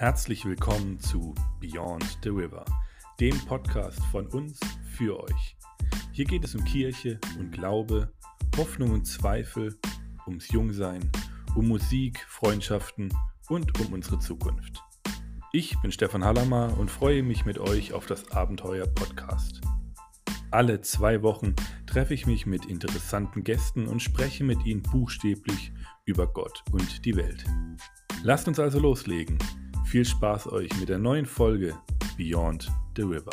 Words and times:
Herzlich 0.00 0.44
willkommen 0.44 1.00
zu 1.00 1.34
Beyond 1.58 2.18
the 2.22 2.28
River, 2.28 2.64
dem 3.18 3.36
Podcast 3.46 3.98
von 4.12 4.28
uns 4.28 4.60
für 4.96 5.20
euch. 5.20 5.56
Hier 6.12 6.24
geht 6.24 6.44
es 6.44 6.54
um 6.54 6.64
Kirche 6.64 7.18
und 7.36 7.50
Glaube, 7.50 8.12
Hoffnung 8.56 8.92
und 8.92 9.06
Zweifel, 9.06 9.76
ums 10.24 10.52
Jungsein, 10.52 11.10
um 11.56 11.66
Musik, 11.66 12.24
Freundschaften 12.28 13.12
und 13.48 13.80
um 13.80 13.92
unsere 13.92 14.20
Zukunft. 14.20 14.80
Ich 15.52 15.76
bin 15.80 15.90
Stefan 15.90 16.24
Hallammer 16.24 16.78
und 16.78 16.92
freue 16.92 17.24
mich 17.24 17.44
mit 17.44 17.58
euch 17.58 17.92
auf 17.92 18.06
das 18.06 18.30
Abenteuer 18.30 18.86
Podcast. 18.86 19.62
Alle 20.52 20.80
zwei 20.80 21.24
Wochen 21.24 21.56
treffe 21.86 22.14
ich 22.14 22.24
mich 22.24 22.46
mit 22.46 22.66
interessanten 22.66 23.42
Gästen 23.42 23.88
und 23.88 24.00
spreche 24.00 24.44
mit 24.44 24.64
ihnen 24.64 24.82
buchstäblich 24.82 25.72
über 26.04 26.28
Gott 26.28 26.62
und 26.70 27.04
die 27.04 27.16
Welt. 27.16 27.44
Lasst 28.22 28.46
uns 28.46 28.60
also 28.60 28.78
loslegen. 28.78 29.38
Viel 29.90 30.04
Spaß 30.04 30.48
euch 30.48 30.68
mit 30.78 30.90
der 30.90 30.98
neuen 30.98 31.24
Folge 31.24 31.74
Beyond 32.18 32.70
the 32.94 33.04
River. 33.04 33.30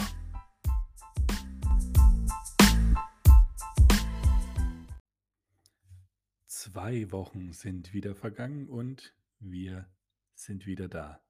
Zwei 6.48 7.12
Wochen 7.12 7.52
sind 7.52 7.94
wieder 7.94 8.16
vergangen 8.16 8.70
und 8.70 9.14
wir 9.40 9.94
sind 10.34 10.66
wieder 10.66 10.88
da 10.88 11.22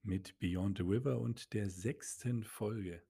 mit 0.00 0.38
Beyond 0.38 0.78
the 0.78 0.84
River 0.84 1.20
und 1.20 1.52
der 1.52 1.68
sechsten 1.68 2.42
Folge 2.42 3.02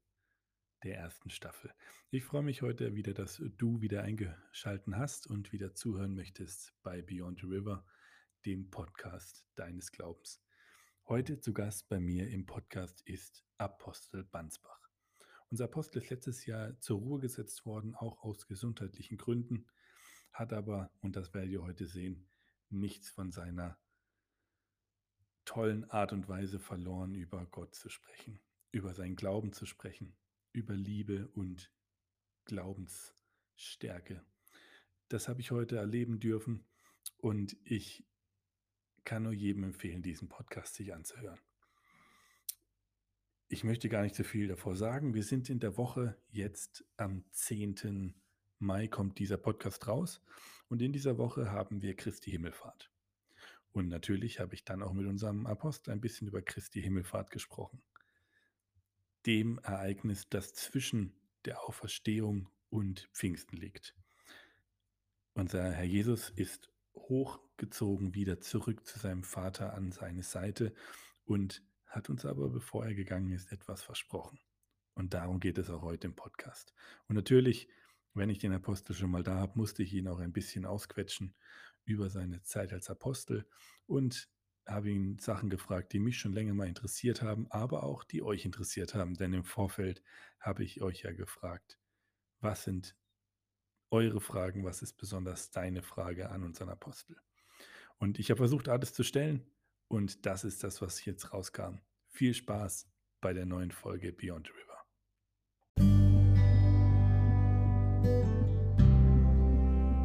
der 0.83 0.97
ersten 0.97 1.31
Staffel. 1.31 1.73
Ich 2.11 2.25
freue 2.25 2.43
mich 2.43 2.63
heute 2.63 2.97
wieder, 2.97 3.15
dass 3.15 3.41
du 3.59 3.81
wieder 3.81 4.03
eingeschalten 4.03 4.97
hast 4.97 5.29
und 5.29 5.53
wieder 5.53 5.73
zuhören 5.73 6.17
möchtest 6.17 6.75
bei 6.83 7.01
Beyond 7.01 7.43
the 7.43 7.47
River 7.47 7.87
dem 8.45 8.71
Podcast 8.71 9.47
deines 9.55 9.93
Glaubens. 9.93 10.43
Heute 11.11 11.41
zu 11.41 11.53
Gast 11.53 11.89
bei 11.89 11.99
mir 11.99 12.31
im 12.31 12.47
Podcast 12.47 13.03
ist 13.03 13.45
Apostel 13.59 14.23
Bansbach. 14.23 14.89
Unser 15.49 15.65
Apostel 15.65 15.99
ist 15.99 16.09
letztes 16.09 16.47
Jahr 16.47 16.79
zur 16.79 17.01
Ruhe 17.01 17.19
gesetzt 17.19 17.67
worden, 17.67 17.97
auch 17.97 18.23
aus 18.23 18.47
gesundheitlichen 18.47 19.19
Gründen, 19.19 19.67
hat 20.33 20.53
aber, 20.53 20.93
und 21.01 21.17
das 21.17 21.35
werdet 21.35 21.51
ihr 21.51 21.63
heute 21.63 21.89
sehen, 21.89 22.29
nichts 22.69 23.11
von 23.11 23.33
seiner 23.33 23.77
tollen 25.45 25.91
Art 25.91 26.13
und 26.13 26.29
Weise 26.29 26.61
verloren, 26.61 27.17
über 27.17 27.45
Gott 27.45 27.75
zu 27.75 27.89
sprechen, 27.89 28.39
über 28.71 28.95
seinen 28.95 29.17
Glauben 29.17 29.53
zu 29.53 29.67
sprechen, 29.67 30.17
über 30.53 30.77
Liebe 30.77 31.27
und 31.35 31.73
Glaubensstärke. 32.45 34.25
Das 35.09 35.27
habe 35.27 35.41
ich 35.41 35.51
heute 35.51 35.75
erleben 35.75 36.21
dürfen 36.21 36.65
und 37.17 37.57
ich 37.65 38.07
kann 39.05 39.25
nur 39.25 39.33
jedem 39.33 39.65
empfehlen, 39.65 40.03
diesen 40.03 40.29
Podcast 40.29 40.75
sich 40.75 40.95
anzuhören. 40.95 41.41
Ich 43.49 43.65
möchte 43.65 43.89
gar 43.89 44.03
nicht 44.03 44.15
so 44.15 44.23
viel 44.23 44.49
davor 44.49 44.77
sagen. 44.77 45.15
Wir 45.15 45.25
sind 45.25 45.51
in 45.51 45.59
der 45.59 45.77
Woche 45.77 46.17
jetzt 46.31 46.85
am 46.97 47.25
10. 47.33 48.15
Mai 48.61 48.87
kommt 48.87 49.19
dieser 49.19 49.39
Podcast 49.39 49.89
raus 49.89 50.23
und 50.69 50.83
in 50.83 50.93
dieser 50.93 51.19
Woche 51.19 51.51
haben 51.51 51.83
wir 51.83 51.97
Christi 51.97 52.31
Himmelfahrt. 52.31 52.91
Und 53.73 53.89
natürlich 53.89 54.39
habe 54.39 54.55
ich 54.55 54.65
dann 54.65 54.83
auch 54.83 54.93
mit 54.93 55.07
unserem 55.07 55.47
Apostel 55.47 55.93
ein 55.93 56.01
bisschen 56.01 56.29
über 56.29 56.43
Christi 56.43 56.83
Himmelfahrt 56.83 57.31
gesprochen. 57.31 57.83
Dem 59.27 59.59
Ereignis, 59.59 60.29
das 60.29 60.55
zwischen 60.55 61.13
der 61.45 61.63
Auferstehung 61.65 62.49
und 62.69 63.09
Pfingsten 63.13 63.57
liegt. 63.57 63.97
Unser 65.35 65.73
Herr 65.73 65.85
Jesus 65.85 66.31
ist 66.31 66.71
hochgezogen 66.95 68.15
wieder 68.15 68.41
zurück 68.41 68.87
zu 68.87 68.99
seinem 68.99 69.23
Vater 69.23 69.75
an 69.75 69.93
seine 69.93 70.23
Seite 70.23 70.75
und 71.25 71.63
hat 71.87 72.09
uns 72.09 72.25
aber, 72.25 72.49
bevor 72.51 72.87
er 72.87 72.95
gegangen 72.95 73.33
ist, 73.33 73.53
etwas 73.53 73.83
versprochen. 73.83 74.39
Und 74.95 75.15
darum 75.15 75.41
geht 75.41 75.59
es 75.59 75.71
auch 75.71 75.83
heute 75.83 76.09
im 76.09 76.15
Podcast. 76.15 76.75
Und 77.09 77.17
natürlich, 77.17 77.69
wenn 78.15 78.31
ich 78.31 78.39
den 78.39 78.53
Apostel 78.53 78.95
schon 78.95 79.11
mal 79.11 79.23
da 79.23 79.37
habe, 79.37 79.59
musste 79.59 79.83
ich 79.83 79.93
ihn 79.95 80.09
auch 80.09 80.19
ein 80.19 80.33
bisschen 80.33 80.67
ausquetschen 80.67 81.35
über 81.85 82.11
seine 82.11 82.43
Zeit 82.43 82.73
als 82.73 82.91
Apostel 82.91 83.49
und 83.87 84.29
habe 84.67 84.91
ihn 84.91 85.19
Sachen 85.19 85.51
gefragt, 85.51 85.93
die 85.93 85.99
mich 85.99 86.19
schon 86.19 86.33
länger 86.33 86.55
mal 86.55 86.69
interessiert 86.69 87.23
haben, 87.23 87.51
aber 87.51 87.83
auch 87.83 88.05
die 88.05 88.23
euch 88.23 88.45
interessiert 88.45 88.95
haben. 88.95 89.15
Denn 89.15 89.33
im 89.33 89.45
Vorfeld 89.45 90.03
habe 90.39 90.63
ich 90.65 90.83
euch 90.83 91.03
ja 91.03 91.13
gefragt, 91.13 91.79
was 92.41 92.65
sind 92.65 92.97
eure 93.91 94.21
Fragen, 94.21 94.65
was 94.65 94.83
ist 94.83 94.95
besonders 94.99 95.51
deine 95.51 95.83
Frage 95.83 96.31
an 96.31 96.45
unseren 96.45 96.69
Apostel. 96.69 97.17
Und 97.99 98.19
ich 98.19 98.31
habe 98.31 98.39
versucht, 98.39 98.69
alles 98.69 98.95
zu 98.95 99.03
stellen 99.03 99.45
und 99.89 100.25
das 100.27 100.45
ist 100.45 100.63
das, 100.63 100.81
was 100.81 101.05
jetzt 101.05 101.33
rauskam. 101.33 101.81
Viel 102.09 102.35
Spaß 102.35 102.89
bei 103.21 103.33
der 103.33 103.47
neuen 103.47 103.73
Folge 103.73 104.13
Beyond 104.13 104.47
the 104.47 104.53
River. 104.53 104.71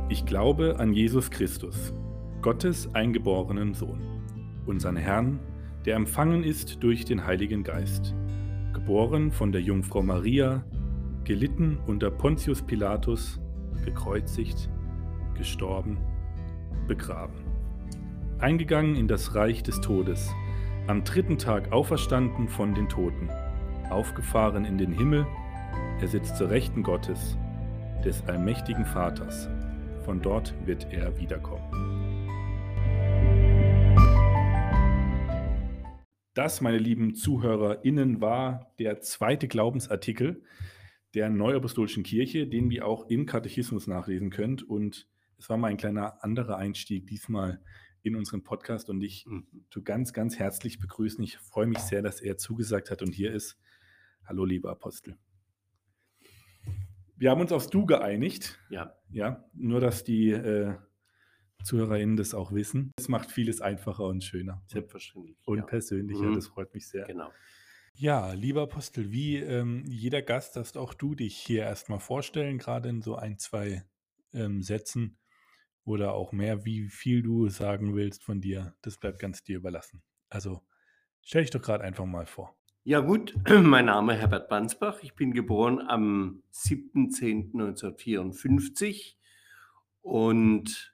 Ich 0.09 0.25
glaube 0.25 0.78
an 0.79 0.94
Jesus 0.94 1.29
Christus, 1.29 1.94
Gottes 2.41 2.94
eingeborenen 2.94 3.74
Sohn, 3.74 4.22
unseren 4.66 4.95
Herrn, 4.95 5.40
der 5.85 5.95
empfangen 5.95 6.44
ist 6.44 6.81
durch 6.84 7.06
den 7.06 7.25
Heiligen 7.25 7.63
Geist, 7.63 8.16
geboren 8.74 9.31
von 9.31 9.51
der 9.51 9.62
Jungfrau 9.62 10.01
Maria, 10.01 10.66
gelitten 11.24 11.78
unter 11.85 12.12
Pontius 12.12 12.62
Pilatus, 12.62 13.40
gekreuzigt, 13.84 14.69
gestorben, 15.36 15.97
begraben. 16.88 17.36
Eingegangen 18.40 18.96
in 18.96 19.08
das 19.08 19.36
Reich 19.36 19.63
des 19.63 19.81
Todes, 19.81 20.34
am 20.88 21.03
dritten 21.03 21.38
Tag 21.38 21.72
auferstanden 21.72 22.47
von 22.47 22.75
den 22.75 22.90
Toten, 22.90 23.30
aufgefahren 23.90 24.66
in 24.66 24.78
den 24.78 24.91
Himmel, 24.91 25.25
er 26.00 26.08
sitzt 26.08 26.38
zur 26.38 26.50
Rechten 26.50 26.84
Gottes, 26.84 27.38
des 28.03 28.24
allmächtigen 28.28 28.86
Vaters. 28.86 29.50
Von 30.03 30.22
dort 30.22 30.53
wird 30.66 30.88
er 30.92 31.18
wiederkommen. 31.18 31.86
Das, 36.36 36.59
meine 36.59 36.78
lieben 36.78 37.16
ZuhörerInnen, 37.16 38.19
war 38.19 38.72
der 38.78 39.00
zweite 39.00 39.47
Glaubensartikel 39.47 40.44
der 41.15 41.29
Neuapostolischen 41.29 42.03
Kirche, 42.03 42.45
den 42.45 42.69
wir 42.69 42.85
auch 42.85 43.07
im 43.07 43.25
Katechismus 43.25 43.87
nachlesen 43.87 44.29
könnt. 44.29 44.63
Und 44.63 45.07
es 45.37 45.49
war 45.49 45.57
mal 45.57 45.69
ein 45.69 45.77
kleiner 45.77 46.23
anderer 46.23 46.57
Einstieg 46.57 47.07
diesmal 47.07 47.61
in 48.03 48.15
unseren 48.15 48.43
Podcast 48.43 48.89
und 48.89 49.01
ich 49.01 49.25
mhm. 49.25 49.47
tue 49.71 49.81
ganz, 49.81 50.13
ganz 50.13 50.37
herzlich 50.37 50.79
begrüßen. 50.79 51.23
Ich 51.23 51.37
freue 51.37 51.67
mich 51.67 51.79
sehr, 51.79 52.01
dass 52.01 52.21
er 52.21 52.37
zugesagt 52.37 52.91
hat 52.91 53.01
und 53.01 53.13
hier 53.13 53.31
ist. 53.31 53.57
Hallo, 54.25 54.43
lieber 54.43 54.71
Apostel. 54.71 55.17
Wir 57.15 57.31
haben 57.31 57.41
uns 57.41 57.53
aufs 57.53 57.69
Du 57.69 57.85
geeinigt. 57.85 58.59
Ja. 58.69 58.93
Ja, 59.09 59.45
nur 59.53 59.79
dass 59.79 60.03
die 60.03 60.31
äh, 60.31 60.75
ZuhörerInnen 61.63 62.17
das 62.17 62.33
auch 62.33 62.51
wissen. 62.51 62.91
Es 62.99 63.07
macht 63.07 63.31
vieles 63.31 63.61
einfacher 63.61 64.03
und 64.03 64.23
schöner. 64.23 64.61
Selbstverständlich. 64.67 65.37
Und 65.45 65.59
ja. 65.59 65.63
persönlicher. 65.63 66.25
Mhm. 66.25 66.35
Das 66.35 66.47
freut 66.47 66.73
mich 66.73 66.87
sehr. 66.87 67.05
Genau. 67.05 67.31
Ja, 67.97 68.33
lieber 68.33 68.63
Apostel, 68.63 69.13
wie 69.13 69.38
ähm, 69.38 69.85
jeder 69.88 70.22
Gast 70.22 70.57
darfst 70.57 70.75
auch 70.75 70.94
du 70.94 71.16
dich 71.16 71.38
hier 71.38 71.61
erstmal 71.61 72.01
vorstellen, 72.01 72.57
gerade 72.57 72.89
in 72.89 73.01
so 73.01 73.16
ein, 73.16 73.39
zwei 73.39 73.85
ähm, 74.33 74.61
Sätzen 74.61 75.17
oder 75.85 76.13
auch 76.13 76.33
mehr, 76.33 76.66
wie 76.66 76.89
viel 76.89 77.23
du 77.23 77.47
sagen 77.47 77.95
willst 77.95 78.22
von 78.22 78.41
dir. 78.41 78.75
Das 78.81 78.97
bleibt 78.97 79.19
ganz 79.19 79.44
dir 79.44 79.56
überlassen. 79.56 80.03
Also 80.28 80.61
stell 81.22 81.44
dich 81.44 81.51
doch 81.51 81.61
gerade 81.61 81.85
einfach 81.85 82.03
mal 82.03 82.25
vor. 82.25 82.57
Ja 82.83 83.00
gut, 83.00 83.33
mein 83.50 83.85
Name 83.85 84.16
ist 84.16 84.19
Herbert 84.19 84.50
Bansbach. 84.50 85.01
Ich 85.01 85.16
bin 85.16 85.33
geboren 85.33 85.79
am 85.79 86.44
7.10.1954 86.51 89.16
und 90.01 90.94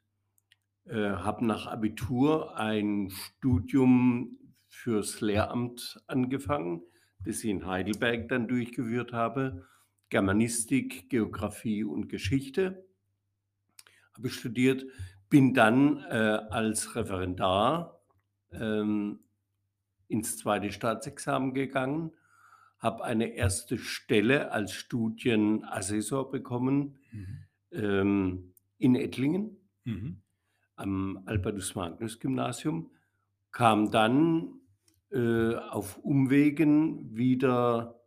äh, 0.85 1.09
habe 1.09 1.47
nach 1.47 1.65
Abitur 1.65 2.55
ein 2.57 3.09
Studium 3.09 4.37
fürs 4.67 5.19
Lehramt 5.19 5.99
angefangen 6.05 6.83
das 7.25 7.43
ich 7.43 7.49
in 7.49 7.65
Heidelberg 7.65 8.29
dann 8.29 8.47
durchgeführt 8.47 9.13
habe. 9.13 9.65
Germanistik, 10.09 11.09
Geografie 11.09 11.83
und 11.83 12.09
Geschichte 12.09 12.85
habe 14.13 14.27
ich 14.27 14.35
studiert, 14.35 14.85
bin 15.29 15.53
dann 15.53 16.03
äh, 16.09 16.41
als 16.49 16.95
Referendar 16.95 18.01
ähm, 18.51 19.19
ins 20.07 20.37
zweite 20.37 20.71
Staatsexamen 20.71 21.53
gegangen, 21.53 22.11
habe 22.77 23.03
eine 23.03 23.33
erste 23.33 23.77
Stelle 23.77 24.51
als 24.51 24.73
Studienassessor 24.73 26.29
bekommen 26.29 26.99
mhm. 27.11 27.37
ähm, 27.71 28.53
in 28.77 28.95
Ettlingen 28.95 29.57
mhm. 29.85 30.21
am 30.75 31.23
Albertus 31.25 31.75
Magnus 31.75 32.19
Gymnasium, 32.19 32.91
kam 33.51 33.91
dann 33.91 34.60
äh, 35.11 35.55
auf 35.55 35.97
Umwegen 35.97 37.15
wieder 37.15 38.01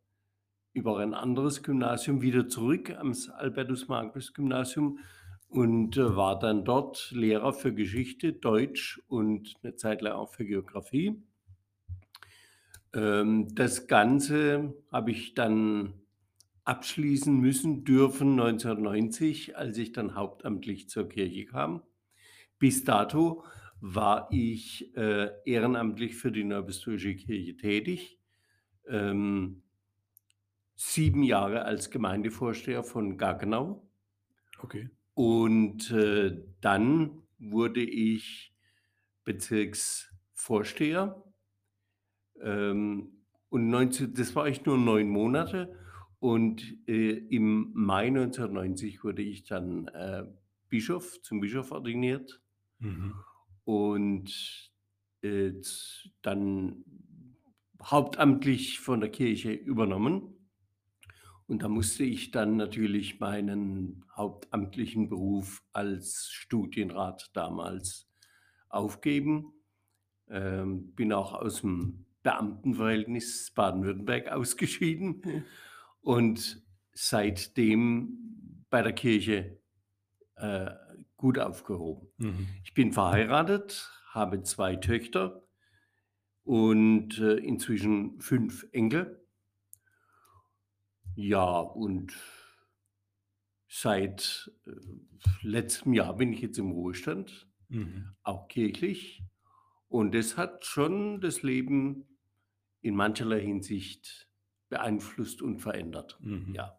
über 0.73 0.99
ein 0.99 1.15
anderes 1.15 1.63
Gymnasium 1.63 2.23
wieder 2.23 2.49
zurück 2.49 2.91
ans 2.91 3.29
Albertus 3.29 3.89
Magnus 3.89 4.35
Gymnasium 4.35 4.99
und 5.49 5.97
äh, 5.97 6.17
war 6.17 6.39
dann 6.39 6.65
dort 6.65 7.13
Lehrer 7.13 7.53
für 7.53 7.73
Geschichte, 7.73 8.33
Deutsch 8.33 9.01
und 9.07 9.55
eine 9.63 9.77
Zeit 9.77 10.03
lang 10.03 10.15
auch 10.15 10.31
für 10.31 10.45
Geografie. 10.45 11.23
Ähm, 12.93 13.55
das 13.55 13.87
Ganze 13.87 14.75
habe 14.91 15.13
ich 15.13 15.35
dann 15.35 15.95
abschließen 16.65 17.39
müssen 17.39 17.85
dürfen 17.85 18.33
1990, 18.33 19.57
als 19.57 19.77
ich 19.79 19.93
dann 19.93 20.15
hauptamtlich 20.15 20.89
zur 20.89 21.09
Kirche 21.09 21.45
kam. 21.45 21.83
Bis 22.59 22.85
dato 22.85 23.45
war 23.87 24.29
ich, 24.33 24.97
äh, 24.97 25.31
ehrenamtlich 25.45 26.17
für 26.17 26.33
die 26.33 26.45
Neuapostolische 26.45 27.15
Kirche 27.17 27.57
tätig. 27.57 28.19
Ähm 28.89 29.63
7 30.77 31.23
Jahre 31.23 31.65
als 31.65 31.91
Gemeindevorsteher 31.91 32.83
von 32.83 33.17
Gaggenau. 33.17 33.89
Okay. 34.63 34.89
Und, 35.15 35.91
äh, 35.91 36.43
dann 36.61 37.23
wurde 37.39 37.83
ich 37.83 38.55
Bezirksvorsteher. 39.25 41.25
Ähm, 42.41 43.25
und 43.49 43.69
19 43.71 44.15
das 44.15 44.35
war 44.35 44.49
ich 44.49 44.65
nur 44.65 44.79
9 44.79 45.09
Monate 45.09 45.79
und, 46.19 46.77
äh, 46.89 47.11
im 47.13 47.71
Mai 47.75 48.11
1990 48.11 49.05
wurde 49.05 49.23
ich 49.23 49.45
dann, 49.45 49.89
äh, 49.89 50.25
Bischof 50.69 51.21
zum 51.23 51.41
Bischof 51.41 51.71
ordiniert. 51.71 52.43
Mhm. 52.81 53.25
Und, 53.65 54.71
äh, 55.23 55.53
dann 56.23 56.85
hauptamtlich 57.83 58.81
von 58.81 59.01
der 59.01 59.11
Kirche 59.11 59.53
übernommen. 59.53 60.51
Und 61.47 61.63
da 61.63 61.69
musste 61.69 62.05
ich 62.05 62.31
dann 62.31 62.57
natürlich 62.57 63.21
meinen 63.21 64.05
hauptamtlichen 64.17 65.09
Beruf 65.09 65.63
als 65.73 66.29
Studienrat 66.31 67.31
damals 67.35 68.09
aufgeben. 68.69 69.53
Ähm, 70.29 70.95
bin 70.95 71.13
auch 71.13 71.35
aus'm 71.35 72.05
Beamtenverhältnis 72.23 73.53
Baden-Württemberg 73.55 74.29
ausgeschieden 74.33 75.45
und 76.01 76.63
seitdem 76.93 78.65
bei 78.71 78.81
der 78.83 78.95
Kirche, 78.95 79.61
äh, 80.37 80.71
gut 81.25 81.39
aufgehoben. 81.39 82.09
Mhm. 82.19 82.49
Ich 82.65 82.75
bin 82.75 82.93
verheiratet, 82.93 83.91
habe 84.11 84.43
2 84.43 84.77
Töchter 84.77 85.43
und, 86.43 87.19
äh, 87.19 87.37
inzwischen 87.37 88.21
5 88.21 88.67
Enkel. 88.73 89.27
Ja, 91.17 91.61
und 91.61 92.13
seit, 93.69 94.53
äh, 94.67 94.73
letztem 95.41 95.95
Jahr 95.95 96.15
bin 96.15 96.31
ich 96.35 96.43
jetzt 96.43 96.59
im 96.59 96.73
Ruhestand, 96.73 97.49
Mhm. 97.71 98.11
auch 98.23 98.49
kirchlich. 98.49 99.23
Und 99.89 100.15
das 100.15 100.37
hat 100.37 100.67
schon 100.67 101.23
das 101.23 101.41
Leben 101.43 102.19
in 102.83 102.95
mancherlei 102.97 103.41
Hinsicht 103.41 104.29
beeinflusst 104.69 105.41
und 105.41 105.61
verändert. 105.61 106.19
Mhm. 106.21 106.53
Ja. 106.55 106.79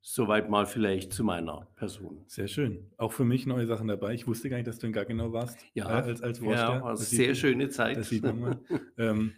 Soweit 0.00 0.48
mal 0.48 0.64
vielleicht 0.66 1.12
zu 1.12 1.24
meiner 1.24 1.66
Person. 1.76 2.24
Sehr 2.28 2.48
schön. 2.48 2.90
Auch 2.96 3.12
für 3.12 3.24
mich 3.24 3.46
neue 3.46 3.66
Sachen 3.66 3.88
dabei. 3.88 4.14
Ich 4.14 4.26
wusste 4.26 4.48
gar 4.48 4.56
nicht, 4.56 4.66
dass 4.66 4.78
du 4.78 4.86
in 4.86 4.92
Gaggenau 4.92 5.32
warst, 5.32 5.58
äh, 5.58 5.70
Ja, 5.74 5.86
als 5.86 6.22
als 6.22 6.38
ja, 6.40 6.80
war 6.82 6.92
Das 6.92 7.10
sehr 7.10 7.28
man 7.28 7.34
schöne 7.36 7.68
Zeit. 7.68 7.96
das 7.96 8.08
sieht 8.08 8.22
man 8.22 8.40
mal. 8.40 8.60
Ähm, 8.96 9.32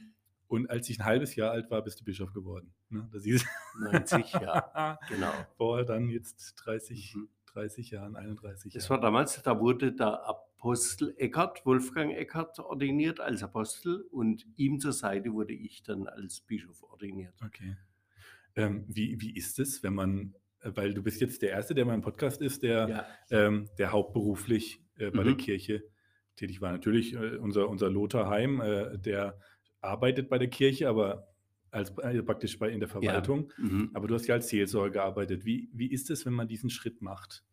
und 0.49 0.69
als 0.69 0.89
ich 0.91 0.99
'n 0.99 1.05
halbes 1.05 1.35
Jahr 1.37 1.51
alt 1.53 1.71
war, 1.71 1.83
bist 1.83 2.01
du 2.01 2.05
Bischof 2.05 2.33
geworden, 2.33 2.73
ne? 2.89 3.09
Da 3.13 3.19
siehst 3.21 3.47
90, 3.81 4.33
ja, 4.33 4.99
genau. 5.09 5.33
Vor 5.57 5.85
dann 5.85 6.09
jetzt 6.09 6.55
30 6.57 7.15
Mhm. 7.15 7.29
30 7.47 7.91
Jahren, 7.91 8.15
31 8.17 8.73
Das 8.73 8.85
Jahren. 8.85 8.91
war 8.99 9.01
damals 9.01 9.43
da 9.43 9.59
wurde 9.59 9.93
der 9.93 10.25
Apostel 10.25 11.15
Eckart, 11.19 11.65
Wolfgang 11.67 12.13
Eckart 12.13 12.59
ordiniert 12.61 13.19
als 13.19 13.43
Apostel 13.43 14.03
und 14.11 14.47
ihm 14.57 14.79
zur 14.79 14.93
Seite 14.93 15.33
wurde 15.33 15.53
ich 15.55 15.83
dann 15.83 16.07
als 16.07 16.41
Bischof 16.43 16.83
ordiniert. 16.85 17.35
Okay. 17.45 17.77
Ähm, 18.57 18.85
wie 18.89 19.21
wie 19.21 19.35
ist 19.37 19.59
es, 19.59 19.83
wenn 19.83 19.95
man 19.95 20.35
äh, 20.35 20.39
weil 20.63 20.95
du 20.95 21.03
bist 21.03 21.21
jetzt 21.21 21.43
der 21.43 21.51
Erste, 21.51 21.75
der 21.75 21.83
in 21.83 21.89
meinem 21.89 22.03
Podcast 22.03 22.41
ist, 22.43 22.63
der 22.63 22.89
Ja. 22.89 23.07
ähm, 23.31 23.69
der 23.79 23.93
hauptberuflich, 23.93 24.83
äh, 24.99 25.11
bei 25.11 25.23
der 25.25 25.33
Mhm. 25.33 25.39
Kirche 25.39 25.83
tätig 26.37 26.61
war. 26.61 26.73
Natürlich, 26.73 27.15
äh, 27.15 27.37
unser 27.37 27.69
unser 27.69 27.91
Lothar 27.91 28.29
Heim, 28.29 28.61
äh, 28.61 28.99
der 28.99 29.39
arbeitet 29.81 30.29
bei 30.29 30.39
der 30.39 30.49
Kirche, 30.49 30.89
aber 30.89 31.29
als 31.71 31.91
äh, 31.99 32.23
praktisch 32.23 32.59
bei 32.59 32.69
in 32.71 32.81
der 32.81 32.89
Ja. 32.89 32.93
Verwaltung. 33.01 33.53
Mhm. 33.59 33.91
Aber 33.95 34.09
du 34.09 34.15
hast 34.15 34.27
ja 34.27 34.35
als 34.35 34.49
Seelsorger 34.49 34.91
gearbeitet. 34.91 35.45
Wie 35.45 35.71
wie 35.73 35.91
ist 35.91 36.11
es, 36.11 36.27
wenn 36.27 36.33
man 36.35 36.49
diesen 36.49 36.69
Schritt 36.71 37.01
macht? 37.03 37.45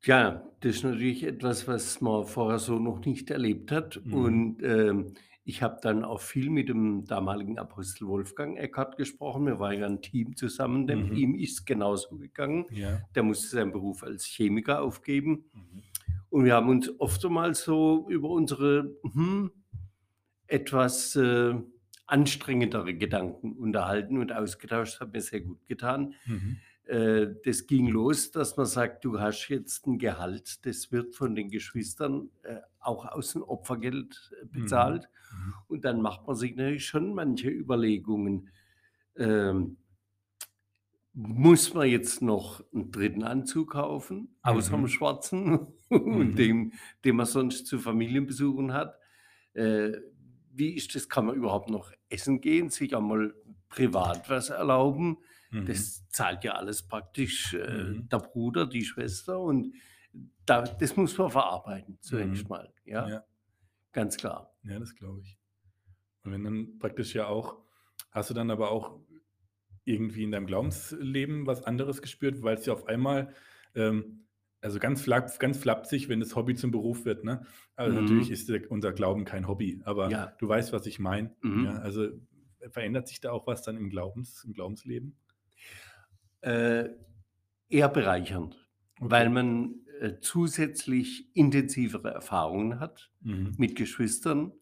Tja, 0.00 0.48
das 0.60 0.76
ist 0.76 0.84
natürlich 0.84 1.24
etwas, 1.24 1.66
was 1.66 2.00
man 2.00 2.24
vorher 2.24 2.58
so 2.60 2.78
noch 2.78 3.04
nicht 3.04 3.30
erlebt 3.30 3.72
hat. 3.72 4.00
Mhm. 4.04 4.14
Und, 4.14 4.62
ähm, 4.62 5.14
ich 5.48 5.62
habe 5.62 5.78
dann 5.80 6.04
auch 6.04 6.20
viel 6.20 6.50
mit 6.50 6.68
dem 6.68 7.06
damaligen 7.06 7.58
Apostel 7.58 8.06
Wolfgang 8.06 8.58
Eckart 8.58 8.98
gesprochen. 8.98 9.46
Wir 9.46 9.58
waren 9.58 9.78
ja 9.80 9.86
'n 9.86 10.02
Team 10.02 10.36
zusammen, 10.36 10.86
denn 10.86 11.06
Mhm. 11.08 11.16
ihm 11.16 11.34
ist's 11.36 11.64
genauso 11.64 12.18
gegangen. 12.18 12.66
Ja. 12.70 13.00
Der 13.14 13.22
musste 13.22 13.46
seinen 13.48 13.72
Beruf 13.72 14.02
als 14.02 14.26
Chemiker 14.26 14.82
aufgeben. 14.82 15.46
Mhm. 15.54 15.82
Und 16.28 16.44
wir 16.44 16.54
haben 16.54 16.68
uns 16.68 16.90
oftmals 17.00 17.64
so 17.64 18.06
über 18.10 18.28
unsere, 18.28 18.94
hm, 19.14 19.50
etwas, 20.46 21.16
äh, 21.16 21.54
anstrengendere 22.06 22.94
Gedanken 22.94 23.52
unterhalten 23.56 24.18
und 24.18 24.32
ausgetauscht. 24.32 24.94
Das 24.94 25.00
hat 25.00 25.12
mir 25.12 25.20
sehr 25.22 25.40
gut 25.42 25.66
getan. 25.66 26.14
Mhm. 26.26 26.58
Äh, 26.88 27.28
das 27.44 27.66
ging 27.66 27.88
los, 27.88 28.30
dass 28.32 28.56
man 28.56 28.66
sagt: 28.66 29.04
„Du 29.04 29.20
hast 29.20 29.48
jetzt 29.48 29.86
'n 29.86 29.98
Gehalt, 29.98 30.64
das 30.66 30.90
wird 30.92 31.14
von 31.16 31.34
den 31.36 31.50
Geschwistern, 31.50 32.30
äh, 32.44 32.60
auch 32.80 33.06
aus'm 33.06 33.42
Opfergeld, 33.42 34.32
äh, 34.42 34.46
Mhm. 34.54 35.00
bezahlt.“ 35.00 35.08
Mhm. 35.30 35.54
Und 35.68 35.84
dann 35.84 36.00
macht 36.02 36.26
man 36.26 36.36
sich 36.36 36.56
natürlich 36.56 36.86
schon 36.86 37.14
manche 37.14 37.50
Überlegungen. 37.50 38.50
Ähm 39.16 39.78
muss 41.14 41.72
man 41.74 41.88
jetzt 41.88 42.20
noch 42.22 42.62
'n 42.72 42.90
3. 42.92 43.24
Anzug 43.24 43.72
kaufen, 43.72 44.36
außer 44.42 44.86
Mhm. 44.86 44.88
schwarzen 44.88 45.68
Mhm. 46.10 46.28
und 46.30 46.38
dem, 46.38 46.72
den 47.04 47.16
man 47.16 47.26
sonst 47.26 47.66
zu 47.66 47.78
Familienbesuchen 47.78 48.72
hat? 48.74 48.98
Äh, 49.54 49.92
wie 50.52 50.74
ist 50.74 50.94
das? 50.94 51.08
Kann 51.08 51.26
man 51.26 51.36
überhaupt 51.36 51.70
noch 51.70 51.92
essen 52.10 52.40
gehen, 52.40 52.70
sich 52.70 52.96
einmal 52.96 53.34
privat 53.68 54.28
was 54.30 54.50
erlauben? 54.50 55.18
Mhm. 55.50 55.66
Das 55.66 56.08
zahlt 56.10 56.44
ja 56.44 56.52
alles 56.52 56.86
praktisch, 56.86 57.54
äh, 57.54 57.84
Mhm. 57.84 58.08
der 58.08 58.18
Bruder, 58.18 58.66
die 58.66 58.84
Schwester 58.84 59.40
und 59.40 59.74
da 60.46 60.62
das 60.62 60.96
muss 60.96 61.16
man 61.18 61.30
verarbeiten 61.30 61.98
zunächst 62.00 62.44
Mhm. 62.44 62.48
mal, 62.48 62.72
ja? 62.84 63.08
Ja. 63.08 63.24
Ganz 63.92 64.16
klar. 64.16 64.54
Ja, 64.62 64.78
das 64.78 64.94
glaube 64.94 65.20
ich. 65.22 65.38
Und 66.24 66.32
wenn 66.32 66.44
dann 66.44 66.78
praktisch 66.78 67.14
ja 67.14 67.26
auch 67.26 67.62
hast 68.10 68.30
du 68.30 68.34
dann 68.34 68.50
aber 68.50 68.70
auch 68.70 69.00
irgendwie 69.84 70.24
in 70.24 70.30
deinem 70.32 70.46
Glaubensleben 70.46 71.46
was 71.46 71.62
anderes 71.64 72.02
gespürt, 72.02 72.42
weil's 72.42 72.66
ja 72.66 72.72
auf 72.74 72.86
einmal, 72.86 73.34
ähm 73.74 74.24
also 74.60 74.80
ganz 74.80 75.02
flap 75.02 75.38
ganz 75.38 75.56
flapsig, 75.58 76.08
wenn 76.08 76.18
das 76.20 76.34
Hobby 76.34 76.56
zum 76.56 76.72
Beruf 76.72 77.04
wird, 77.04 77.22
ne? 77.24 77.46
Also 77.76 77.94
natürlich 77.94 78.28
Mhm. 78.28 78.32
ist 78.34 78.48
der 78.48 78.70
unser 78.72 78.92
Glauben 78.92 79.24
kein 79.24 79.46
Hobby, 79.46 79.80
aber 79.84 80.10
Ja. 80.10 80.26
du 80.38 80.48
weißt, 80.48 80.72
was 80.72 80.84
ich 80.86 80.98
meine, 80.98 81.36
Mhm. 81.42 81.64
ja? 81.64 81.78
Also, 81.78 82.08
verändert 82.70 83.06
sich 83.08 83.20
da 83.20 83.30
auch 83.30 83.46
was 83.46 83.62
dann 83.62 83.76
im 83.76 83.88
Glaubens 83.88 84.42
im 84.44 84.52
Glaubensleben? 84.54 85.16
Äh, 86.42 86.90
eher 87.68 87.88
bereichernd, 87.88 88.68
weil 89.00 89.28
man, 89.30 89.86
äh, 90.00 90.20
zusätzlich 90.20 91.34
intensivere 91.36 92.10
Erfahrungen 92.10 92.80
hat 92.80 93.12
Mhm. 93.24 93.58
mit 93.58 93.76
Geschwistern 93.76 94.52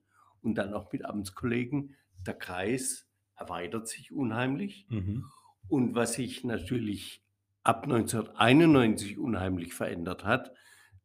und 0.42 0.56
dann 0.56 0.75
auch 0.75 0.92
mit 0.92 1.04
Amtskollegen. 1.04 1.97
Der 2.26 2.35
Kreis 2.35 3.09
erweitert 3.37 3.88
sich 3.88 4.12
unheimlich. 4.12 4.88
Mhm. 4.90 5.30
Und 5.68 5.95
was 5.95 6.14
sich 6.14 6.45
natürlich 6.45 7.25
ab 7.64 7.87
1991 7.87 9.18
unheimlich 9.18 9.75
verändert 9.75 10.25
hat, 10.25 10.52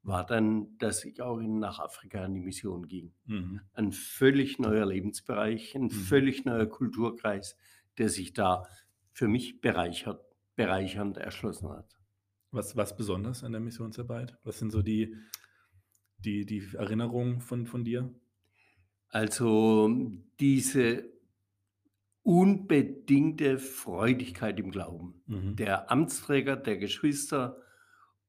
war 0.04 0.26
dann, 0.26 0.78
dass 0.78 1.06
ich 1.06 1.22
auch 1.22 1.40
in 1.40 1.60
nach 1.60 1.80
Afrika 1.80 2.26
in 2.26 2.34
die 2.36 2.42
Mission 2.42 2.88
ging. 2.88 3.14
Mhm. 3.28 3.62
Ein 3.74 3.92
völlig 3.94 4.60
neuer 4.60 4.86
Lebensbereich, 4.86 5.76
'n 5.76 5.90
Mhm. 5.92 5.92
völlig 5.92 6.46
neuer 6.46 6.68
Kulturkreis, 6.68 7.58
der 7.98 8.10
sich 8.10 8.34
da 8.34 8.68
für 9.14 9.28
mich 9.28 9.62
bereichert 9.62 10.26
bereichernd 10.56 11.18
erschlossen 11.18 11.70
hat. 11.70 12.00
Was 12.52 12.76
was 12.78 12.96
besonders 12.98 13.44
an 13.44 13.54
der 13.54 13.62
Missionsarbeit? 13.62 14.38
Was 14.44 14.60
sind 14.60 14.72
so 14.72 14.82
die 14.82 15.18
die 16.18 16.46
die 16.46 16.76
Erinnerungen 16.76 17.42
von 17.42 17.68
von 17.68 17.86
dir? 17.86 18.14
Also, 19.10 19.90
diese 20.40 21.12
unbedingte 22.26 23.58
Freudigkeit 23.58 24.60
im 24.60 24.72
Glauben. 24.72 25.24
Mhm. 25.28 25.58
Der 25.58 25.92
Amtsträger, 25.92 26.56
der 26.56 26.78
Geschwister 26.78 27.58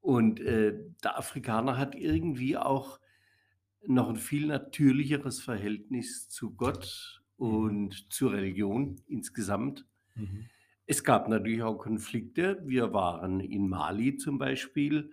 und, 0.01 0.41
äh, 0.41 0.75
der 1.05 1.19
Afrikaner 1.19 1.79
hat 1.79 1.95
irgendwie 1.95 2.57
auch 2.57 3.01
noch 3.87 4.11
'n 4.11 4.17
viel 4.17 4.47
natürlicheres 4.47 5.41
Verhältnis 5.43 6.29
zu 6.31 6.55
Gott 6.57 7.23
Mhm. 7.49 7.73
und 7.77 8.13
zur 8.13 8.33
Religion 8.33 8.97
insgesamt. 9.09 9.87
Mhm. 10.17 10.53
Es 10.87 11.05
gab 11.05 11.29
natürlich 11.29 11.63
auch 11.63 11.79
Konflikte. 11.79 12.63
Wir 12.67 12.93
waren 12.93 13.41
in 13.41 13.69
Mali 13.69 14.17
zum 14.17 14.39
Beispiel 14.39 15.13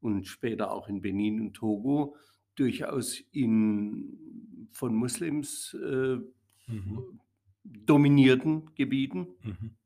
und 0.00 0.26
später 0.26 0.70
auch 0.72 0.88
in 0.88 1.00
Benin 1.02 1.40
und 1.40 1.54
Togo 1.54 2.16
durchaus 2.56 3.20
in 3.32 4.68
von 4.72 4.94
Moslems, 4.94 5.74
äh, 5.74 6.18
Mhm. 6.68 7.14
dominierten 7.64 8.74
Gebieten, 8.74 9.28
Mhm. 9.42 9.76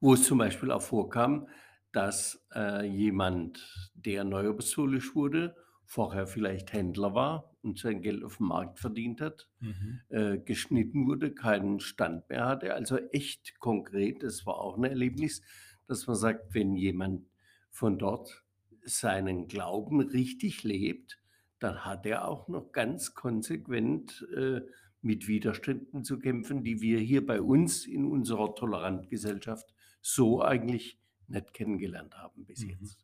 wo 0.00 0.14
es 0.14 0.24
zum 0.24 0.38
Beispiel 0.38 0.70
auch 0.70 0.82
vorkam, 0.82 1.48
dass 1.92 2.46
äh, 2.54 2.86
jemand, 2.86 3.92
der 3.94 4.24
neu 4.24 4.48
apostolisch 4.48 5.14
wurde, 5.14 5.56
vorher 5.84 6.26
vielleicht 6.26 6.72
Händler 6.72 7.14
war 7.14 7.51
und 7.62 7.78
sein 7.78 8.02
Geld 8.02 8.24
auf 8.24 8.38
dem 8.38 8.46
Markt 8.48 8.78
verdient 8.78 9.20
hat, 9.20 9.48
Mhm. 9.60 10.00
äh, 10.08 10.38
geschnitten 10.38 11.06
wurde, 11.06 11.32
keinen 11.34 11.80
Stand 11.80 12.28
mehr 12.28 12.46
hatte. 12.46 12.74
Also 12.74 12.96
echt 12.98 13.58
konkret, 13.60 14.22
das 14.22 14.46
war 14.46 14.58
auch 14.58 14.76
ein 14.76 14.84
Erlebnis, 14.84 15.42
dass 15.86 16.06
man 16.06 16.16
sagt, 16.16 16.54
wenn 16.54 16.74
jemand 16.76 17.28
von 17.70 17.98
dort 17.98 18.44
seinen 18.84 19.48
Glauben 19.48 20.00
richtig 20.00 20.62
lebt, 20.64 21.18
dann 21.58 21.84
hat 21.84 22.06
er 22.06 22.26
auch 22.28 22.48
noch 22.48 22.72
ganz 22.72 23.14
konsequent 23.14 24.26
äh, 24.36 24.62
mit 25.00 25.28
Widerständen 25.28 26.04
zu 26.04 26.18
kämpfen, 26.18 26.64
die 26.64 26.80
wir 26.80 26.98
hier 27.00 27.24
bei 27.26 27.40
uns 27.40 27.86
in 27.86 28.04
unserer 28.04 28.54
toleranten 28.54 29.08
Gesellschaft 29.08 29.74
so 30.00 30.42
eigentlich 30.42 31.00
nicht 31.28 31.54
kennengelernt 31.54 32.16
haben 32.16 32.44
bis 32.44 32.64
Mhm. 32.64 32.70
jetzt. 32.70 32.98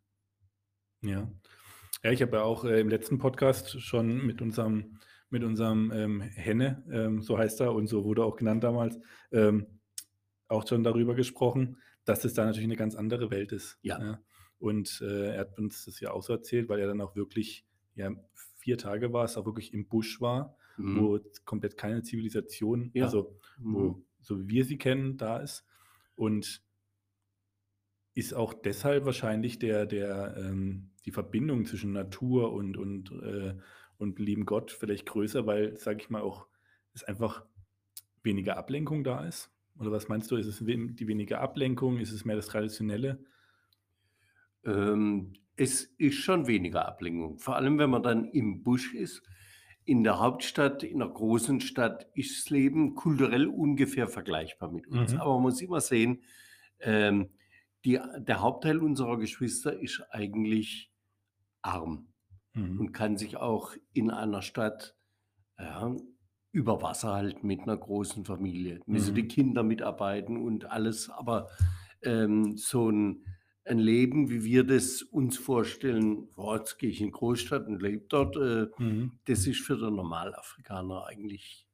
Ja. 1.03 1.29
Ja, 2.03 2.13
ich 2.13 2.23
habe 2.23 2.37
ja 2.37 2.43
auch 2.43 2.65
äh, 2.65 2.81
im 2.81 2.89
letzten 2.89 3.19
Podcast 3.19 3.81
schon 3.81 4.25
mit 4.25 4.41
unserem, 4.41 4.99
mit 5.31 5.43
unserem 5.45 5.91
ähm, 5.93 6.21
Henne, 6.21 6.85
ähm, 6.91 7.21
so 7.23 7.37
heißt 7.39 7.61
er 7.61 7.75
und 7.75 7.87
so 7.89 8.05
wurde 8.05 8.25
auch 8.25 8.37
genannt 8.37 8.63
damals, 8.65 8.99
ähm, 9.33 9.67
auch 10.49 10.67
schon 10.67 10.85
darüber 10.85 11.15
gesprochen, 11.15 11.79
dass 12.05 12.25
es 12.25 12.35
da 12.35 12.45
natürlich 12.45 12.65
eine 12.65 12.77
ganz 12.77 12.95
andere 12.95 13.31
Welt 13.31 13.53
ist. 13.53 13.79
Ja. 13.83 14.21
Und 14.59 15.01
äh, 15.03 15.35
er 15.35 15.41
hat 15.41 15.59
uns 15.59 15.85
das 15.85 16.01
ja 16.01 16.13
auch 16.13 16.23
so 16.23 16.33
erzählt, 16.33 16.69
weil 16.69 16.81
er 16.81 16.87
dann 16.87 17.01
auch 17.01 17.15
wirklich, 17.17 17.67
ja, 17.95 18.11
vier 18.57 18.79
Tage 18.79 19.13
war 19.13 19.25
es, 19.25 19.37
auch 19.37 19.45
wirklich 19.45 19.73
im 19.75 19.87
Busch 19.89 20.21
war, 20.21 20.57
Mhm. 20.81 21.01
wo 21.01 21.19
komplett 21.45 21.77
keine 21.77 22.03
Zivilisation, 22.03 22.91
Ja. 22.95 23.07
also 23.07 23.37
Mhm. 23.59 23.75
wo, 23.75 24.03
so 24.21 24.39
wie 24.41 24.49
wir 24.49 24.65
sie 24.65 24.79
kennen, 24.79 25.17
da 25.17 25.39
ist. 25.39 25.65
Und 26.15 26.63
ist 28.15 28.33
auch 28.35 28.53
deshalb 28.55 29.05
wahrscheinlich 29.05 29.59
der, 29.59 29.87
der, 29.87 30.37
ähm, 30.39 30.91
die 31.09 31.13
Verbindung 31.13 31.65
zwischen 31.65 31.95
Natur 31.95 32.53
und, 32.53 32.77
und, 32.77 33.11
äh, 33.23 33.55
und 33.97 34.19
lieben 34.19 34.45
Gott 34.45 34.71
vielleicht 34.71 35.07
größer, 35.07 35.47
weil, 35.47 35.79
sage 35.79 36.01
ich 36.03 36.11
mal, 36.11 36.21
auch 36.21 36.47
es 36.93 37.03
einfach 37.03 37.47
weniger 38.23 38.59
Ablenkung 38.59 39.05
da 39.05 39.25
ist? 39.25 39.51
Oder 39.79 39.91
was 39.91 40.09
meinst 40.09 40.31
du? 40.31 40.37
Ist 40.37 40.49
es 40.49 40.59
die 40.59 41.09
weniger 41.09 41.41
Ablenkung? 41.41 41.99
Ist 41.99 42.13
es 42.13 42.27
mehr 42.27 42.37
das 42.37 42.49
Traditionelle? 42.49 43.25
Ähm, 44.67 45.33
es 45.57 45.85
ist 45.97 46.17
schon 46.17 46.47
weniger 46.47 46.87
Ablenkung. 46.87 47.39
Vor 47.39 47.57
allem, 47.57 47.79
wenn 47.79 47.89
man 47.89 48.03
dann 48.03 48.27
im 48.27 48.63
Busch 48.63 48.93
ist. 48.93 49.23
In 49.87 50.05
der 50.05 50.19
Hauptstadt, 50.19 50.83
in 50.83 51.01
einer 51.01 51.11
großen 51.11 51.63
Stadt 51.63 52.07
ist 52.13 52.39
das 52.39 52.51
Leben 52.51 52.95
kulturell 52.95 53.47
ungefähr 53.47 54.09
vergleichbar 54.09 54.71
mit 54.71 54.87
uns. 54.89 55.15
Mhm. 55.15 55.21
Aber 55.21 55.35
man 55.37 55.45
muss 55.45 55.63
immer 55.63 55.81
sehen, 55.81 56.21
ähm, 56.81 57.31
die, 57.87 57.99
der 58.19 58.41
Hauptteil 58.41 58.79
unserer 58.79 59.19
Geschwister 59.19 59.81
ist 59.81 60.03
eigentlich 60.11 60.91
arm 61.69 62.09
Mhm. 62.55 62.79
und 62.79 62.93
kann 62.93 63.17
sich 63.19 63.37
auch 63.37 63.75
in 63.93 64.11
einer 64.11 64.43
Stadt 64.43 64.97
ja, 65.59 65.95
über 66.53 66.83
Wasser 66.83 67.13
halten 67.15 67.47
mit 67.47 67.61
einer 67.63 67.77
großen 67.77 68.25
Familie. 68.25 68.81
Müssen 68.87 69.15
die 69.15 69.25
Mhm. 69.25 69.29
Kinder 69.29 69.63
mitarbeiten 69.63 70.37
und 70.39 70.67
alles. 70.67 71.11
Aber 71.11 71.49
ähm, 72.03 72.57
so 72.57 72.91
ein, 72.91 73.25
ein 73.65 73.79
Leben, 73.79 74.31
wie 74.31 74.45
wir 74.45 74.65
das 74.65 75.03
uns 75.03 75.37
vorstellen, 75.39 76.31
boah, 76.35 76.59
jetzt 76.59 76.79
gehe 76.79 76.91
ich 76.91 77.01
in 77.01 77.09
die 77.09 77.13
Großstadt 77.13 77.67
und 77.67 77.83
lebe 77.83 78.07
dort, 78.09 78.37
äh, 78.37 78.69
Mhm. 78.79 79.19
das 79.27 79.47
ist 79.47 79.61
für 79.61 79.77
den 79.77 79.95
Normalafrikaner 79.97 81.07
eigentlich 81.07 81.69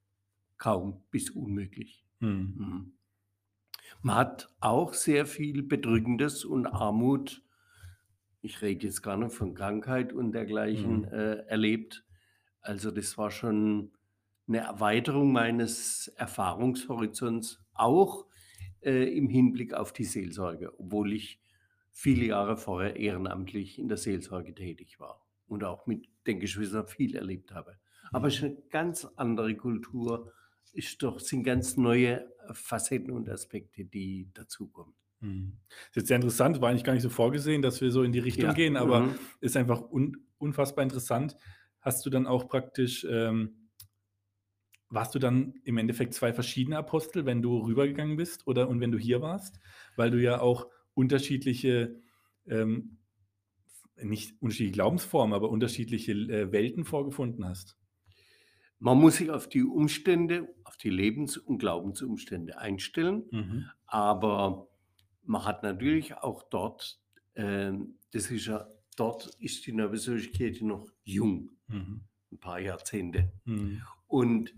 kaum 0.59 1.05
bis 1.11 1.31
unmöglich. 1.31 2.05
Mhm. 2.21 2.55
Mhm. 2.57 2.93
Man 4.03 4.15
hat 4.17 4.55
auch 4.61 4.95
sehr 4.95 5.27
viel 5.27 5.63
Bedrückendes 5.63 6.45
und 6.45 6.67
Armut, 6.67 7.44
ich 8.45 8.63
rede 8.63 8.87
jetzt 8.87 9.03
gar 9.03 9.17
nicht 9.17 9.33
von 9.33 9.55
Krankheit 9.55 10.13
und 10.13 10.33
dergleichen, 10.33 10.99
Mhm. 11.01 11.05
äh, 11.05 11.35
erlebt. 11.47 12.05
Also 12.61 12.91
das 12.91 13.17
war 13.19 13.31
schon 13.31 13.93
eine 14.47 14.59
Erweiterung 14.59 15.33
meines 15.33 16.09
Erfahrungshorizonts, 16.17 17.61
auch 17.73 18.27
äh, 18.83 19.17
im 19.17 19.29
Hinblick 19.29 19.75
auf 19.75 19.93
die 19.93 20.05
Seelsorge, 20.05 20.79
obwohl 20.79 21.13
ich 21.13 21.41
viele 21.91 22.27
Jahre 22.27 22.57
vorher 22.57 22.97
ehrenamtlich 22.97 23.79
in 23.79 23.89
der 23.89 23.97
Seelsorge 23.97 24.55
tätig 24.55 25.01
war 25.01 25.27
und 25.47 25.65
auch 25.65 25.87
mit 25.87 26.09
den 26.27 26.41
Geschwistern 26.41 26.87
viel 26.87 27.15
erlebt 27.17 27.53
habe. 27.53 27.79
Aber 28.13 28.29
es 28.29 28.37
ist 28.37 28.45
eine 28.45 28.57
ganz 28.71 29.05
andere 29.17 29.57
Kultur, 29.57 30.33
ist 30.73 31.03
doch, 31.03 31.21
sind 31.21 31.45
ganz 31.45 31.77
neue 31.77 32.31
Facetten 32.53 33.11
und 33.13 33.29
Aspekte, 33.29 33.85
die 33.85 34.31
dazukommen. 34.35 34.95
Mhm. 35.25 35.59
Ist 35.89 35.97
jetzt 35.97 36.09
sehr 36.09 36.17
interessant, 36.17 36.61
war 36.61 36.69
eigentlich 36.71 36.85
gar 36.85 36.93
nicht 36.93 37.03
so 37.03 37.09
vorgesehen, 37.11 37.63
dass 37.63 37.81
wir 37.81 37.91
so 37.91 38.03
in 38.03 38.13
die 38.13 38.19
Richtung 38.19 38.49
Ja, 38.49 38.55
gehen, 38.55 38.77
aber 38.77 39.01
mhm. 39.01 39.19
ist 39.41 39.57
einfach 39.57 39.81
un 39.91 40.27
unfassbar 40.39 40.83
interessant. 40.83 41.37
Hast 41.81 42.05
du 42.05 42.11
dann 42.11 42.27
auch 42.27 42.49
praktisch, 42.49 43.07
ähm, 43.09 43.71
warst 44.89 45.15
du 45.15 45.19
dann 45.19 45.55
im 45.65 45.79
Endeffekt 45.79 46.15
zwei 46.15 46.33
verschiedene 46.33 46.79
Apostel, 46.79 47.27
wenn 47.27 47.43
du 47.43 47.59
rübergegangen 47.59 48.17
bist 48.17 48.47
oder 48.47 48.69
und 48.69 48.81
wenn 48.81 48.93
du 48.93 48.99
hier 48.99 49.21
warst? 49.21 49.59
Weil 49.97 50.11
du 50.11 50.21
ja 50.23 50.41
auch 50.41 50.69
unterschiedliche, 50.95 52.01
ähm, 52.47 52.99
nicht 53.97 54.41
unterschiedliche 54.43 54.73
Glaubensformen, 54.73 55.35
aber 55.35 55.51
unterschiedliche 55.51 56.13
äh, 56.13 56.53
Welten 56.53 56.85
vorgefunden 56.85 57.45
hast. 57.47 57.79
Man 58.79 58.99
muss 58.99 59.17
sich 59.17 59.31
auf 59.31 59.49
die 59.49 59.63
Umstände, 59.65 60.55
auf 60.65 60.77
die 60.77 60.91
Lebens- 60.91 61.39
und 61.39 61.59
Glaubensumstände 61.59 62.59
einstellen, 62.59 63.25
Mhm. 63.31 63.71
aber 63.87 64.69
man 65.25 65.45
hat 65.45 65.63
natürlich 65.63 66.17
auch 66.19 66.43
dort, 66.45 67.01
ähm, 67.35 67.99
das 68.13 68.31
ist 68.31 68.47
ja, 68.47 68.69
dort 68.97 69.27
ist 69.41 69.67
die 69.67 69.73
Neubesorgkirche 69.73 70.67
noch 70.67 70.89
jung, 71.05 71.51
Mhm. 71.69 72.03
ein 72.33 72.39
paar 72.39 72.61
Jahrzehnte. 72.61 73.33
Mhm. 73.45 73.83
Und 74.07 74.55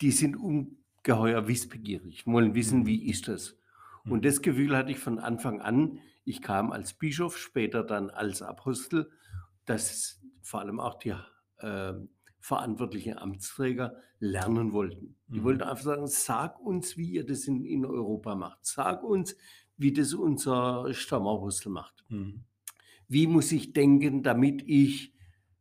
die 0.00 0.10
sind 0.10 0.36
ungeheuer 0.36 1.46
wissbegierig, 1.48 2.26
wollen 2.26 2.54
wissen, 2.54 2.80
Mhm. 2.80 2.86
wie 2.86 3.08
ist 3.08 3.28
das. 3.28 3.56
Mhm. 4.04 4.12
Und 4.12 4.24
das 4.24 4.42
Gefühl 4.42 4.76
hatte 4.76 4.90
ich 4.90 4.98
von 4.98 5.18
Anfang 5.18 5.60
an. 5.60 6.00
Ich 6.24 6.42
kam 6.42 6.72
als 6.72 6.94
Bischof, 6.94 7.38
später 7.38 7.82
dann 7.84 8.10
als 8.10 8.42
Apostel, 8.42 9.10
dass 9.64 10.20
vor 10.42 10.60
allem 10.60 10.80
auch 10.80 10.98
die 10.98 11.14
äh, 11.58 11.94
verantwortlichen 12.40 13.16
Amtsträger 13.18 13.96
lernen 14.18 14.72
wollten. 14.72 15.16
Die 15.28 15.38
Mhm. 15.38 15.44
wollten 15.44 15.62
einfach 15.62 15.84
sagen, 15.84 16.06
sag 16.08 16.58
uns, 16.60 16.96
wie 16.96 17.08
ihr 17.12 17.24
das 17.24 17.44
in, 17.46 17.64
in 17.64 17.84
Europa 17.86 18.34
macht. 18.34 18.58
Sag 18.66 19.04
uns, 19.04 19.36
wie 19.82 19.92
das 19.92 20.14
unser 20.14 20.92
Stammapostel 20.94 21.70
macht. 21.70 22.04
Mhm. 22.08 22.44
Wie 23.08 23.26
muss 23.26 23.52
ich 23.52 23.72
denken, 23.72 24.22
damit 24.22 24.62
ich, 24.66 25.12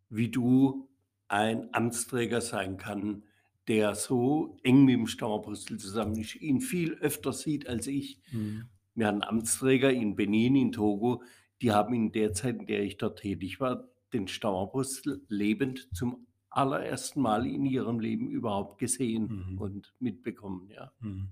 wie 0.09 0.29
du, 0.29 0.87
ein 1.27 1.73
Amtsträger 1.73 2.41
sein 2.41 2.77
kann, 2.77 3.23
der 3.67 3.95
so 3.95 4.57
eng 4.63 4.85
mit 4.85 4.95
dem 4.95 5.07
Stammapostel 5.07 5.77
zusammen 5.77 6.17
ist, 6.19 6.35
ihn 6.35 6.61
viel 6.61 6.93
öfter 6.95 7.31
sieht 7.33 7.67
als 7.67 7.87
ich. 7.87 8.19
Mhm. 8.31 8.65
Wir 8.95 9.07
hatten 9.07 9.23
Amtsträger 9.23 9.91
in 9.91 10.15
Benin, 10.15 10.55
in 10.55 10.71
Togo, 10.71 11.23
die 11.61 11.71
haben 11.71 11.93
in 11.93 12.11
der 12.11 12.33
Zeit, 12.33 12.57
in 12.59 12.67
der 12.67 12.83
ich 12.83 12.97
dort 12.97 13.19
tätig 13.19 13.59
war, 13.59 13.87
den 14.13 14.27
Stammapostel 14.27 15.23
lebend 15.29 15.87
zum 15.93 16.27
allerersten 16.49 17.21
Mal 17.21 17.47
in 17.47 17.65
ihrem 17.65 17.99
Leben 18.01 18.29
überhaupt 18.29 18.77
gesehen 18.77 19.51
Mhm. 19.51 19.57
und 19.57 19.93
mitbekommen. 19.99 20.69
Ja. 20.69 20.91
Mhm. 20.99 21.29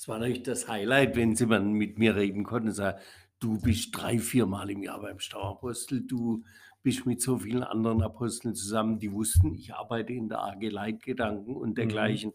Es 0.00 0.08
war 0.08 0.18
natürlich 0.18 0.44
das 0.44 0.66
Highlight, 0.66 1.14
wenn 1.14 1.36
sie 1.36 1.46
dann 1.46 1.74
mit 1.74 1.98
mir 1.98 2.16
reden 2.16 2.42
konnten 2.42 2.68
und 2.68 2.74
sagen, 2.74 2.98
du 3.38 3.60
bist 3.60 3.90
drei, 3.94 4.18
vier 4.18 4.46
Mal 4.46 4.70
im 4.70 4.82
Jahr 4.82 4.98
beim 5.02 5.18
Stauapostel, 5.18 6.00
du 6.06 6.42
bist 6.82 7.04
mit 7.04 7.20
so 7.20 7.36
vielen 7.36 7.62
anderen 7.62 8.00
Aposteln 8.00 8.54
zusammen, 8.54 8.98
die 8.98 9.12
wussten, 9.12 9.52
ich 9.52 9.74
arbeite 9.74 10.14
in 10.14 10.30
der 10.30 10.38
AG 10.42 10.62
Leitgedanken 10.70 11.54
und 11.54 11.76
dergleichen. 11.76 12.32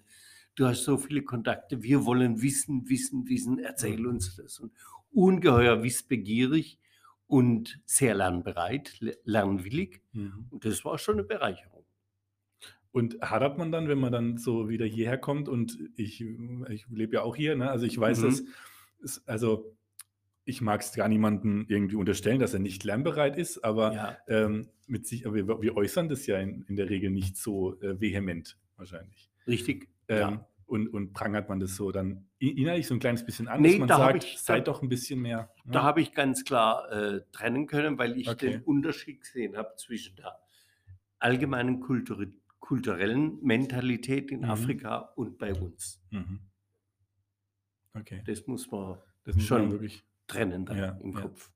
Du 0.53 0.67
hast 0.67 0.83
so 0.83 0.97
viele 0.97 1.23
Kontakte, 1.23 1.81
wir 1.81 2.05
wollen 2.05 2.43
wissen, 2.43 2.87
wissen, 2.87 3.27
wissen, 3.29 3.57
erzähl 3.57 3.97
Mhm. 4.01 4.09
uns 4.09 4.35
das. 4.35 4.59
Und 4.59 4.71
ungeheuer 5.11 5.81
wissbegierig 5.81 6.77
und 7.25 7.81
sehr 7.87 8.13
lernbereit, 8.13 8.95
le- 8.99 9.17
lernwillig. 9.23 10.03
Mhm. 10.13 10.49
Und 10.51 10.65
das 10.65 10.85
war 10.85 10.99
schon 10.99 11.15
eine 11.15 11.23
Bereicherung. 11.23 11.74
Und 12.95 13.19
hadert 13.21 13.57
man 13.57 13.73
dann, 13.73 13.89
wenn 13.89 13.99
man 13.99 14.13
dann 14.13 14.37
so 14.37 14.69
wieder 14.69 14.85
hierher 14.85 15.17
kommt 15.17 15.49
und 15.49 15.77
ich, 15.97 16.21
ich 16.69 16.85
lebe 16.89 17.15
ja 17.15 17.23
auch 17.23 17.35
hier, 17.35 17.57
ne? 17.57 17.69
Also 17.69 17.85
ich 17.85 17.99
weiß, 17.99 18.19
Mhm. 18.19 18.23
dass 18.23 18.43
es, 19.03 19.27
also 19.27 19.75
ich 20.45 20.61
mag 20.61 20.79
es 20.79 20.93
gar 20.93 21.09
niemandem 21.09 21.65
irgendwie 21.67 21.97
unterstellen, 21.97 22.39
dass 22.39 22.53
er 22.53 22.61
nicht 22.61 22.85
lernbereit 22.85 23.35
ist, 23.35 23.65
aber 23.65 23.93
Ja. 23.93 24.17
ähm, 24.29 24.69
mit 24.87 25.05
sich, 25.07 25.25
aber 25.27 25.35
wir, 25.35 25.61
wir 25.61 25.75
äußern 25.75 26.07
das 26.07 26.25
ja 26.25 26.39
in, 26.39 26.61
in 26.69 26.77
der 26.77 26.89
Regel 26.89 27.09
nicht 27.11 27.35
so 27.35 27.77
äh, 27.81 27.99
vehement 27.99 28.57
wahrscheinlich. 28.77 29.29
Richtig. 29.45 29.89
Ähm, 30.07 30.17
ja. 30.17 30.47
und, 30.65 30.87
und 30.87 31.11
prangert 31.11 31.49
man 31.49 31.59
das 31.59 31.75
so 31.75 31.91
dann 31.91 32.27
in- 32.39 32.55
innerlich 32.57 32.87
so 32.87 32.93
ein 32.93 32.99
kleines 33.01 33.25
bisschen 33.25 33.49
an, 33.49 33.61
Nee, 33.61 33.71
dass 33.71 33.79
man 33.79 33.87
da 33.89 33.97
sagt, 33.97 34.23
ich- 34.23 34.39
seid 34.39 34.69
doch 34.69 34.81
ein 34.81 34.87
bisschen 34.87 35.19
mehr. 35.19 35.49
ne? 35.65 35.71
Da 35.73 35.83
habe 35.83 35.99
ich 35.99 36.13
ganz 36.13 36.45
klar 36.45 36.89
äh, 36.93 37.21
trennen 37.33 37.67
können, 37.67 37.97
weil 37.97 38.15
ich 38.17 38.29
Okay. 38.29 38.51
den 38.51 38.61
Unterschied 38.61 39.19
gesehen 39.19 39.57
habe 39.57 39.73
zwischen 39.75 40.15
der 40.15 40.39
allgemeinen 41.19 41.81
Kultur 41.81 42.25
kulturellen 42.65 43.39
Mentalität 43.43 44.31
in 44.31 44.39
Mhm. 44.39 44.45
Afrika 44.49 44.97
und 45.15 45.37
bei 45.37 45.53
uns. 45.53 46.01
Mhm. 46.09 46.39
Okay. 47.93 48.21
Das 48.25 48.45
muss 48.47 48.69
man 48.71 48.97
Das 49.23 49.35
muss 49.35 49.49
man 49.49 49.61
schon 49.61 49.71
wirklich. 49.71 50.03
trennen 50.27 50.65
dann 50.65 50.77
Ja, 50.77 50.89
im 51.01 51.11
ja. 51.13 51.21
Kopf. 51.21 51.51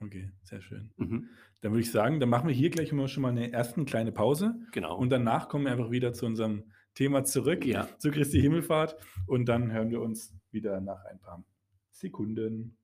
Okay, 0.00 0.30
sehr 0.42 0.60
schön. 0.60 0.90
Mhm. 0.96 1.28
Dann 1.60 1.72
würde 1.72 1.82
ich 1.82 1.90
sagen, 1.90 2.18
dann 2.20 2.28
machen 2.28 2.48
wir 2.48 2.54
hier 2.54 2.70
gleich 2.70 2.90
immer 2.92 3.08
schon 3.08 3.22
mal 3.22 3.30
eine 3.30 3.50
erste 3.50 3.84
kleine 3.84 4.12
Pause 4.12 4.54
Genau. 4.72 4.96
und 4.98 5.10
danach 5.10 5.48
kommen 5.48 5.64
wir 5.66 5.72
einfach 5.72 5.90
wieder 5.90 6.12
zu 6.12 6.26
unserem 6.26 6.64
Thema 6.94 7.24
zurück, 7.24 7.64
ja. 7.64 7.88
zu 7.98 8.10
Christi 8.10 8.40
Himmelfahrt 8.40 8.96
und 9.26 9.46
dann 9.48 9.70
hören 9.72 9.90
wir 9.90 10.00
uns 10.00 10.34
wieder 10.50 10.80
nach 10.80 11.04
ein 11.06 11.20
paar 11.20 11.44
Sekunden. 11.90 12.76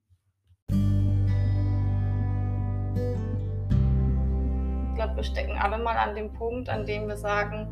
Glaube, 5.01 5.15
wir 5.15 5.23
stecken 5.23 5.57
alle 5.57 5.79
mal 5.79 5.97
an 5.97 6.15
dem 6.15 6.31
Punkt, 6.33 6.69
an 6.69 6.85
dem 6.85 7.07
wir 7.07 7.17
sagen, 7.17 7.67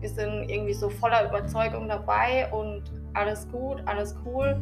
wir 0.00 0.08
sind 0.08 0.48
irgendwie 0.48 0.72
so 0.72 0.88
voller 0.88 1.28
Überzeugung 1.28 1.86
dabei 1.86 2.50
und 2.50 2.82
alles 3.12 3.46
gut, 3.50 3.82
alles 3.84 4.16
cool. 4.24 4.58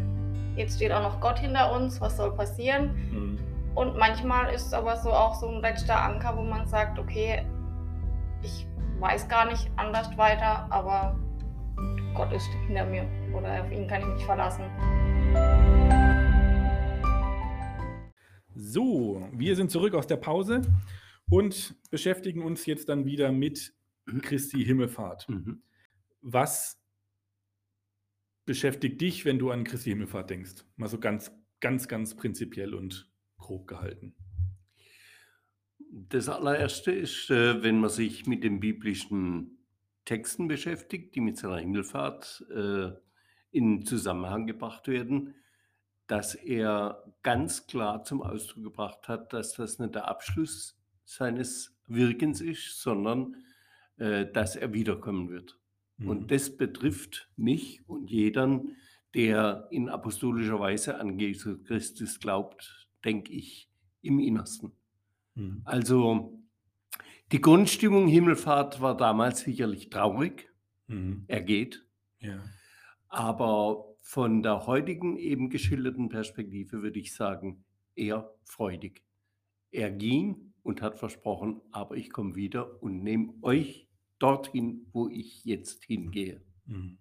Jetzt 0.57 0.77
steht 0.77 0.91
auch 0.91 1.03
noch 1.03 1.21
Gott 1.21 1.39
hinter 1.39 1.73
uns, 1.73 2.01
was 2.01 2.17
soll 2.17 2.35
passieren? 2.35 2.91
Mhm. 3.13 3.39
Und 3.77 3.97
manchmal 3.97 4.53
ist 4.53 4.67
es 4.67 4.73
aber 4.73 4.97
so 4.97 5.13
auch 5.13 5.37
so 5.37 5.49
ein 5.49 5.61
letzter 5.61 6.03
Anker, 6.03 6.37
wo 6.37 6.43
man 6.43 6.67
sagt, 6.67 6.99
okay, 6.99 7.47
ich 8.43 8.67
weiß 8.99 9.29
gar 9.29 9.47
nicht 9.47 9.71
anders 9.77 10.17
weiter, 10.19 10.67
aber 10.69 11.17
Gott 12.15 12.33
ist 12.33 12.49
hinter 12.67 12.87
mir 12.87 13.05
oder 13.33 13.63
auf 13.63 13.71
ihn 13.71 13.87
kann 13.87 14.01
ich 14.01 14.09
mich 14.09 14.25
verlassen. 14.25 14.65
So, 18.57 19.23
wir 19.31 19.55
sind 19.55 19.71
zurück 19.71 19.95
aus 19.95 20.09
der 20.09 20.17
Pause 20.17 20.63
und 21.31 21.77
beschäftigen 21.91 22.43
uns 22.43 22.67
jetzt 22.67 22.89
dann 22.89 23.07
wieder 23.07 23.33
mit 23.33 23.73
Christi 24.23 24.65
Himmelfahrt. 24.65 25.29
Mhm. 25.29 25.63
Was 26.21 26.83
beschäftigt 28.45 29.01
dich, 29.01 29.25
wenn 29.25 29.39
du 29.39 29.51
an 29.51 29.65
Christi 29.65 29.91
Himmelfahrt 29.91 30.31
denkst? 30.31 30.65
Mal 30.77 30.89
so 30.89 30.99
ganz, 30.99 31.33
ganz, 31.61 31.89
ganz 31.89 32.17
prinzipiell 32.17 32.75
und 32.75 33.11
grob 33.39 33.67
gehalten. 33.67 34.15
Das 35.93 36.29
allererste 36.29 36.93
ist, 36.93 37.31
äh, 37.31 37.63
wenn 37.63 37.81
man 37.81 37.91
sich 37.91 38.27
mit 38.27 38.45
den 38.45 38.61
biblischen 38.61 39.59
Texten 40.05 40.49
beschäftigt, 40.49 41.15
die 41.15 41.21
mit 41.21 41.39
seiner 41.39 41.59
Himmelfahrt 41.59 42.45
äh, 42.55 42.91
in 43.51 43.85
Zusammenhang 43.85 44.47
gebracht 44.47 44.89
werden, 44.89 45.35
dass 46.07 46.35
er 46.35 47.05
ganz 47.23 47.67
klar 47.67 48.03
zum 48.05 48.23
Ausdruck 48.23 48.65
gebracht 48.65 49.09
hat, 49.09 49.33
dass 49.33 49.55
das 49.55 49.79
nicht 49.79 49.95
der 49.95 50.09
Abschluss 50.09 50.80
seines 51.11 51.77
Wirkens 51.87 52.41
ist, 52.41 52.81
sondern 52.81 53.37
äh, 53.97 54.27
dass 54.31 54.55
er 54.57 54.73
wiederkommen 54.73 55.29
wird. 55.29 55.59
Mhm. 55.99 56.09
Und 56.09 56.31
das 56.31 56.57
betrifft 56.57 57.29
mich 57.37 57.83
und 57.89 58.11
jeden, 58.11 58.77
der 59.15 59.67
in 59.73 59.89
apostolischer 59.89 60.61
Weise 60.61 60.99
an 61.01 61.19
Jesus 61.19 61.63
Christus 61.65 62.21
glaubt, 62.21 62.89
denke 63.05 63.33
ich, 63.33 63.69
im 64.03 64.21
Innersten. 64.21 64.73
Mhm. 65.35 65.63
Also 65.65 66.41
die 67.33 67.41
Grundstimmung 67.41 68.07
Himmelfahrt 68.07 68.81
war 68.81 68.97
damals 68.97 69.41
sicherlich 69.41 69.91
traurig, 69.91 70.49
Mhm. 70.87 71.25
er 71.29 71.43
geht, 71.43 71.85
Ja. 72.21 72.43
aber 73.09 73.85
von 74.01 74.43
der 74.43 74.67
heutigen 74.67 75.17
eben 75.17 75.51
geschilderten 75.51 76.09
Perspektive 76.09 76.83
würde 76.83 76.99
ich 77.01 77.15
sagen, 77.15 77.65
eher 77.95 78.33
freudig. 78.45 79.03
Er 79.71 79.91
ging 79.93 80.50
und 80.63 80.83
hat 80.83 80.99
versprochen, 80.99 81.61
aber 81.73 81.97
ich 81.97 82.11
komme 82.11 82.35
wieder 82.35 82.83
und 82.83 83.03
nehme 83.03 83.35
euch 83.43 83.89
dorthin, 84.19 84.87
wo 84.93 85.09
ich 85.09 85.45
jetzt 85.45 85.85
hingehe. 85.85 86.43
Mhm. 86.67 86.99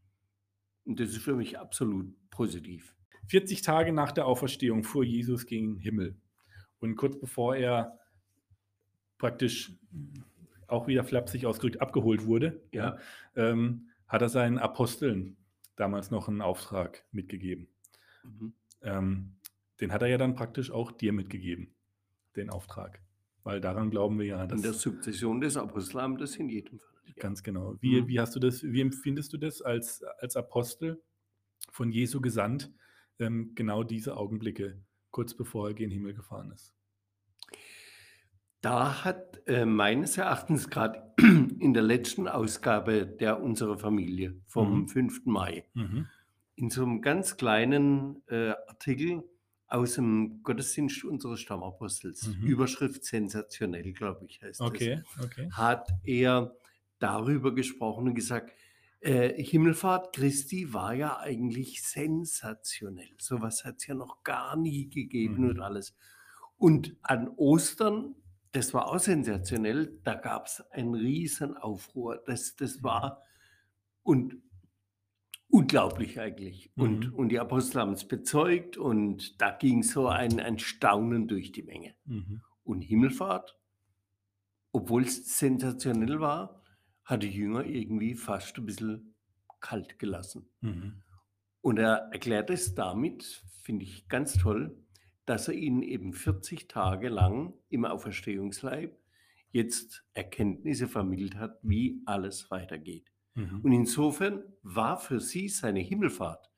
Und 0.85 0.99
das 0.99 1.09
ist 1.09 1.17
für 1.21 1.35
mich 1.35 1.59
absolut 1.59 2.13
positiv. 2.29 2.95
40 3.27 3.61
Tage 3.61 3.91
nach 3.91 4.11
der 4.11 4.25
Auferstehung 4.25 4.83
fuhr 4.83 5.03
Jesus 5.03 5.45
gegen 5.45 5.75
den 5.75 5.79
Himmel. 5.79 6.15
Und 6.79 6.95
kurz 6.95 7.19
bevor 7.19 7.55
er 7.55 7.99
praktisch 9.17 9.73
auch 10.67 10.87
wieder 10.87 11.03
flapsig 11.03 11.45
ausgedrückt 11.45 11.81
abgeholt 11.81 12.25
wurde, 12.25 12.61
Ja. 12.71 12.97
ähm, 13.35 13.89
hat 14.07 14.21
er 14.21 14.29
seinen 14.29 14.57
Aposteln 14.57 15.37
damals 15.75 16.09
noch 16.11 16.27
einen 16.27 16.41
Auftrag 16.41 17.05
mitgegeben. 17.11 17.67
Mhm. 18.23 18.53
Ähm, 18.81 19.35
den 19.81 19.91
hat 19.91 20.01
er 20.01 20.07
ja 20.07 20.17
dann 20.17 20.35
praktisch 20.35 20.71
auch 20.71 20.91
dir 20.91 21.13
mitgegeben, 21.13 21.73
den 22.35 22.49
Auftrag. 22.49 23.01
Weil 23.43 23.61
daran 23.61 23.89
glauben 23.89 24.19
wir 24.19 24.25
ja, 24.25 24.43
In 24.43 24.61
der 24.61 24.71
dass 24.71 24.81
Sukzession 24.81 25.39
des 25.41 25.57
Apostelamtes 25.57 26.35
in 26.35 26.49
jedem 26.49 26.79
Fall. 26.79 26.87
Ja. 27.05 27.13
ganz 27.23 27.41
genau. 27.43 27.75
Wie, 27.81 28.01
Mhm. 28.01 28.07
wie 28.07 28.19
hast 28.19 28.35
du 28.35 28.39
das, 28.39 28.63
wie 28.63 28.81
empfindest 28.81 29.33
du 29.33 29.37
das 29.37 29.61
als, 29.61 30.03
als 30.19 30.35
Apostel 30.35 31.01
von 31.71 31.91
Jesu 31.91 32.21
gesandt, 32.21 32.71
ähm, 33.19 33.53
genau 33.55 33.83
diese 33.83 34.15
Augenblicke, 34.17 34.81
kurz 35.11 35.33
bevor 35.35 35.69
er 35.69 35.73
gen 35.73 35.91
Himmel 35.91 36.13
gefahren 36.13 36.51
ist? 36.51 36.73
Da 38.61 39.05
hat 39.05 39.41
äh, 39.47 39.65
meines 39.65 40.17
Erachtens 40.17 40.69
gerade 40.69 41.13
in 41.19 41.73
der 41.73 41.83
letzten 41.83 42.27
Ausgabe 42.27 43.05
der 43.07 43.41
Unsere 43.41 43.77
Familie 43.77 44.41
vom 44.47 44.81
Mhm. 44.81 44.87
5. 44.89 45.31
Mai 45.31 45.65
Mhm. 45.73 46.07
in 46.55 46.69
so 46.69 46.83
einem 46.83 47.01
ganz 47.01 47.37
kleinen 47.37 48.21
äh, 48.27 48.49
Artikel 48.67 49.23
aus 49.69 49.95
dem 49.95 50.41
Gottesdienst 50.43 51.03
unseres 51.05 51.39
Stammapostels, 51.41 52.35
Mhm. 52.37 52.43
Überschrift 52.43 53.03
sensationell, 53.05 53.93
glaube 53.93 54.25
ich, 54.25 54.41
heißt 54.41 54.59
Okay, 54.59 55.03
okay. 55.17 55.49
es, 55.49 55.57
hat 55.57 55.89
er 56.03 56.57
darüber 56.99 57.53
gesprochen 57.55 58.07
und 58.09 58.15
gesagt, 58.15 58.53
äh, 59.01 59.41
Himmelfahrt 59.41 60.13
Christi 60.15 60.73
war 60.73 60.93
ja 60.93 61.17
eigentlich 61.19 61.83
sensationell. 61.83 63.11
Sowas 63.19 63.63
hat 63.63 63.77
es 63.77 63.87
ja 63.87 63.95
noch 63.95 64.23
gar 64.23 64.57
nie 64.57 64.89
gegeben 64.89 65.43
Mhm. 65.43 65.49
und 65.49 65.59
alles. 65.61 65.95
Und 66.57 66.97
an 67.01 67.29
Ostern, 67.37 68.15
das 68.51 68.73
war 68.73 68.87
auch 68.87 68.99
sensationell, 68.99 69.99
da 70.03 70.15
gab 70.15 70.47
es 70.47 70.61
einen 70.71 70.95
riesen 70.95 71.55
Aufruhr. 71.55 72.21
Das, 72.25 72.55
das 72.55 72.81
Mhm. 72.81 72.83
war 72.83 73.23
und 74.03 74.37
unglaublich 75.49 76.19
eigentlich. 76.19 76.71
Und, 76.75 77.07
Mhm. 77.07 77.15
und 77.15 77.29
die 77.29 77.39
Apostel 77.39 77.81
haben 77.81 77.93
es 77.93 78.07
bezeugt 78.07 78.77
und 78.77 79.41
da 79.41 79.51
ging 79.51 79.83
so 79.83 80.07
ein, 80.07 80.39
ein 80.39 80.59
Staunen 80.59 81.27
durch 81.27 81.51
die 81.51 81.63
Menge. 81.63 81.95
Mhm. 82.05 82.41
Und 82.63 82.81
Himmelfahrt, 82.81 83.57
obwohl 84.71 85.03
es 85.03 85.37
sensationell 85.37 86.19
war, 86.19 86.63
hat 87.03 87.23
die 87.23 87.29
Jünger 87.29 87.65
irgendwie 87.65 88.13
fast 88.13 88.57
ein 88.57 88.65
bisschen 88.65 89.15
kalt 89.59 89.97
gelassen. 89.97 90.47
Mhm. 90.61 91.01
Und 91.61 91.79
er 91.79 92.09
erklärt 92.13 92.49
es 92.51 92.75
damit, 92.75 93.43
finde 93.63 93.83
ich 93.83 94.07
ganz 94.07 94.33
toll, 94.37 94.77
dass 95.25 95.47
er 95.47 95.55
ihnen 95.55 95.81
eben 95.81 96.13
40 96.13 96.67
Tage 96.67 97.09
lang 97.09 97.53
im 97.69 97.85
Auferstehungsleib 97.85 98.97
jetzt 99.51 100.05
Erkenntnisse 100.13 100.87
vermittelt 100.87 101.35
hat, 101.35 101.57
wie 101.63 102.01
alles 102.05 102.49
weitergeht. 102.51 103.08
Mhm. 103.35 103.61
Und 103.61 103.71
insofern 103.71 104.43
war 104.63 104.97
für 104.97 105.19
sie 105.19 105.49
seine 105.49 105.79
Himmelfahrt 105.79 106.49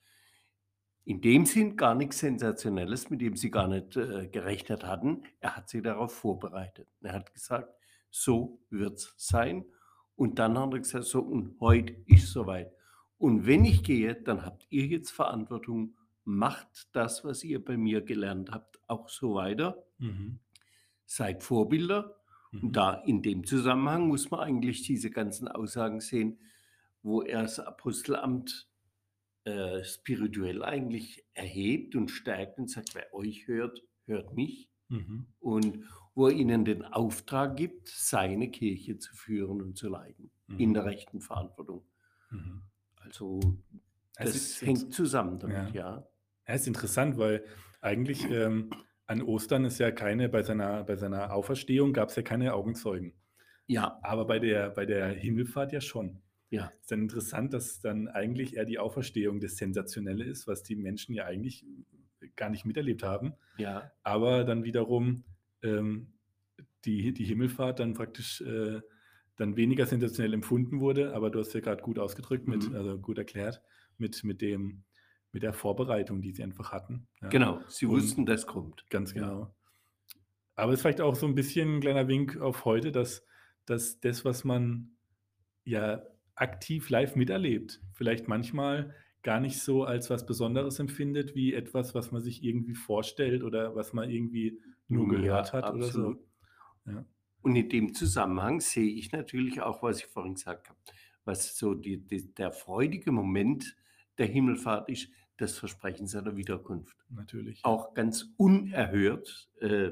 in 1.04 1.22
dem 1.22 1.46
Sinn 1.46 1.76
gar 1.76 1.96
nichts 1.96 2.20
Sensationelles, 2.20 3.10
mit 3.10 3.22
dem 3.22 3.36
sie 3.36 3.50
gar 3.50 3.68
nicht 3.68 3.98
äh, 3.98 4.28
gerechnet 4.28 4.86
hatten. 4.86 5.24
Er 5.40 5.56
hat 5.56 5.70
sie 5.70 5.82
darauf 5.82 6.14
vorbereitet. 6.14 6.88
Er 7.02 7.14
hat 7.14 7.34
gesagt, 7.34 7.74
so 8.10 8.62
wird 8.70 9.00
es 9.00 9.14
sein. 9.18 9.66
Und 10.16 10.38
dann 10.38 10.58
hat 10.58 10.74
er 10.74 10.80
gesagt, 10.80 11.06
so, 11.06 11.22
und 11.22 11.60
heute 11.60 11.96
ist 12.06 12.32
soweit. 12.32 12.72
Und 13.18 13.46
wenn 13.46 13.66
ich 13.66 13.84
gehe, 13.84 14.16
dann 14.16 14.46
habt 14.46 14.68
ihr 14.70 14.86
jetzt 14.86 15.12
Verantwortung, 15.12 15.96
macht 16.24 16.88
das, 16.94 17.24
was 17.24 17.44
ihr 17.44 17.64
bei 17.64 17.78
mir 17.78 18.02
gelernt 18.02 18.52
habt, 18.52 18.80
auch 18.88 19.10
so 19.10 19.36
weiter. 19.36 19.84
Mhm. 19.98 20.40
Seid 21.06 21.44
Vorbilder. 21.44 22.16
Mhm. 22.52 22.64
Und 22.64 22.76
da 22.76 22.94
in 22.94 23.24
dem 23.24 23.44
Zusammenhang 23.44 24.08
muss 24.08 24.30
man 24.30 24.42
eigentlich 24.42 24.84
diese 24.84 25.10
ganzen 25.10 25.48
Aussagen 25.48 26.00
sehen, 26.00 26.38
wo 27.04 27.22
er 27.22 27.42
das 27.44 27.60
Apostelamt 27.60 28.68
äh, 29.44 29.84
spirituell 29.84 30.64
eigentlich 30.64 31.26
erhebt 31.34 31.96
und 31.96 32.10
stärkt 32.10 32.60
und 32.60 32.70
sagt, 32.70 32.94
wer 32.96 33.14
euch 33.14 33.48
hört, 33.48 33.82
hört 34.06 34.34
mich. 34.36 34.70
Mhm. 34.90 35.28
Und 35.40 35.86
wo 36.14 36.28
er 36.28 36.34
ihnen 36.34 36.66
den 36.66 36.84
Auftrag 36.84 37.56
gibt, 37.58 37.88
seine 37.88 38.52
Kirche 38.52 38.98
zu 38.98 39.16
führen 39.16 39.62
und 39.62 39.78
zu 39.78 39.90
leiten, 39.90 40.30
in 40.58 40.70
Mhm. 40.70 40.74
der 40.76 40.86
rechten 40.86 41.22
Verantwortung. 41.22 41.86
Mhm. 42.30 42.64
Also 42.98 43.40
Es 44.18 44.26
das 44.26 44.36
ist- 44.36 44.62
hängt 44.62 44.94
zusammen 44.94 45.40
damit, 45.40 45.56
Ja. 45.56 45.70
ja. 45.70 46.08
Ja, 46.48 46.54
ist 46.54 46.68
interessant, 46.68 47.18
weil 47.18 47.44
eigentlich 47.80 48.30
ähm, 48.30 48.70
an 49.08 49.22
Ostern 49.22 49.66
ist 49.66 49.80
ja 49.80 49.92
keine, 49.92 50.28
bei 50.30 50.44
seiner, 50.44 50.84
bei 50.84 50.96
seiner 50.98 51.34
Auferstehung 51.34 51.94
gab 51.94 52.10
es 52.10 52.16
ja 52.16 52.22
keine 52.24 52.54
Augenzeugen. 52.54 53.14
Ja, 53.68 54.00
Aber 54.04 54.26
bei 54.26 54.38
der, 54.40 54.70
bei 54.72 54.86
der 54.86 55.08
Himmelfahrt 55.10 55.72
ja 55.72 55.80
schon. 55.82 56.22
Ja, 56.52 56.72
Ist 56.82 56.92
dann 56.92 57.02
interessant, 57.02 57.54
dass 57.54 57.80
dann 57.80 58.08
eigentlich 58.08 58.56
eher 58.58 58.66
die 58.66 58.78
Auferstehung 58.78 59.40
das 59.40 59.58
Sensationelle 59.58 60.24
ist, 60.26 60.46
was 60.48 60.62
die 60.64 60.76
Menschen 60.76 61.16
ja 61.16 61.26
eigentlich 61.26 61.66
gar 62.36 62.50
nicht 62.50 62.66
miterlebt 62.66 63.02
haben. 63.04 63.34
ja. 63.58 63.92
Aber 64.04 64.44
dann 64.44 64.64
wiederum 64.64 65.24
ähm, 65.64 66.14
die, 66.86 67.14
die 67.14 67.24
Himmelfahrt 67.26 67.80
dann 67.80 67.94
praktisch 67.94 68.42
äh, 68.42 68.82
dann 69.38 69.56
weniger 69.56 69.86
sensationell 69.88 70.34
empfunden 70.34 70.80
wurde, 70.82 71.14
aber 71.16 71.30
du 71.32 71.40
hast 71.40 71.54
ja 71.54 71.62
gerade 71.62 71.82
gut 71.82 71.98
ausgedrückt, 71.98 72.48
mit, 72.48 72.70
Mhm. 72.70 72.76
also 72.76 73.00
gut 73.00 73.18
erklärt, 73.18 73.62
mit, 73.98 74.24
mit 74.24 74.42
dem, 74.42 74.84
mit 75.32 75.42
der 75.44 75.54
Vorbereitung, 75.54 76.22
die 76.22 76.32
sie 76.34 76.44
einfach 76.44 76.72
hatten. 76.72 77.08
Ja, 77.22 77.30
Genau, 77.30 77.62
sie 77.68 77.86
Und- 77.86 77.94
wussten, 77.94 78.26
das 78.26 78.46
kommt. 78.46 78.86
Ganz 78.90 79.14
Ja. 79.14 79.22
genau. 79.22 79.56
Aber 80.56 80.74
es 80.74 80.80
ist 80.80 80.82
vielleicht 80.82 81.02
auch 81.02 81.16
so 81.16 81.26
ein 81.26 81.34
bisschen 81.34 81.78
ein 81.78 81.80
kleiner 81.82 82.08
Wink 82.08 82.38
auf 82.38 82.66
heute, 82.66 82.92
dass, 82.92 83.26
dass 83.66 84.00
das, 84.00 84.26
was 84.26 84.44
man 84.44 84.92
ja 85.64 86.04
aktiv 86.36 86.90
live 86.90 87.16
miterlebt, 87.16 87.82
vielleicht 87.94 88.28
manchmal 88.28 88.96
gar 89.24 89.40
nicht 89.40 89.60
so 89.60 89.84
als 89.84 90.10
was 90.10 90.26
Besonderes 90.26 90.80
empfindet, 90.80 91.36
wie 91.36 91.54
etwas, 91.54 91.94
was 91.96 92.12
man 92.12 92.22
sich 92.22 92.44
irgendwie 92.44 92.76
vorstellt 92.76 93.44
oder 93.44 93.76
was 93.76 93.94
man 93.94 94.10
irgendwie 94.10 94.60
nur 94.88 95.08
Ja, 95.08 95.08
gehört 95.08 95.54
hat 95.54 95.70
oder 95.72 95.92
so. 95.92 96.12
absolut. 96.12 96.20
Ja. 96.86 97.06
Und 97.42 97.56
in 97.56 97.70
dem 97.70 97.94
Zusammenhang 97.94 98.60
sehe 98.62 98.92
ich 98.92 99.12
natürlich 99.12 99.62
auch, 99.62 99.82
was 99.82 100.00
ich 100.00 100.06
vorhin 100.06 100.36
gesagt 100.36 100.70
habe, 100.70 100.78
was 101.26 101.58
so 101.58 101.74
die, 101.74 101.98
die, 102.06 102.34
der 102.34 102.52
freudige 102.52 103.12
Moment 103.12 103.76
der 104.18 104.28
Himmelfahrt 104.28 104.90
ist, 104.90 105.10
das 105.38 105.58
Versprechen 105.58 106.08
seiner 106.08 106.36
Wiederkunft. 106.38 106.96
Natürlich. 107.10 107.64
Auch 107.64 107.94
ganz 107.96 108.28
unerhört. 108.38 109.50
Äh, 109.60 109.92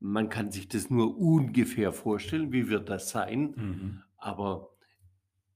man 0.00 0.28
kann 0.28 0.50
sich 0.50 0.68
das 0.68 0.90
nur 0.90 1.16
ungefähr 1.16 1.92
vorstellen, 1.92 2.52
wie 2.52 2.68
wird 2.68 2.88
das 2.88 3.10
sein, 3.10 3.56
Mhm. 3.56 4.02
aber 4.16 4.71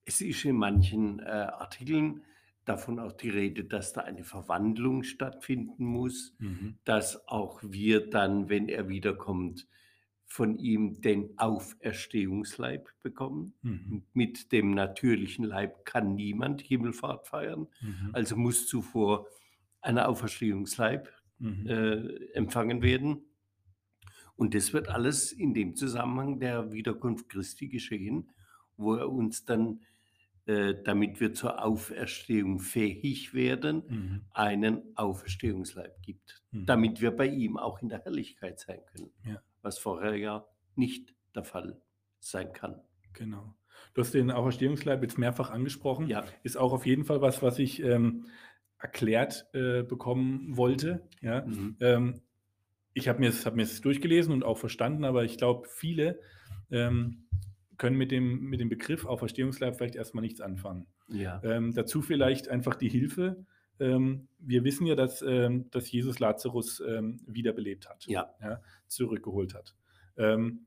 es 0.07 0.21
ist 0.23 0.45
in 0.47 0.57
manchen 0.57 1.21
äh, 1.21 1.25
Artikeln 1.25 2.23
davon 2.65 2.99
auch 2.99 3.13
die 3.13 3.31
Rede, 3.31 3.65
dass 3.65 3.93
da 3.93 4.03
eine 4.03 4.25
Verwandlung 4.25 5.03
stattfinden 5.05 5.85
muss 5.87 6.35
Mhm. 6.39 6.79
dass 6.85 7.29
auch 7.29 7.63
wir 7.65 8.11
dann, 8.11 8.49
wenn 8.49 8.69
er 8.69 8.89
wiederkommt, 8.89 9.69
von 10.29 10.59
ihm 10.59 11.01
den 11.01 11.39
Auferstehungsleib 11.39 12.89
bekommen. 13.03 13.55
Mhm. 13.63 14.03
Mit 14.13 14.51
dem 14.53 14.73
natürlichen 14.73 15.45
Leib 15.45 15.85
kann 15.85 16.17
niemand 16.17 16.61
Himmelfahrt 16.63 17.29
feiern, 17.29 17.69
Mhm. 17.81 18.11
also 18.13 18.37
muss 18.37 18.67
zuvor 18.67 19.29
ein 19.83 19.99
Auferstehungsleib 19.99 21.13
Mhm. 21.39 21.67
äh, 21.69 22.33
empfangen 22.35 22.83
werden. 22.83 23.27
Und 24.37 24.55
das 24.55 24.73
wird 24.73 24.89
alles 24.89 25.33
in 25.33 25.55
dem 25.55 25.75
Zusammenhang 25.77 26.41
der 26.41 26.73
Wiederkunft 26.73 27.29
Christi 27.29 27.69
geschehen, 27.69 28.31
wo 28.77 28.95
er 28.95 29.11
uns 29.11 29.45
dann, 29.45 29.81
damit 30.47 31.19
wir 31.21 31.33
zur 31.35 31.65
Auferstehung 31.65 32.61
fähig 32.61 33.35
werden, 33.35 33.83
Mhm. 33.89 34.21
einen 34.31 34.83
Auferstehungsleib 34.97 36.01
gibt, 36.03 36.43
Mhm. 36.53 36.67
damit 36.67 37.01
wir 37.01 37.11
bei 37.11 37.27
ihm 37.27 37.57
auch 37.57 37.83
in 37.83 37.89
der 37.89 38.05
Herrlichkeit 38.05 38.61
sein 38.61 38.81
können, 38.93 39.11
Ja. 39.25 39.43
was 39.63 39.79
vorher 39.79 40.15
ja 40.17 40.47
nicht 40.77 41.15
der 41.35 41.43
Fall 41.45 41.81
sein 42.21 42.53
kann. 42.53 42.81
Genau. 43.13 43.55
Du 43.95 44.01
hast 44.03 44.15
den 44.15 44.31
Auferstehungsleib 44.31 45.03
jetzt 45.03 45.19
mehrfach 45.19 45.51
angesprochen. 45.51 46.07
Ja, 46.09 46.25
Ist 46.43 46.57
auch 46.57 46.73
auf 46.73 46.87
jeden 46.87 47.05
Fall 47.05 47.21
was, 47.21 47.43
was 47.43 47.59
ich 47.59 47.83
ähm, 47.83 48.27
erklärt 48.79 49.47
äh, 49.53 49.83
bekommen 49.83 50.57
wollte. 50.57 51.09
Ja. 51.23 51.45
mhm. 51.45 51.77
Ähm, 51.81 52.21
ich 52.95 53.09
habe 53.09 53.19
mir 53.21 53.29
es 53.31 53.45
hab 53.47 53.55
mir's 53.57 53.81
durchgelesen 53.81 54.33
und 54.33 54.45
auch 54.45 54.59
verstanden, 54.59 55.05
aber 55.05 55.25
ich 55.25 55.37
glaube, 55.39 55.67
viele 55.69 56.21
ähm, 56.71 57.27
können 57.79 57.97
mit 57.97 58.11
dem, 58.11 58.45
mit 58.45 58.61
dem 58.61 58.69
Begriff 58.69 59.05
Auferstehungsleib 59.05 59.77
vielleicht 59.77 59.97
erstmal 59.97 60.23
nichts 60.23 60.41
anfangen. 60.41 60.87
ja, 61.09 61.41
Ähm, 61.45 61.73
dazu 61.75 62.03
vielleicht 62.03 62.49
einfach 62.49 62.75
die 62.75 62.89
Hilfe. 62.89 63.45
Ähm, 63.79 64.29
wir 64.39 64.65
wissen 64.65 64.87
ja, 64.87 64.95
dass, 64.95 65.21
ähm, 65.23 65.71
dass 65.71 65.91
Jesus 65.93 66.19
Lazarus 66.19 66.81
ähm, 66.87 67.21
wiederbelebt 67.27 67.89
hat, 67.89 68.07
ja, 68.07 68.31
zurückgeholt 68.87 69.55
hat. 69.55 69.75
Ähm, 70.17 70.67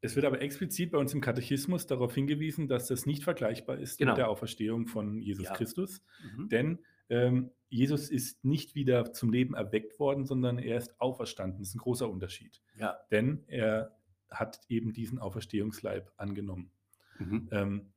es 0.00 0.14
wird 0.14 0.24
aber 0.26 0.40
explizit 0.40 0.92
bei 0.92 0.98
uns 0.98 1.12
im 1.14 1.20
Katechismus 1.20 1.86
darauf 1.86 2.14
hingewiesen, 2.14 2.68
dass 2.68 2.86
das 2.86 3.06
nicht 3.06 3.24
vergleichbar 3.24 3.78
ist 3.78 3.98
Genau. 3.98 4.12
mit 4.12 4.18
der 4.18 4.28
Auferstehung 4.28 4.86
von 4.86 5.20
Jesus 5.20 5.46
Ja. 5.46 5.54
Christus. 5.54 6.00
mhm. 6.36 6.48
Denn 6.48 6.78
ähm, 7.08 7.50
Jesus 7.68 8.10
ist 8.10 8.44
nicht 8.44 8.74
wieder 8.76 9.12
zum 9.12 9.32
Leben 9.32 9.54
erweckt 9.54 9.98
worden, 9.98 10.24
sondern 10.26 10.58
er 10.58 10.78
ist 10.78 11.00
auferstanden. 11.00 11.58
Das 11.58 11.68
ist 11.70 11.74
ein 11.74 11.78
großer 11.78 12.08
Unterschied. 12.08 12.62
ja, 12.78 12.96
Denn 13.10 13.42
er 13.48 13.96
hat 14.30 14.60
eben 14.68 14.92
diesen 14.92 15.18
Auferstehungsleib 15.18 16.12
angenommen. 16.16 16.70
mhm. 17.18 17.48
Ähm, 17.52 17.92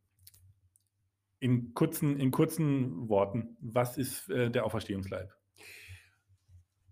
in, 1.42 1.74
kurzen, 1.74 2.20
in 2.20 2.32
kurzen 2.32 3.08
Worten, 3.08 3.56
was 3.62 3.98
ist 3.98 4.30
äh, 4.30 4.52
der 4.52 4.66
Auferstehungsleib? 4.66 5.34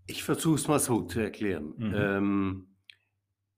Ich 0.06 0.22
versuche 0.24 0.54
es 0.54 0.68
mal 0.68 0.78
so 0.78 1.02
zu 1.02 1.20
erklären. 1.20 1.74
Mhm. 1.76 1.92
Ähm, 1.94 2.66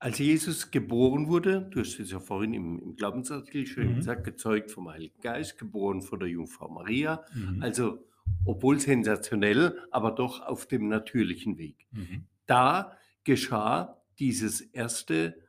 als 0.00 0.18
Jesus 0.18 0.70
geboren 0.70 1.28
wurde, 1.28 1.68
du 1.70 1.80
hast 1.80 2.00
es 2.00 2.10
ja 2.10 2.18
vorhin 2.18 2.54
im, 2.54 2.78
im 2.80 2.96
Glaubensartikel 2.96 3.66
schön 3.66 3.90
Mhm. 3.92 3.96
gesagt, 3.96 4.24
gezeugt 4.24 4.70
vom 4.72 4.88
Heiligen 4.88 5.20
Geist, 5.20 5.58
geboren 5.58 6.02
von 6.02 6.18
der 6.18 6.28
Jungfrau 6.28 6.68
Maria, 6.68 7.24
Mhm. 7.34 7.62
also 7.62 8.04
obwohl 8.44 8.80
sensationell, 8.80 9.78
aber 9.90 10.12
doch 10.12 10.40
auf 10.40 10.66
dem 10.66 10.88
natürlichen 10.88 11.56
Weg. 11.58 11.86
Mhm. 11.92 12.24
da 12.46 12.96
geschah 13.22 14.02
dieses 14.18 14.60
erste 14.60 15.40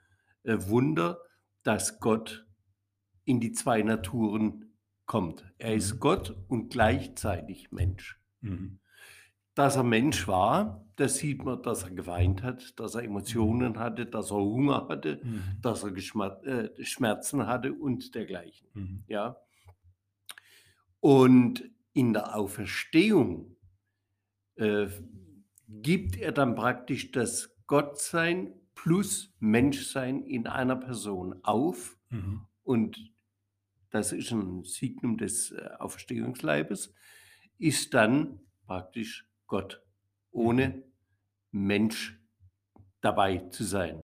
äh, 0.43 0.57
Wunder, 0.59 1.19
dass 1.63 1.99
Gott 1.99 2.47
in 3.25 3.39
die 3.39 3.51
zwei 3.51 3.81
Naturen 3.83 4.73
kommt. 5.05 5.45
Er 5.57 5.75
ist 5.75 5.95
Mhm. 5.95 5.99
Gott 5.99 6.35
und 6.47 6.69
gleichzeitig 6.71 7.71
Mensch. 7.71 8.19
Mhm. 8.41 8.79
Dass 9.55 9.75
er 9.75 9.83
Mensch 9.83 10.27
war, 10.27 10.85
das 10.95 11.17
sieht 11.17 11.43
man, 11.43 11.61
dass 11.61 11.83
er 11.83 11.91
geweint 11.91 12.41
hat, 12.43 12.79
dass 12.79 12.95
er 12.95 13.03
Emotionen 13.03 13.77
hatte, 13.79 14.05
dass 14.05 14.31
er 14.31 14.37
Hunger 14.37 14.87
hatte, 14.87 15.19
Mhm. 15.23 15.43
dass 15.61 15.83
er 15.83 15.91
Geschma 15.91 16.27
äh, 16.43 16.69
Schmerzen 16.83 17.47
hatte 17.47 17.73
und 17.73 18.15
dergleichen. 18.15 18.67
Mhm. 18.73 19.03
Ja. 19.07 19.37
Und 20.99 21.69
in 21.93 22.13
der 22.13 22.35
Auferstehung 22.35 23.57
äh, 24.55 24.87
gibt 25.67 26.17
er 26.17 26.31
dann 26.31 26.55
praktisch 26.55 27.11
das 27.11 27.55
Gottsein 27.67 28.53
plus 28.81 29.31
Menschsein 29.39 30.23
in 30.23 30.47
einer 30.47 30.75
Person 30.75 31.39
auf. 31.43 31.99
Mhm. 32.09 32.47
Und 32.63 33.13
das 33.91 34.11
ist 34.11 34.31
ein 34.31 34.63
Signum 34.63 35.17
des 35.17 35.51
äh, 35.51 35.69
Auferstehungsleibes, 35.77 36.93
ist 37.59 37.93
dann 37.93 38.39
praktisch 38.65 39.29
Gott, 39.45 39.83
ohne 40.31 40.83
Mensch 41.51 42.19
dabei 43.01 43.37
zu 43.49 43.65
sein. 43.65 44.01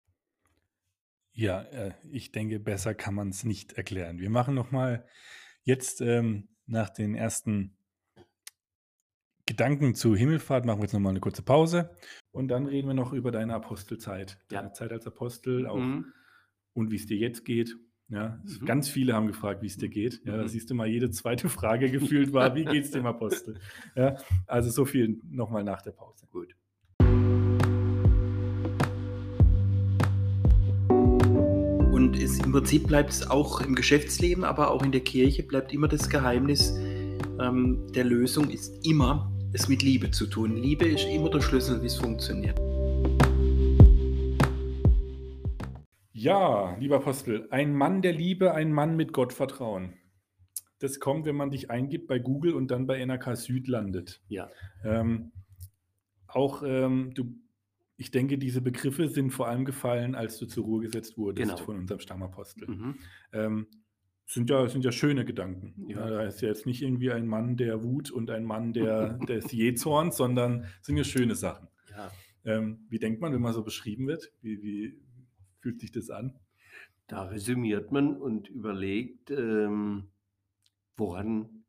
Ja, 1.32 1.62
äh, 1.62 1.94
ich 2.12 2.34
denke, 2.34 2.60
besser 2.60 2.96
kann 2.96 3.14
man 3.14 3.30
es 3.30 3.46
nicht 3.46 3.74
erklären. 3.74 4.20
Wir 4.20 4.30
machen 4.30 4.56
nochmal 4.56 5.08
jetzt 5.64 6.02
ähm, 6.02 6.50
nach 6.66 6.90
den 6.90 7.16
ersten 7.16 7.78
Gedanken 9.50 9.94
zu 9.94 10.16
Himmelfahrt, 10.16 10.66
machen 10.66 10.80
wir 10.80 10.86
jetzt 10.86 10.94
nochmal 10.94 11.12
eine 11.12 11.20
kurze 11.20 11.44
Pause 11.44 11.92
und 12.32 12.48
dann 12.48 12.66
reden 12.66 12.88
wir 12.88 12.96
noch 12.96 13.14
über 13.14 13.32
deine 13.32 13.54
Apostelzeit, 13.54 14.40
Ja. 14.52 14.60
deine 14.62 14.74
Zeit 14.74 14.92
als 14.92 15.06
Apostel 15.06 15.68
auch 15.68 15.78
Mhm. 15.78 16.06
und 16.74 16.90
wie 16.92 16.96
es 16.96 17.06
dir 17.06 17.18
jetzt 17.18 17.46
geht. 17.46 17.76
Ja, 18.08 18.40
Mhm. 18.44 18.66
ganz 18.66 18.90
viele 18.90 19.14
haben 19.14 19.28
gefragt, 19.28 19.62
wie 19.62 19.68
es 19.68 19.78
dir 19.78 19.90
geht. 19.90 20.22
Ja, 20.26 20.36
da 20.38 20.44
Mhm. 20.44 20.48
siehst 20.48 20.70
du 20.72 20.76
mal, 20.76 20.88
jede 20.88 21.12
zweite 21.12 21.48
Frage 21.50 21.92
gefühlt 21.92 22.34
war, 22.34 22.56
wie 22.56 22.66
geht 22.66 22.86
es 22.86 22.92
dem 22.92 23.06
Apostel? 23.06 23.60
Ja, 23.96 24.18
also 24.48 24.72
so 24.72 24.84
viel 24.86 25.20
nochmal 25.30 25.64
nach 25.64 25.84
der 25.84 25.92
Pause. 25.92 26.26
Gut. 26.32 26.56
Und 31.92 32.18
es, 32.20 32.40
im 32.40 32.52
Prinzip 32.52 32.88
bleibt 32.88 33.12
es 33.12 33.30
auch 33.30 33.62
im 33.62 33.76
Geschäftsleben, 33.76 34.44
aber 34.44 34.72
auch 34.72 34.84
in 34.84 34.92
der 34.92 35.02
Kirche 35.02 35.44
bleibt 35.44 35.72
immer 35.74 35.88
das 35.88 36.10
Geheimnis 36.10 36.76
ähm, 37.40 37.88
der 37.94 38.06
Lösung 38.06 38.50
ist 38.50 38.86
immer, 38.86 39.32
es 39.56 39.70
mit 39.70 39.82
Liebe 39.82 40.12
zu 40.12 40.28
tun. 40.28 40.58
Liebe 40.58 40.86
ist 40.86 41.06
immer 41.06 41.30
der 41.30 41.40
Schlüssel, 41.40 41.82
wie 41.82 41.86
es 41.86 41.96
funktioniert. 41.96 42.60
Ja, 46.12 46.76
lieber 46.78 46.98
Apostel, 46.98 47.48
ein 47.52 47.74
Mann 47.74 48.02
der 48.02 48.12
Liebe, 48.12 48.54
ein 48.54 48.74
Mann 48.74 48.98
mit 48.98 49.14
Gottvertrauen. 49.14 49.94
Das 50.80 51.00
kommt, 51.00 51.26
wenn 51.26 51.38
man 51.38 51.52
dich 51.52 51.72
eingibt 51.72 52.08
bei 52.08 52.20
Google 52.20 52.54
und 52.54 52.70
dann 52.70 52.86
bei 52.86 53.04
NRK 53.04 53.36
Süd 53.36 53.68
landet. 53.70 54.22
Ja. 54.28 54.50
Ähm, 54.84 55.32
auch 56.28 56.62
ähm, 56.66 57.14
du, 57.14 57.36
ich 57.96 58.12
denke, 58.12 58.38
diese 58.38 58.62
Begriffe 58.62 59.08
sind 59.08 59.32
vor 59.32 59.48
allem 59.48 59.64
gefallen, 59.64 60.16
als 60.16 60.38
du 60.38 60.48
zur 60.48 60.66
Ruhe 60.66 60.82
gesetzt 60.82 61.18
wurdest 61.18 61.50
Genau. 61.50 61.64
von 61.64 61.78
unserem 61.78 62.02
Stammapostel. 62.02 62.68
Mhm. 62.68 62.96
Ähm, 63.32 63.68
sind 64.26 64.50
ja, 64.50 64.68
sind 64.68 64.84
ja 64.84 64.92
schöne 64.92 65.24
Gedanken. 65.24 65.88
Ja. 65.88 66.10
Da 66.10 66.24
ist 66.24 66.42
ja 66.42 66.50
jetzt 66.50 66.66
nicht 66.66 66.82
irgendwie 66.82 67.12
ein 67.12 67.28
Mann 67.28 67.58
der 67.58 67.84
Wut 67.84 68.12
und 68.12 68.32
ein 68.32 68.44
Mann 68.44 68.74
der, 68.74 69.14
des 69.28 69.52
Jezorns, 69.52 70.18
sondern 70.18 70.66
sind 70.82 70.98
ja 70.98 71.04
schöne 71.04 71.36
Sachen. 71.36 71.68
Ja. 71.92 72.12
Ähm, 72.44 72.86
wie 72.90 73.00
denkt 73.00 73.22
man, 73.22 73.34
wenn 73.34 73.42
man 73.42 73.54
so 73.54 73.64
beschrieben 73.64 74.08
wird? 74.08 74.32
Wie, 74.42 74.62
wie 74.62 75.00
fühlt 75.60 75.80
sich 75.80 75.92
das 75.92 76.10
an? 76.10 76.40
Da 77.08 77.24
resümiert 77.24 77.92
man 77.92 78.18
und 78.18 78.50
überlegt, 78.50 79.30
ähm, 79.30 80.10
woran 80.98 81.64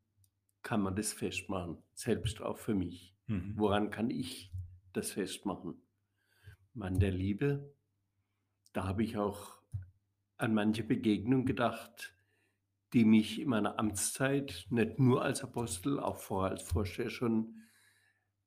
kann 0.63 0.81
man 0.81 0.97
das 0.97 1.13
festmachen? 1.13 1.79
Selbst 1.93 2.41
auch 2.41 2.59
für 2.59 2.75
mich. 2.75 3.15
Mhm. 3.27 3.53
Woran 3.57 3.91
kann 3.91 4.11
ich 4.11 4.51
das 4.93 5.13
festmachen? 5.13 5.83
Mann 6.73 6.99
der 6.99 7.11
Liebe, 7.11 7.75
da 8.73 8.85
habe 8.85 9.03
ich 9.03 9.17
auch 9.17 9.61
an 10.37 10.55
manche 10.55 10.83
Begegnung 10.83 11.47
gedacht, 11.47 12.16
die 12.93 13.05
mich 13.05 13.41
in 13.41 13.49
meiner 13.49 13.79
Amtszeit 13.79 14.67
nicht 14.71 14.99
nur 14.99 15.23
als 15.23 15.43
Apostel, 15.43 15.99
auch 16.01 16.17
vorher 16.17 16.53
als 16.53 16.63
Vorsteher 16.63 17.11
schon 17.11 17.63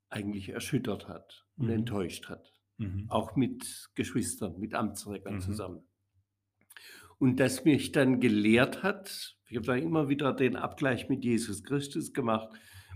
eigentlich 0.10 0.50
erschüttert 0.50 1.08
hat 1.08 1.46
und 1.58 1.68
Mhm. 1.68 1.74
enttäuscht 1.74 2.30
hat. 2.30 2.54
Mhm. 2.78 3.06
Auch 3.10 3.36
mit 3.36 3.90
Geschwistern, 3.96 4.60
mit 4.60 4.74
Amtsträgern 4.74 5.36
Mhm. 5.36 5.42
zusammen. 5.42 5.88
Und 7.20 7.40
das 7.40 7.66
mich 7.66 7.92
dann 7.92 8.20
gelehrt 8.22 8.82
hat, 8.82 9.38
ich 9.50 9.58
habe 9.58 9.66
da 9.66 9.76
immer 9.76 10.08
wieder 10.10 10.34
den 10.34 10.56
Abgleich 10.56 11.10
mit 11.10 11.24
Jesus 11.26 11.64
Christus 11.64 12.14
gemacht 12.14 12.50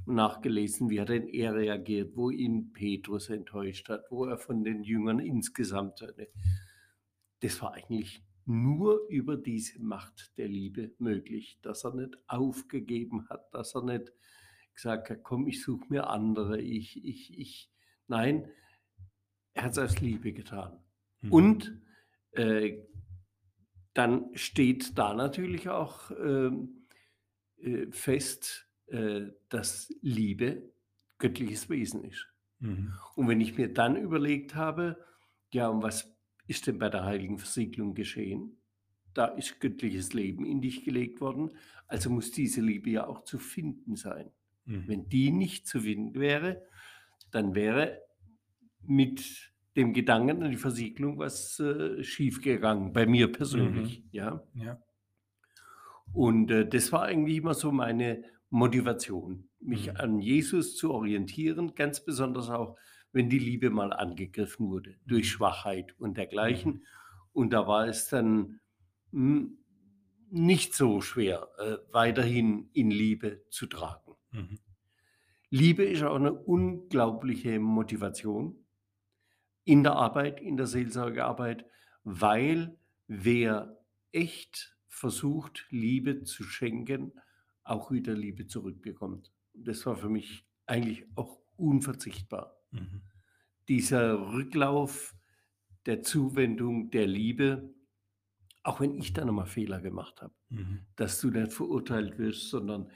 und 0.06 0.16
nachgelesen, 0.16 0.90
wie 0.90 1.02
hat 1.02 1.10
denn 1.10 1.28
er 1.28 1.56
reagiert, 1.56 2.16
wo 2.16 2.30
ihn 2.30 2.72
Petrus 2.72 3.30
enttäuscht 3.30 3.90
hat, 3.90 4.04
wo 4.10 4.26
er 4.26 4.38
von 4.38 4.64
den 4.64 4.84
Jüngern 4.84 5.20
insgesamt 5.20 6.02
hatte. 6.02 6.30
Das 7.42 7.62
war 7.62 7.74
eigentlich 7.74 8.24
nur 8.46 9.08
über 9.10 9.38
diese 9.38 9.82
Macht 9.82 10.38
der 10.38 10.48
Liebe 10.48 10.92
möglich, 10.98 11.60
dass 11.62 11.86
er 11.86 11.96
nicht 11.96 12.18
aufgegeben 12.28 13.28
hat, 13.30 13.54
dass 13.54 13.76
er 13.76 13.84
nicht 13.84 14.12
gesagt 14.74 15.10
hat, 15.10 15.24
komm, 15.24 15.48
ich 15.48 15.62
suche 15.62 15.86
mir 15.90 16.10
andere, 16.10 16.60
ich, 16.60 17.04
ich, 17.06 17.38
ich. 17.38 17.72
Nein, 18.08 18.50
er 19.54 19.64
hat 19.64 19.72
es 19.74 19.78
aus 19.78 20.02
Liebe 20.02 20.34
getan. 20.34 20.80
Mhm. 21.22 21.32
Und 21.32 21.82
äh, 22.32 22.80
dann 23.94 24.36
steht 24.36 24.98
da 24.98 25.14
natürlich 25.14 25.70
auch 25.70 26.12
ähm, 26.12 26.88
äh, 27.58 27.88
fest, 27.92 28.68
äh, 28.88 29.28
dass 29.50 29.94
Liebe 30.02 30.74
göttliches 31.20 31.70
Wesen 31.70 32.04
ist. 32.04 32.28
Mhm. 32.60 32.94
Und 33.16 33.28
wenn 33.28 33.42
ich 33.42 33.58
mir 33.58 33.72
dann 33.72 33.96
überlegt 33.96 34.56
habe, 34.56 34.98
ja, 35.52 35.68
und 35.70 35.84
was 35.84 36.13
ist 36.54 36.68
denn 36.68 36.78
bei 36.78 36.90
der 36.90 37.04
heiligen 37.04 37.38
Versiegelung 37.40 37.96
geschehen? 37.96 38.58
Da 39.14 39.26
ist 39.26 39.60
göttliches 39.60 40.14
Leben 40.14 40.46
in 40.46 40.62
dich 40.62 40.84
gelegt 40.86 41.20
worden, 41.22 41.52
also 41.88 42.10
muss 42.10 42.32
diese 42.32 42.62
Liebe 42.62 42.90
ja 42.92 43.08
auch 43.08 43.24
zu 43.24 43.38
finden 43.40 43.96
sein. 43.96 44.32
Mhm. 44.66 44.88
Wenn 44.88 45.10
die 45.10 45.32
nicht 45.32 45.68
zu 45.68 45.82
finden 45.82 46.20
wäre, 46.20 46.64
dann 47.32 47.56
wäre 47.56 48.02
mit 48.82 49.52
dem 49.76 49.94
Gedanken 49.94 50.44
an 50.44 50.52
die 50.52 50.58
Versiegelung 50.58 51.18
was 51.18 51.60
äh, 51.60 52.04
schiefgegangen, 52.04 52.94
bei 52.94 53.06
mir 53.06 53.32
persönlich. 53.32 54.04
Ja? 54.12 54.44
Ja. 54.54 54.80
Und 56.14 56.52
äh, 56.52 56.68
das 56.68 56.92
war 56.92 57.04
eigentlich 57.04 57.38
immer 57.38 57.56
so 57.56 57.72
meine 57.72 58.24
Motivation, 58.50 59.50
mich 59.60 59.88
Mhm. 59.88 59.98
an 59.98 60.20
Jesus 60.20 60.76
zu 60.76 60.92
orientieren, 60.92 61.74
ganz 61.74 62.06
besonders 62.06 62.50
auch, 62.50 62.78
wenn 63.14 63.30
die 63.30 63.40
Liebe 63.40 63.72
mal 63.72 63.94
angegriffen 63.94 64.70
wurde 64.70 64.98
durch 65.08 65.28
Mhm. 65.28 65.30
Schwachheit 65.30 65.96
und 66.00 66.18
dergleichen. 66.18 66.86
Und 67.34 67.52
da 67.54 67.68
war 67.68 67.88
es 67.88 68.10
dann 68.10 68.62
hm, 69.12 69.60
nicht 70.30 70.74
so 70.76 71.02
schwer, 71.02 71.50
äh, 71.60 71.78
weiterhin 71.94 72.70
in 72.74 72.92
Liebe 72.92 73.46
zu 73.50 73.68
tragen. 73.68 74.14
Mhm. 74.32 74.60
Liebe 75.52 75.86
ist 75.86 76.04
auch 76.04 76.16
eine 76.18 76.34
unglaubliche 76.34 77.58
Motivation 77.60 78.66
in 79.66 79.84
der 79.84 79.94
Arbeit, 79.94 80.42
in 80.42 80.58
der 80.58 80.68
Seelsorgearbeit, 80.68 81.66
weil 82.04 82.78
wer 83.08 83.80
echt 84.12 84.78
versucht, 84.88 85.66
Liebe 85.70 86.24
zu 86.24 86.44
schenken, 86.44 87.14
auch 87.64 87.92
wieder 87.92 88.14
Liebe 88.14 88.48
zurückbekommt. 88.48 89.32
Das 89.54 89.86
war 89.86 89.96
für 89.96 90.10
mich 90.10 90.46
eigentlich 90.66 91.06
auch 91.16 91.40
unverzichtbar. 91.56 92.63
Mhm. 92.74 93.02
Dieser 93.70 94.34
Rücklauf 94.34 95.16
der 95.86 96.02
Zuwendung, 96.02 96.92
der 96.92 97.08
Liebe, 97.08 97.74
auch 98.64 98.80
wenn 98.82 98.96
ich 98.96 99.14
da 99.14 99.26
nochmal 99.26 99.48
Fehler 99.48 99.82
gemacht 99.82 100.22
habe 100.22 100.34
Mhm. 100.50 100.82
dass 100.96 101.20
du 101.22 101.30
nicht 101.32 101.54
verurteilt 101.54 102.18
wirst, 102.20 102.50
sondern 102.50 102.92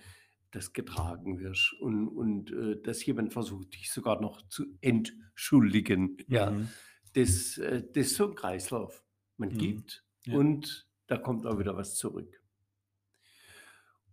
dass 0.52 0.74
getragen 0.74 1.40
wirst 1.40 1.74
und, 1.82 2.08
und 2.08 2.52
äh, 2.52 2.82
dass 2.82 3.06
jemand 3.06 3.34
versucht, 3.34 3.74
dich 3.76 3.92
sogar 3.92 4.22
noch 4.22 4.48
zu 4.50 4.66
entschuldigen. 4.82 6.18
Ja, 6.28 6.52
Mhm. 6.52 6.70
das, 7.14 7.58
äh, 7.58 7.84
das 7.94 8.08
ist 8.08 8.16
so 8.16 8.30
ein 8.30 8.36
Kreislauf. 8.36 9.04
Man 9.38 9.50
Mhm. 9.50 9.58
gibt 9.58 10.06
Ja. 10.26 10.36
und 10.38 10.88
da 11.08 11.18
kommt 11.18 11.46
auch 11.46 11.60
wieder 11.60 11.76
was 11.78 11.96
zurück. 11.96 12.42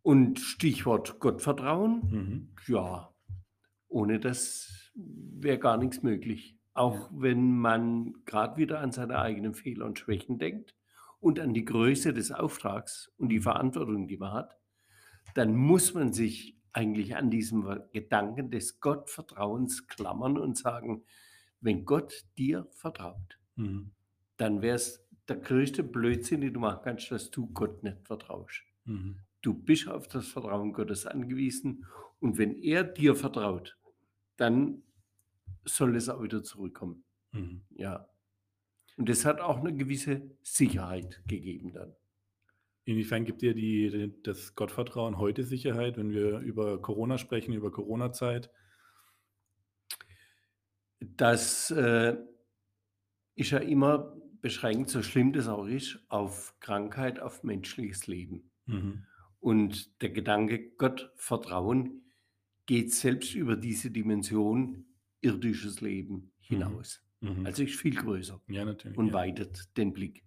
Und 0.03 0.39
Stichwort 0.41 1.19
Gottvertrauen, 1.21 2.01
Mhm. 2.11 2.49
ja, 2.69 3.15
ohne 3.89 4.21
das 4.21 4.84
wäre 4.95 5.59
gar 5.59 5.77
nichts 5.77 6.03
möglich. 6.03 6.57
Auch 6.73 7.09
wenn 7.13 7.57
man 7.59 8.15
gerade 8.25 8.57
wieder 8.57 8.81
an 8.81 8.93
seine 8.93 9.19
eigenen 9.19 9.55
Fehler 9.55 9.87
und 9.87 9.99
Schwächen 9.99 10.39
denkt 10.39 10.75
und 11.21 11.39
an 11.39 11.55
die 11.55 11.65
Größe 11.65 12.13
des 12.13 12.33
Auftrags 12.33 13.13
und 13.17 13.29
die 13.29 13.41
Verantwortung, 13.41 14.09
die 14.09 14.17
man 14.17 14.33
hat, 14.33 14.57
dann 15.35 15.55
muss 15.57 15.95
man 15.95 16.13
sich 16.13 16.57
eigentlich 16.73 17.17
an 17.17 17.31
diesem 17.31 17.81
Gedanken 17.93 18.51
des 18.51 18.81
Gottvertrauens 18.81 19.87
klammern 19.87 20.39
und 20.39 20.57
sagen, 20.59 21.05
wenn 21.61 21.85
Gott 21.85 22.25
dir 22.37 22.67
vertraut, 22.73 23.39
Mhm. 23.57 23.93
dann 24.37 24.63
wäre 24.63 24.77
es 24.77 25.07
der 25.29 25.37
größte 25.37 25.85
Blödsinn, 25.85 26.41
den 26.41 26.53
du 26.53 26.61
machen 26.61 26.81
kannst, 26.83 27.11
dass 27.13 27.31
du 27.31 27.47
Gott 27.53 27.83
nicht 27.85 27.99
vertraust. 28.05 28.63
Mhm. 28.85 29.21
Du 29.43 29.55
bist 29.55 29.89
auf 29.89 30.09
das 30.09 30.27
Vertrauen 30.29 30.73
Gottes 30.73 31.07
angewiesen 31.07 31.87
und 32.21 32.37
wenn 32.39 32.55
er 32.57 32.83
dir 32.85 33.15
vertraut, 33.15 33.77
dann 34.37 34.83
soll 35.65 35.97
es 35.97 36.09
auch 36.09 36.23
wieder 36.23 36.43
zurückkommen. 36.43 37.05
Mhm. 37.33 37.63
Ja. 37.71 38.09
Und 38.97 39.09
das 39.09 39.25
hat 39.25 39.41
auch 39.41 39.59
eine 39.59 39.75
gewisse 39.75 40.31
Sicherheit 40.43 41.23
gegeben 41.27 41.73
dann. 41.73 41.95
Inwiefern 42.85 43.25
gibt 43.25 43.41
dir 43.41 43.55
die, 43.55 44.13
das 44.23 44.55
Gottvertrauen 44.55 45.19
heute 45.19 45.43
Sicherheit, 45.43 45.97
wenn 45.97 46.11
wir 46.11 46.39
über 46.41 46.81
Corona 46.81 47.17
sprechen, 47.17 47.55
über 47.55 47.73
Corona-Zeit? 47.73 48.51
Das 51.01 51.71
äh, 51.71 52.17
ist 53.35 53.51
ja 53.51 53.59
immer 53.59 54.15
beschränkt, 54.43 54.91
so 54.91 55.03
schlimm 55.03 55.33
das 55.33 55.49
auch 55.49 55.67
ist, 55.67 55.99
auf 56.09 56.55
Krankheit, 56.61 57.21
auf 57.21 57.43
menschliches 57.43 58.07
Leben. 58.07 58.51
Mhm. 58.67 59.07
Und 59.41 60.03
der 60.03 60.11
Gedanke 60.11 60.73
Gott 60.77 61.11
vertrauen 61.17 62.04
geht 62.67 62.93
selbst 62.93 63.35
über 63.35 63.57
diese 63.57 63.91
Dimension 63.91 64.87
irdisches 65.21 65.81
Leben 65.81 66.33
hinaus. 66.41 67.03
Mhm. 67.21 67.47
Also 67.47 67.63
ist 67.63 67.77
viel 67.77 67.95
größer 67.95 68.41
ja, 68.49 68.67
und 68.97 69.09
ja. 69.09 69.13
weitet 69.13 69.77
den 69.77 69.93
Blick. 69.93 70.25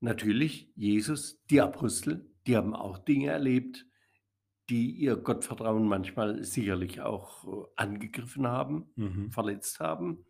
Natürlich, 0.00 0.70
Jesus, 0.76 1.42
die 1.50 1.60
Apostel, 1.60 2.30
die 2.46 2.56
haben 2.56 2.74
auch 2.74 2.98
Dinge 2.98 3.28
erlebt, 3.28 3.86
die 4.68 4.90
ihr 4.92 5.16
Gottvertrauen 5.16 5.86
manchmal 5.86 6.42
sicherlich 6.44 7.00
auch 7.00 7.44
äh, 7.44 7.66
angegriffen 7.76 8.46
haben, 8.46 8.90
Mhm. 8.96 9.30
verletzt 9.30 9.80
haben, 9.80 10.24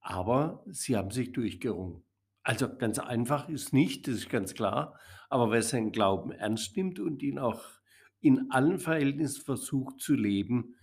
aber 0.00 0.64
sie 0.68 0.96
haben 0.96 1.10
sich 1.10 1.32
durchgerungen. 1.32 2.04
Also 2.42 2.68
ganz 2.76 2.98
einfach 2.98 3.48
ist 3.48 3.72
nicht, 3.72 4.06
das 4.06 4.16
ist 4.16 4.30
ganz 4.30 4.54
klar, 4.54 4.98
aber 5.28 5.50
wer 5.50 5.62
seinen 5.62 5.92
Glauben 5.92 6.30
ernst 6.30 6.76
nimmt 6.76 6.98
und 7.00 7.22
ihn 7.22 7.38
auch 7.38 7.62
in 8.20 8.50
allen 8.50 8.78
Verhältnissen 8.78 9.42
versucht 9.42 10.00
zu 10.00 10.14
leben, 10.14 10.76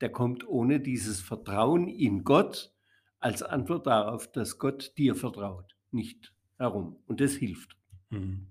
der 0.00 0.10
kommt 0.10 0.46
ohne 0.46 0.80
dieses 0.80 1.20
Vertrauen 1.20 1.88
in 1.88 2.24
Gott 2.24 2.72
als 3.20 3.42
Antwort 3.42 3.86
darauf, 3.86 4.30
dass 4.30 4.58
Gott 4.58 4.92
dir 4.98 5.14
vertraut, 5.14 5.76
nicht 5.92 6.34
herum. 6.58 6.96
Und 7.06 7.20
das 7.20 7.34
hilft. 7.34 7.76
Mhm. 8.10 8.48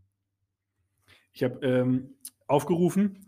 Ich 1.33 1.43
habe 1.43 1.65
ähm, 1.65 2.15
aufgerufen, 2.47 3.27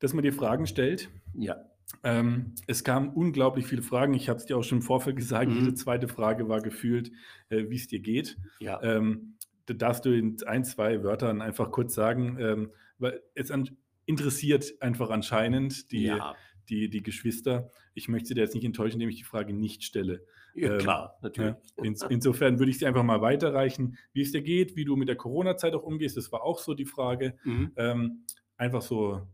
dass 0.00 0.12
man 0.12 0.22
dir 0.22 0.32
Fragen 0.32 0.66
stellt. 0.66 1.08
Ja. 1.34 1.56
Ähm, 2.02 2.54
es 2.66 2.82
kamen 2.84 3.10
unglaublich 3.10 3.66
viele 3.66 3.82
Fragen. 3.82 4.14
Ich 4.14 4.28
habe 4.28 4.38
es 4.38 4.46
dir 4.46 4.56
auch 4.56 4.64
schon 4.64 4.78
im 4.78 4.82
Vorfeld 4.82 5.16
gesagt. 5.16 5.50
Mhm. 5.50 5.58
Jede 5.58 5.74
zweite 5.74 6.08
Frage 6.08 6.48
war 6.48 6.60
gefühlt, 6.60 7.12
äh, 7.48 7.68
wie 7.68 7.76
es 7.76 7.86
dir 7.86 8.00
geht. 8.00 8.36
Ja. 8.58 8.82
Ähm, 8.82 9.36
da 9.66 9.74
darfst 9.74 10.04
du 10.04 10.16
in 10.16 10.36
ein, 10.46 10.64
zwei 10.64 11.02
Wörtern 11.02 11.42
einfach 11.42 11.70
kurz 11.70 11.94
sagen, 11.94 12.38
ähm, 12.40 12.72
weil 12.98 13.20
es 13.34 13.50
an, 13.50 13.70
interessiert 14.06 14.74
einfach 14.80 15.10
anscheinend 15.10 15.92
die, 15.92 16.04
ja. 16.04 16.34
die, 16.68 16.88
die 16.88 17.02
Geschwister. 17.02 17.70
Ich 17.94 18.08
möchte 18.08 18.34
dir 18.34 18.42
jetzt 18.42 18.54
nicht 18.54 18.64
enttäuschen, 18.64 18.94
indem 18.94 19.10
ich 19.10 19.18
die 19.18 19.24
Frage 19.24 19.52
nicht 19.52 19.84
stelle. 19.84 20.24
ja, 20.54 20.72
ähm, 20.72 20.78
klar, 20.78 21.18
natürlich. 21.22 21.54
Ja, 21.76 21.84
ins, 21.84 22.02
insofern 22.02 22.58
würde 22.58 22.70
ich 22.70 22.78
sie 22.78 22.86
einfach 22.86 23.02
mal 23.02 23.20
weiterreichen, 23.20 23.98
wie 24.12 24.22
es 24.22 24.32
dir 24.32 24.42
geht, 24.42 24.76
wie 24.76 24.84
du 24.84 24.96
mit 24.96 25.08
der 25.08 25.16
Corona-Zeit 25.16 25.74
auch 25.74 25.82
umgehst. 25.82 26.16
Das 26.16 26.32
war 26.32 26.42
auch 26.42 26.58
so 26.58 26.74
die 26.74 26.86
Frage. 26.86 27.36
Mhm. 27.44 27.72
Ähm, 27.76 28.24
einfach 28.56 28.82
so 28.82 29.26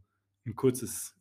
ein 0.46 0.54
kurzes. 0.54 1.16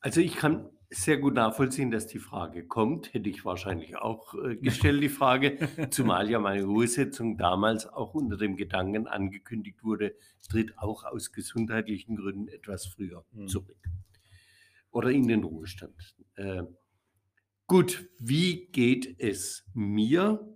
Also 0.00 0.20
ich 0.20 0.36
kann 0.36 0.70
sehr 0.90 1.18
gut 1.18 1.34
nachvollziehen, 1.34 1.90
dass 1.90 2.06
die 2.06 2.18
Frage 2.18 2.66
kommt. 2.66 3.14
Hätte 3.14 3.30
ich 3.30 3.44
wahrscheinlich 3.44 3.96
auch 3.96 4.34
äh, 4.34 4.56
gestellt, 4.60 5.02
die 5.02 5.08
Frage. 5.08 5.68
Zumal 5.90 6.28
ja 6.30 6.38
meine 6.40 6.64
Ruhesetzung 6.64 7.36
damals 7.38 7.86
auch 7.86 8.14
unter 8.14 8.36
dem 8.36 8.56
Gedanken 8.56 9.06
angekündigt 9.06 9.82
wurde, 9.84 10.14
tritt 10.48 10.76
auch 10.78 11.04
aus 11.04 11.32
gesundheitlichen 11.32 12.16
Gründen 12.16 12.48
etwas 12.48 12.86
früher 12.86 13.24
Mhm. 13.32 13.46
zurück. 13.48 13.78
Oder 14.90 15.10
in 15.10 15.28
den 15.28 15.44
Ruhestand. 15.44 16.16
Äh, 16.34 16.64
gut, 17.66 18.08
wie 18.18 18.66
geht 18.66 19.20
es 19.20 19.64
mir? 19.74 20.46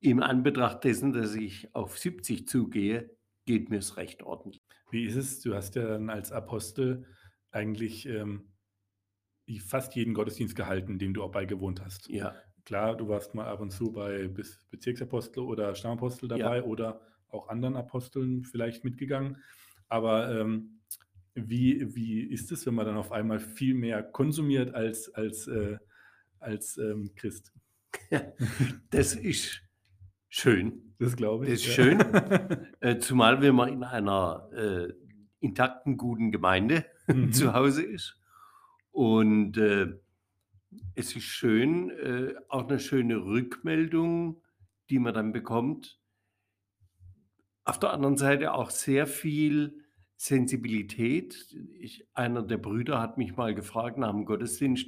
im 0.00 0.20
Anbetracht 0.22 0.84
dessen, 0.84 1.14
dass 1.14 1.34
ich 1.34 1.74
auf 1.74 1.96
70 1.98 2.46
zugehe, 2.46 3.16
geht 3.46 3.70
mir 3.70 3.78
es 3.78 3.96
recht 3.96 4.22
ordentlich. 4.22 4.62
Wie 4.90 5.04
ist 5.06 5.16
es? 5.16 5.40
Du 5.40 5.54
hast 5.54 5.76
ja 5.76 5.86
dann 5.88 6.10
als 6.10 6.30
Apostel 6.30 7.06
eigentlich 7.50 8.04
ähm, 8.06 8.52
fast 9.60 9.94
jeden 9.94 10.14
Gottesdienst 10.14 10.56
gehalten, 10.56 10.98
dem 10.98 11.14
du 11.14 11.22
auch 11.22 11.30
beigewohnt 11.32 11.82
hast. 11.84 12.08
Ja. 12.08 12.34
Klar, 12.64 12.96
du 12.96 13.08
warst 13.08 13.34
mal 13.34 13.46
ab 13.46 13.60
und 13.60 13.70
zu 13.70 13.92
bei 13.92 14.26
Bez 14.28 14.58
Bezirksapostel 14.70 15.42
oder 15.42 15.74
Stammapostel 15.74 16.28
dabei 16.28 16.58
Ja. 16.58 16.62
oder 16.64 17.00
auch 17.28 17.48
anderen 17.48 17.76
Aposteln 17.76 18.44
vielleicht 18.44 18.84
mitgegangen. 18.84 19.36
Aber 19.88 20.30
ähm, 20.40 20.80
wie, 21.34 21.94
wie 21.94 22.20
ist 22.22 22.52
es, 22.52 22.64
wenn 22.64 22.74
man 22.74 22.86
dann 22.86 22.96
auf 22.96 23.12
einmal 23.12 23.38
viel 23.40 23.74
mehr 23.74 24.02
konsumiert 24.02 24.74
als, 24.74 25.12
als, 25.14 25.46
äh, 25.48 25.76
als 26.38 26.78
ähm, 26.78 27.10
Christ? 27.16 27.52
Das 28.90 29.14
ist 29.14 29.60
schön. 30.28 30.94
Das 30.98 31.16
glaube 31.16 31.44
ich. 31.46 31.50
Das 31.52 31.60
ist 31.60 31.66
ja. 31.76 31.84
schön. 31.84 31.98
Äh, 32.80 32.98
zumal 32.98 33.40
wenn 33.40 33.54
man 33.54 33.70
in 33.70 33.82
einer 33.82 34.48
äh, 34.52 34.92
intakten, 35.40 35.96
guten 35.96 36.30
Gemeinde 36.32 36.84
Mhm. 37.06 37.32
zu 37.32 37.52
Hause 37.52 37.82
ist. 37.82 38.18
Und 38.94 39.56
äh, 39.56 39.98
es 40.94 41.16
ist 41.16 41.24
schön, 41.24 41.90
äh, 41.90 42.34
auch 42.48 42.68
eine 42.68 42.78
schöne 42.78 43.24
Rückmeldung, 43.24 44.40
die 44.88 45.00
man 45.00 45.12
dann 45.12 45.32
bekommt. 45.32 46.00
Auf 47.64 47.80
der 47.80 47.92
anderen 47.92 48.16
Seite 48.16 48.54
auch 48.54 48.70
sehr 48.70 49.08
viel 49.08 49.82
Sensibilität. 50.16 51.56
Ich, 51.72 52.06
einer 52.14 52.44
der 52.44 52.58
Brüder 52.58 53.00
hat 53.00 53.18
mich 53.18 53.36
mal 53.36 53.52
gefragt 53.56 53.98
nach 53.98 54.12
dem 54.12 54.26
Gottesdienst. 54.26 54.86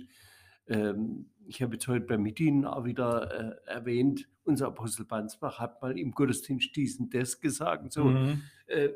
Ähm, 0.68 1.30
ich 1.48 1.60
habe 1.60 1.74
jetzt 1.74 1.88
heute 1.88 2.06
bei 2.06 2.16
Mitin 2.16 2.64
auch 2.64 2.84
wieder 2.84 3.58
äh, 3.66 3.68
erwähnt, 3.68 4.28
unser 4.44 4.68
Apostel 4.68 5.04
Bansbach 5.04 5.58
hat 5.58 5.82
mal 5.82 5.98
im 5.98 6.12
Gottesdienst 6.12 6.76
dies 6.76 7.00
und 7.00 7.12
das 7.12 7.40
gesagt. 7.40 7.92
So, 7.92 8.04
Mhm. 8.04 8.42
äh, 8.66 8.90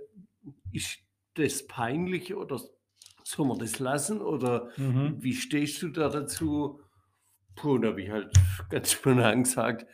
ist 0.70 1.00
das 1.34 1.66
peinlich 1.66 2.32
oder 2.36 2.60
soll 3.24 3.46
man 3.46 3.58
das 3.58 3.78
lassen 3.78 4.20
oder 4.20 4.68
Mhm. 4.76 5.16
wie 5.18 5.34
stehst 5.34 5.82
du 5.82 5.88
da 5.88 6.08
dazu? 6.08 6.80
Puh, 7.56 7.78
da 7.78 7.88
habe 7.88 8.02
ich 8.02 8.10
halt 8.10 8.32
ganz 8.70 8.92
spontan 8.92 9.42
gesagt, 9.44 9.86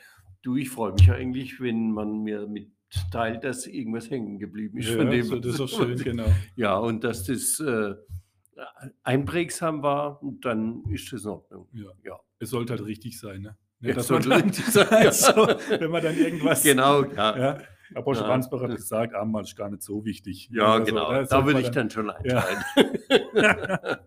du, 0.42 0.56
ich 0.56 0.70
freue 0.70 0.92
mich 0.92 1.10
eigentlich, 1.10 1.60
wenn 1.60 1.90
man 1.92 2.22
mir 2.22 2.46
mitteilt, 2.46 3.42
dass 3.44 3.66
irgendwas 3.66 4.10
hängen 4.10 4.38
geblieben 4.38 4.78
ist. 4.78 4.88
Ja, 4.90 4.96
von 4.96 5.10
dem, 5.10 5.22
so, 5.24 5.38
das 5.40 5.54
ist 5.54 5.60
was 5.60 5.70
schön, 5.72 5.96
genau. 6.04 6.26
Ja, 6.54 6.76
und 6.76 7.02
dass 7.04 7.24
das 7.24 7.58
äh, 7.60 7.94
einprägsam 9.02 9.82
war, 9.82 10.20
dann 10.40 10.84
ist 10.90 11.12
das 11.12 11.24
in 11.24 11.30
Ordnung. 11.30 11.68
Ja. 11.72 11.90
Ja. 12.04 12.20
Es 12.38 12.50
sollte 12.50 12.74
halt 12.74 12.84
richtig 12.86 13.18
sein, 13.18 13.42
ne? 13.42 13.56
Ja, 13.80 13.94
man 13.94 14.04
sollte 14.04 14.30
richtig 14.30 14.64
sein, 14.66 14.88
also, 14.88 15.32
wenn 15.68 15.90
man 15.90 16.02
dann 16.02 16.16
irgendwas. 16.16 16.62
Genau, 16.62 17.04
ja. 17.04 17.58
Ja, 17.90 17.98
Apostel 18.00 18.24
Ja, 18.24 18.30
Ransbach 18.30 18.62
hat 18.62 18.74
gesagt, 18.76 19.14
Abendmahl 19.14 19.42
ist 19.44 19.56
gar 19.56 19.70
nicht 19.70 19.82
so 19.82 20.04
wichtig. 20.04 20.48
Ja, 20.52 20.72
Also, 20.74 20.84
genau. 20.86 21.10
da 21.10 21.18
da 21.20 21.26
sollte 21.26 21.46
würde 21.46 21.60
ich 21.60 21.70
dann 21.70 21.90
schon 21.90 22.06
Ja. 22.24 22.44
einschalten. 22.44 22.64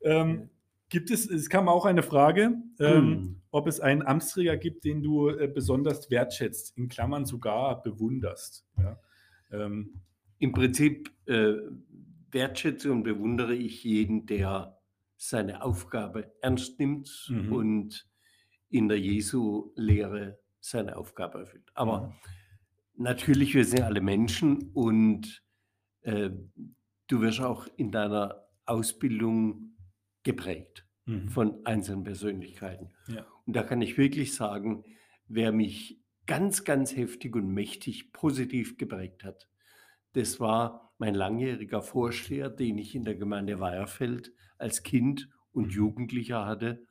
Ähm, 0.00 0.48
gibt 0.88 1.10
es, 1.10 1.28
es 1.28 1.48
kam 1.50 1.68
auch 1.68 1.84
eine 1.84 2.02
Frage, 2.02 2.54
ähm, 2.78 3.04
Hm. 3.04 3.42
ob 3.50 3.66
es 3.66 3.80
einen 3.80 4.02
Amtsträger 4.06 4.56
gibt, 4.56 4.84
den 4.84 5.02
du 5.02 5.28
äh, 5.28 5.48
besonders 5.48 6.10
wertschätzt, 6.10 6.76
in 6.78 6.88
Klammern 6.88 7.26
sogar 7.26 7.82
bewunderst. 7.82 8.64
Ja? 8.78 8.98
Ähm, 9.50 10.00
Im 10.38 10.52
Prinzip 10.52 11.10
äh, 11.26 11.54
wertschätze 12.30 12.92
und 12.92 13.02
bewundere 13.02 13.54
ich 13.54 13.82
jeden, 13.84 14.26
der 14.26 14.78
seine 15.16 15.62
Aufgabe 15.62 16.32
ernst 16.42 16.78
nimmt 16.78 17.26
Mhm. 17.28 17.52
und 17.52 18.08
in 18.70 18.88
der 18.88 19.00
Jesu-Lehre 19.00 20.38
seine 20.60 20.96
Aufgabe 20.96 21.40
erfüllt. 21.40 21.70
Aber 21.74 22.14
natürlich, 22.98 23.54
wir 23.54 23.64
sind 23.64 23.82
alle 23.82 24.00
Menschen 24.00 24.70
und 24.72 25.42
äh, 26.02 26.30
du 27.06 27.20
wirst 27.20 27.40
auch 27.40 27.66
in 27.76 27.90
deiner 27.90 28.46
Ausbildung 28.66 29.76
geprägt 30.22 30.86
mhm. 31.06 31.28
von 31.28 31.64
einzelnen 31.64 32.04
Persönlichkeiten. 32.04 32.90
Ja. 33.08 33.26
Und 33.46 33.56
da 33.56 33.62
kann 33.62 33.80
ich 33.80 33.96
wirklich 33.96 34.34
sagen, 34.34 34.84
wer 35.26 35.52
mich 35.52 36.00
ganz, 36.26 36.64
ganz 36.64 36.94
heftig 36.94 37.34
und 37.34 37.48
mächtig 37.52 38.12
positiv 38.12 38.76
geprägt 38.76 39.24
hat, 39.24 39.48
das 40.12 40.40
war 40.40 40.92
mein 40.98 41.14
langjähriger 41.14 41.80
Vorsteher, 41.80 42.50
den 42.50 42.76
ich 42.78 42.94
in 42.94 43.04
der 43.04 43.14
Gemeinde 43.14 43.60
Weierfeld 43.60 44.32
als 44.58 44.82
Kind 44.82 45.28
und 45.52 45.66
Mhm. 45.66 45.70
Jugendlicher 45.70 46.44
hatte. 46.44 46.86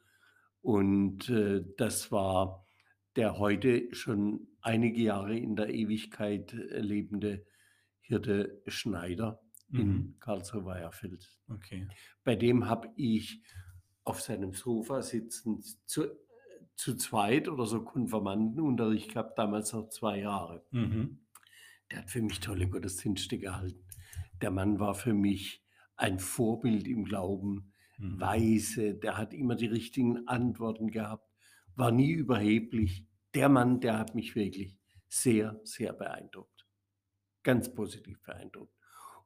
Und 0.62 1.30
äh, 1.30 1.64
das 1.78 2.12
war 2.12 2.66
der 3.16 3.40
heute 3.40 3.94
schon 3.94 4.48
einige 4.68 5.02
Jahre 5.02 5.38
in 5.38 5.56
der 5.56 5.70
Ewigkeit 5.74 6.54
äh, 6.54 6.80
lebende 6.80 7.46
Hirte 8.02 8.62
Schneider 8.68 9.42
in 9.72 9.88
Mhm. 9.88 10.16
Karlsruhe 10.20 10.66
Weierfeld 10.66 11.30
Okay. 11.50 11.88
bei 12.24 12.36
dem 12.36 12.68
habe 12.70 12.90
ich 12.96 13.42
auf 14.04 14.22
seinem 14.22 14.54
Sofa 14.54 15.02
sitzend 15.02 15.66
zu, 15.90 16.06
zu 16.76 16.96
zweit 16.96 17.50
oder 17.50 17.66
so 17.66 17.84
Konfirmandenunterricht 17.84 19.10
gehabt, 19.14 19.38
damals 19.38 19.74
noch 19.74 19.90
zwei 19.90 20.20
Jahre. 20.20 20.66
Mhm. 20.72 21.26
Der 21.92 22.00
hat 22.00 22.10
für 22.12 22.22
mich 22.22 22.40
tolle 22.40 22.70
Gottesdienste 22.70 23.38
gehalten. 23.40 23.84
Der 24.42 24.52
Mann 24.52 24.80
war 24.80 24.94
für 24.96 25.14
mich 25.14 25.66
ein 25.96 26.20
Vorbild 26.20 26.88
im 26.88 27.04
Glauben, 27.06 27.74
Mhm. 28.00 28.20
weise, 28.22 28.94
der 28.94 29.18
hat 29.18 29.34
immer 29.34 29.56
die 29.56 29.66
richtigen 29.66 30.28
Antworten 30.28 30.92
gehabt, 30.92 31.28
war 31.76 31.92
nie 31.92 32.12
überheblich. 32.12 33.07
Der 33.38 33.50
Mann, 33.50 33.80
der 33.80 34.00
hat 34.00 34.16
mich 34.16 34.36
wirklich 34.36 34.76
sehr, 35.08 35.62
sehr 35.64 35.94
beeindruckt. 35.94 36.66
Ganz 37.44 37.72
positiv 37.72 38.20
beeindruckt. 38.24 38.74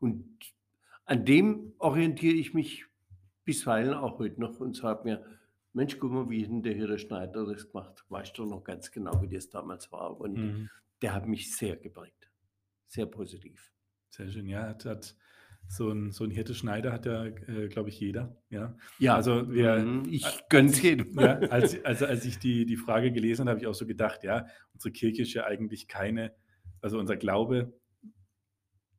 Und 0.02 0.38
an 1.06 1.24
dem 1.24 1.76
orientiere 1.78 2.36
ich 2.36 2.54
mich 2.54 2.88
bisweilen 3.46 3.94
auch 3.94 4.20
heute 4.20 4.42
noch 4.42 4.60
und 4.60 4.76
sage 4.76 5.06
mir, 5.06 5.26
Mensch, 5.72 5.98
guck 5.98 6.12
mal, 6.12 6.30
wie 6.30 6.44
hat 6.44 6.52
denn 6.52 6.62
der 6.62 6.76
Herr 6.76 6.98
Schneider 6.98 7.46
das 7.46 7.72
gemacht? 7.72 8.04
Weißt 8.10 8.38
du 8.38 8.44
noch 8.44 8.66
ganz 8.66 8.92
genau, 8.92 9.22
wie 9.22 9.34
das 9.34 9.48
damals 9.50 9.90
war. 9.94 10.20
Und 10.20 10.36
Mhm. 10.36 10.70
der 11.02 11.14
hat 11.14 11.26
mich 11.26 11.56
sehr 11.56 11.78
geprägt. 11.78 12.30
Sehr 12.88 13.06
positiv. 13.06 13.72
Sehr 14.10 14.30
schön. 14.30 14.50
Ja, 14.50 14.68
hat, 14.68 14.84
hat 14.84 15.16
so 15.74 15.90
ein, 15.90 16.12
so 16.12 16.26
ein 16.26 16.32
Hirte 16.32 16.54
Schneider 16.54 16.92
hat 16.92 17.06
ja, 17.06 17.24
äh, 17.26 17.70
glaube 17.70 17.88
ich, 17.90 17.98
jeder. 18.00 18.36
Ja. 18.50 18.76
Ja, 19.00 19.16
Also 19.16 19.50
wir- 19.52 19.78
mhm, 19.78 20.04
ich 20.12 20.26
gönn's 20.50 20.78
ich- 20.78 20.84
jedem. 20.84 21.18
Ja, 21.18 21.36
als, 21.50 21.84
also 21.86 22.06
als 22.08 22.26
ich 22.26 22.40
die, 22.40 22.66
die 22.66 22.76
Frage 22.76 23.12
gelesen 23.14 23.42
habe, 23.44 23.52
habe 23.52 23.60
ich 23.62 23.68
auch 23.68 23.74
so 23.74 23.86
gedacht, 23.88 24.24
ja, 24.26 24.48
unsere 24.74 24.92
Kirche 24.92 25.22
ist 25.22 25.34
ja 25.34 25.46
eigentlich 25.46 25.88
keine, 25.88 26.34
also 26.82 27.00
unser 27.00 27.16
Glaube, 27.16 27.74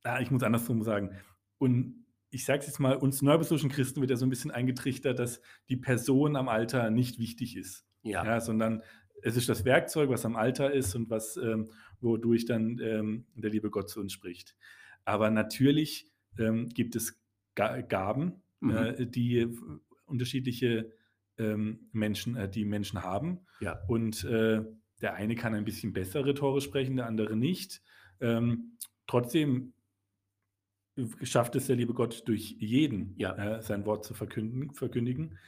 ah, 0.03 0.21
ich 0.21 0.31
muss 0.31 0.43
andersrum 0.43 0.83
sagen, 0.83 1.11
und 1.59 2.07
ich 2.31 2.45
sage 2.47 2.61
es 2.61 2.67
jetzt 2.67 2.81
mal, 2.81 2.97
uns 2.97 3.21
neubesorgten 3.21 3.71
Christen 3.71 4.01
wird 4.01 4.11
ja 4.11 4.17
so 4.17 4.25
ein 4.27 4.31
bisschen 4.31 4.51
eingetrichtert, 4.51 5.19
dass 5.19 5.43
die 5.69 5.77
Person 5.77 6.37
am 6.37 6.49
Alter 6.49 6.91
nicht 6.91 7.19
wichtig 7.19 7.57
ist, 7.57 7.85
Ja, 8.03 8.25
ja, 8.25 8.41
sondern 8.41 8.83
es 9.23 9.37
ist 9.37 9.49
das 9.51 9.65
Werkzeug, 9.67 10.09
was 10.09 10.25
am 10.25 10.37
Alter 10.37 10.73
ist 10.73 10.95
und 10.95 11.11
was, 11.11 11.37
ähm, 11.37 11.71
wodurch 12.01 12.47
dann 12.47 12.79
ähm, 12.83 13.27
der 13.35 13.51
liebe 13.51 13.69
Gott 13.71 13.91
zu 13.91 14.01
uns 14.01 14.13
spricht. 14.15 14.57
Aber 15.05 15.31
natürlich 15.31 16.11
ähm, 16.39 16.69
gibt 16.69 16.97
es 16.97 17.21
Ga 17.55 17.81
Gaben, 17.83 18.43
Mhm. 18.61 18.71
äh, 18.71 19.07
die 19.07 19.49
unterschiedliche 20.07 20.93
ähm, 21.39 21.89
Menschen, 21.93 22.37
äh, 22.37 22.49
die 22.49 22.65
Menschen 22.65 23.03
haben. 23.03 23.41
Ja. 23.61 23.81
Und 23.89 24.23
äh, 24.25 24.63
der 25.01 25.15
eine 25.15 25.35
kann 25.35 25.55
ein 25.55 25.65
bisschen 25.65 25.93
besser 25.93 26.25
rhetorisch 26.25 26.65
sprechen, 26.65 26.97
der 26.97 27.07
andere 27.07 27.37
nicht. 27.37 27.83
Ähm, 28.21 28.79
trotzdem 29.07 29.73
schafft 31.23 31.57
es 31.57 31.67
der 31.67 31.77
liebe 31.77 31.95
Gott 31.95 32.23
durch 32.29 32.57
jeden, 32.59 33.15
Ja. 33.17 33.35
äh, 33.59 33.63
sein 33.63 33.87
Wort 33.87 34.05
zu 34.05 34.15
verkünden, 34.15 34.73
verkündigen. 34.75 35.39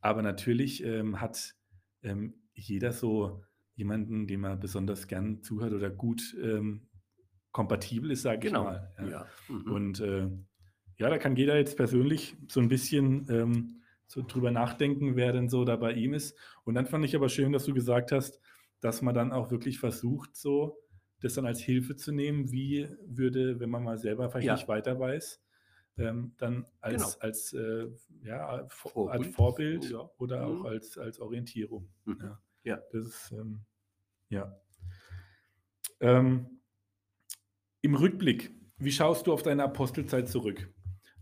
Aber 0.00 0.22
natürlich 0.22 0.84
ähm, 0.84 1.20
hat 1.20 1.54
ähm, 2.02 2.34
jeder 2.54 2.92
so 2.92 3.42
jemanden, 3.74 4.26
dem 4.26 4.44
er 4.44 4.56
besonders 4.56 5.08
gern 5.08 5.42
zuhört 5.42 5.72
oder 5.72 5.90
gut 5.90 6.36
ähm, 6.42 6.86
kompatibel 7.52 8.10
ist, 8.10 8.22
sage 8.22 8.40
genau. 8.48 8.60
ich 8.62 8.64
mal. 8.98 9.10
Ja. 9.10 9.26
Mhm. 9.48 9.72
Und 9.72 10.00
äh, 10.00 10.28
ja, 10.96 11.08
da 11.10 11.18
kann 11.18 11.36
jeder 11.36 11.56
jetzt 11.56 11.76
persönlich 11.76 12.36
so 12.48 12.60
ein 12.60 12.68
bisschen 12.68 13.26
ähm, 13.30 13.82
so 14.06 14.22
drüber 14.22 14.50
nachdenken, 14.50 15.16
wer 15.16 15.32
denn 15.32 15.48
so 15.48 15.64
da 15.64 15.76
bei 15.76 15.92
ihm 15.92 16.14
ist. 16.14 16.36
Und 16.64 16.74
dann 16.74 16.86
fand 16.86 17.04
ich 17.04 17.14
aber 17.16 17.28
schön, 17.28 17.52
dass 17.52 17.64
du 17.64 17.74
gesagt 17.74 18.12
hast, 18.12 18.40
dass 18.80 19.02
man 19.02 19.14
dann 19.14 19.32
auch 19.32 19.50
wirklich 19.50 19.78
versucht, 19.78 20.36
so 20.36 20.78
das 21.20 21.34
dann 21.34 21.44
als 21.46 21.60
Hilfe 21.60 21.96
zu 21.96 22.12
nehmen, 22.12 22.50
wie 22.50 22.88
würde, 23.04 23.60
wenn 23.60 23.68
man 23.70 23.84
mal 23.84 23.98
selber 23.98 24.30
vielleicht 24.30 24.46
Ja. 24.46 24.54
nicht 24.54 24.68
weiter 24.68 24.98
weiß, 24.98 25.42
ähm, 25.98 26.32
dann 26.38 26.66
als, 26.80 26.94
Genau. 27.02 27.16
als, 27.20 27.52
äh, 27.52 27.86
ja, 28.22 28.66
Vor- 28.68 28.92
Vorbild. 28.92 29.26
als 29.26 29.34
Vorbild 29.36 29.90
Ja. 29.90 30.10
oder 30.18 30.46
Mhm. 30.48 30.60
auch 30.60 30.64
als, 30.64 30.96
als 30.98 31.20
Orientierung. 31.20 31.88
Mhm. 32.06 32.18
Ja. 32.22 32.40
Ja. 32.64 32.82
Das 32.92 33.06
ist, 33.06 33.32
ähm, 33.32 33.60
ja. 34.30 34.56
Ähm, 36.00 36.59
Im 37.82 37.94
Rückblick, 37.94 38.54
wie 38.78 38.92
schaust 38.92 39.26
du 39.26 39.32
auf 39.32 39.42
deine 39.42 39.64
Apostelzeit 39.64 40.28
zurück? 40.28 40.72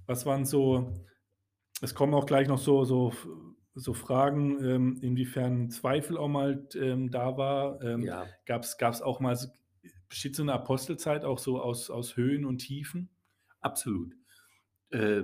Was 0.07 0.27
waren 0.27 0.45
so, 0.45 0.95
es 1.81 1.95
kommen 1.95 2.15
auch 2.15 2.27
gleich 2.27 2.49
noch 2.49 2.59
so, 2.59 2.85
so 2.85 3.13
so 3.75 3.95
fragen, 3.95 4.59
ähm, 4.65 4.99
inwiefern 5.03 5.71
Zweifel 5.71 6.17
auch 6.19 6.27
mal 6.29 6.67
ähm, 6.75 7.11
da 7.13 7.37
war. 7.37 7.81
Ähm, 7.81 8.03
Ja. 8.03 8.27
Gab 8.45 8.65
es 8.65 9.03
auch 9.03 9.21
mal, 9.21 9.39
besteht 10.09 10.35
so 10.35 10.43
eine 10.43 10.53
Apostelzeit 10.53 11.25
auch 11.25 11.39
so 11.39 11.61
aus, 11.63 11.89
aus 11.89 12.17
Höhen 12.17 12.45
und 12.45 12.59
Tiefen? 12.59 13.09
Absolut. 13.61 14.15
Äh, 14.91 15.23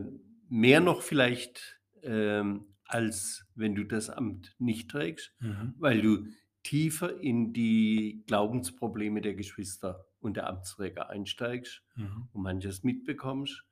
mehr 0.48 0.80
noch 0.80 1.02
vielleicht, 1.02 1.80
ähm, 2.02 2.66
als 2.84 3.46
wenn 3.56 3.74
du 3.74 3.82
das 3.84 4.08
Amt 4.08 4.54
nicht 4.60 4.88
trägst, 4.88 5.32
Mhm. 5.40 5.74
weil 5.78 6.00
du 6.00 6.26
tiefer 6.62 7.20
in 7.20 7.52
die 7.52 8.22
Glaubensprobleme 8.28 9.20
der 9.20 9.34
Geschwister 9.34 10.06
und 10.24 10.36
der 10.36 10.48
Amtsträger 10.48 11.10
einsteigst 11.10 11.82
Mhm. 11.96 12.28
und 12.32 12.42
manches 12.42 12.82
mitbekommst. 12.82 13.64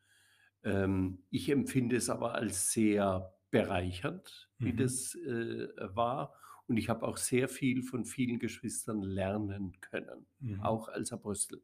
Ähm, 0.65 1.25
ich 1.31 1.49
empfinde 1.49 1.97
es 1.97 2.09
aber 2.11 2.35
als 2.35 2.71
sehr 2.73 3.35
bereichernd, 3.51 4.49
wie 4.59 4.73
Mhm. 4.73 4.77
das 4.77 5.15
äh, 5.17 5.69
war. 5.95 6.35
Und 6.69 6.77
ich 6.77 6.89
habe 6.89 7.07
auch 7.07 7.17
sehr 7.17 7.49
viel 7.49 7.83
von 7.83 8.05
vielen 8.05 8.39
Geschwistern 8.39 9.03
lernen 9.03 9.73
können, 9.81 10.27
Mhm. 10.41 10.61
auch 10.61 10.89
als 10.89 11.13
Apostel. 11.13 11.63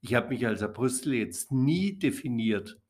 Ich 0.00 0.14
habe 0.14 0.28
mich 0.28 0.46
als 0.46 0.62
Apostel 0.62 1.14
jetzt 1.14 1.50
nie 1.52 1.98
definiert, 1.98 2.80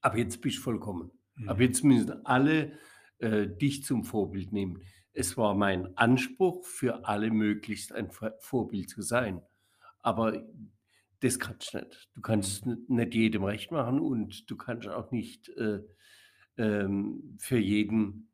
aber 0.00 0.18
jetzt 0.18 0.40
bist 0.40 0.58
du 0.58 0.62
vollkommen. 0.62 1.10
Aber 1.46 1.56
Mhm. 1.56 1.60
jetzt 1.62 1.84
müssen 1.84 2.24
alle 2.26 2.78
äh, 3.18 3.46
dich 3.46 3.84
zum 3.84 4.04
Vorbild 4.04 4.52
nehmen. 4.52 4.82
Es 5.12 5.36
war 5.36 5.54
mein 5.54 5.96
Anspruch, 5.96 6.64
für 6.64 7.06
alle 7.06 7.30
möglichst 7.30 7.92
ein 7.92 8.10
Vor- 8.10 8.34
Vorbild 8.40 8.90
zu 8.90 9.02
sein. 9.02 9.40
Aber 10.04 10.44
das 11.20 11.38
kannst 11.40 11.74
du 11.74 11.78
nicht. 11.78 12.10
Du 12.14 12.20
kannst 12.20 12.66
nicht 12.66 13.14
jedem 13.14 13.44
recht 13.44 13.72
machen 13.72 14.00
und 14.00 14.50
du 14.50 14.56
kannst 14.56 14.88
auch 14.88 15.10
nicht 15.10 15.48
äh, 15.50 15.80
ähm, 16.58 17.36
für 17.40 17.58
jeden 17.58 18.30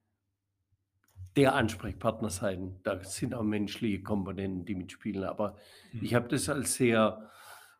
der 1.37 1.55
Ansprechpartner 1.55 2.31
sein. 2.31 2.81
Da 2.83 3.03
sind 3.05 3.35
auch 3.35 3.43
menschliche 3.45 4.03
Komponenten, 4.03 4.65
die 4.65 4.75
mitspielen. 4.75 5.25
Aber 5.25 5.57
ich 6.01 6.13
Mhm. 6.13 6.15
habe 6.15 6.29
das 6.29 6.49
als 6.49 6.75
sehr 6.75 7.31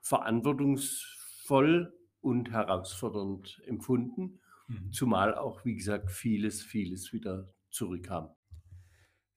verantwortungsvoll 0.03 1.93
und 2.21 2.51
herausfordernd 2.53 3.61
empfunden. 3.67 4.41
Mhm. 4.69 4.93
Zumal 4.93 5.35
auch, 5.35 5.65
wie 5.65 5.75
gesagt, 5.75 6.11
vieles, 6.13 6.63
vieles 6.63 7.13
wieder 7.13 7.53
zurückkam. 7.71 8.31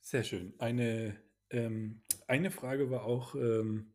Sehr 0.01 0.23
schön. 0.23 0.53
Eine, 0.59 1.21
ähm, 1.49 2.01
eine 2.27 2.51
Frage 2.51 2.89
war 2.91 3.03
auch, 3.05 3.35
ähm, 3.35 3.92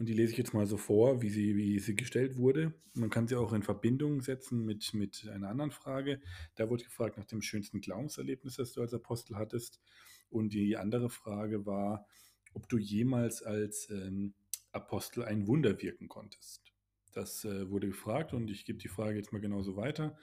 und 0.00 0.06
die 0.06 0.14
lese 0.14 0.32
ich 0.32 0.38
jetzt 0.38 0.54
mal 0.54 0.66
so 0.66 0.78
vor, 0.78 1.20
wie 1.20 1.28
sie, 1.28 1.56
wie 1.56 1.78
sie 1.78 1.94
gestellt 1.94 2.38
wurde. 2.38 2.72
Man 2.94 3.10
kann 3.10 3.28
sie 3.28 3.36
auch 3.36 3.52
in 3.52 3.62
Verbindung 3.62 4.22
setzen 4.22 4.64
mit, 4.64 4.94
mit 4.94 5.28
einer 5.30 5.50
anderen 5.50 5.72
Frage. 5.72 6.22
Da 6.54 6.70
wurde 6.70 6.84
gefragt 6.84 7.18
nach 7.18 7.26
dem 7.26 7.42
schönsten 7.42 7.82
Glaubenserlebnis, 7.82 8.56
das 8.56 8.72
du 8.72 8.80
als 8.80 8.94
Apostel 8.94 9.36
hattest. 9.36 9.78
Und 10.30 10.54
die 10.54 10.78
andere 10.78 11.10
Frage 11.10 11.66
war, 11.66 12.06
ob 12.54 12.66
du 12.70 12.78
jemals 12.78 13.42
als 13.42 13.90
ähm, 13.90 14.32
Apostel 14.72 15.22
ein 15.22 15.46
Wunder 15.46 15.82
wirken 15.82 16.08
konntest. 16.08 16.72
Das 17.12 17.44
äh, 17.44 17.68
wurde 17.68 17.88
gefragt 17.88 18.32
und 18.32 18.50
ich 18.50 18.64
gebe 18.64 18.78
die 18.78 18.88
Frage 18.88 19.18
jetzt 19.18 19.34
mal 19.34 19.40
genauso 19.42 19.76
weiter. 19.76 20.16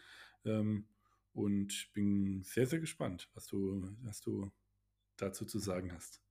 Ähm, 0.43 0.87
und 1.33 1.91
bin 1.93 2.41
sehr, 2.41 2.65
sehr 2.65 2.79
gespannt, 2.79 3.29
was 3.35 3.45
du, 3.45 3.87
was 4.01 4.21
du 4.21 4.51
dazu 5.17 5.45
zu 5.45 5.59
sagen 5.59 5.93
hast. 5.93 6.26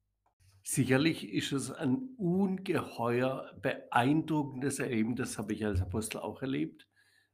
Sicherlich 0.68 1.32
ist 1.32 1.52
es 1.52 1.70
ein 1.70 2.08
ungeheuer 2.16 3.52
beeindruckendes 3.62 4.80
Erleben, 4.80 5.14
das 5.14 5.38
habe 5.38 5.52
ich 5.52 5.64
als 5.64 5.80
Apostel 5.80 6.18
auch 6.18 6.42
erlebt, 6.42 6.88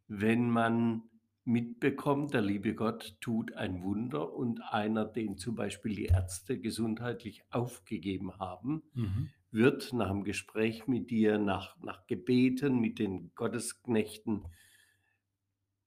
wenn 0.07 0.51
man 0.51 1.05
mitbekommt, 1.45 2.35
der 2.35 2.43
liebe 2.43 2.74
Gott 2.74 3.16
tut 3.22 3.55
ein 3.55 3.83
Wunder 3.83 4.35
und 4.35 4.61
einer, 4.62 5.07
den 5.07 5.39
zum 5.39 5.55
Beispiel 5.55 5.95
die 5.97 6.05
Ärzte 6.07 6.61
gesundheitlich 6.61 7.43
aufgegeben 7.51 8.39
haben, 8.39 8.83
Mhm. 8.95 9.33
wird 9.51 9.95
nach 9.95 10.11
dem 10.11 10.24
Gespräch 10.24 10.87
mit 10.87 11.11
dir, 11.11 11.39
nach, 11.39 11.78
nach 11.80 12.07
Gebeten 12.07 12.80
mit 12.80 12.99
den 12.99 13.35
Gottesknechten 13.35 14.45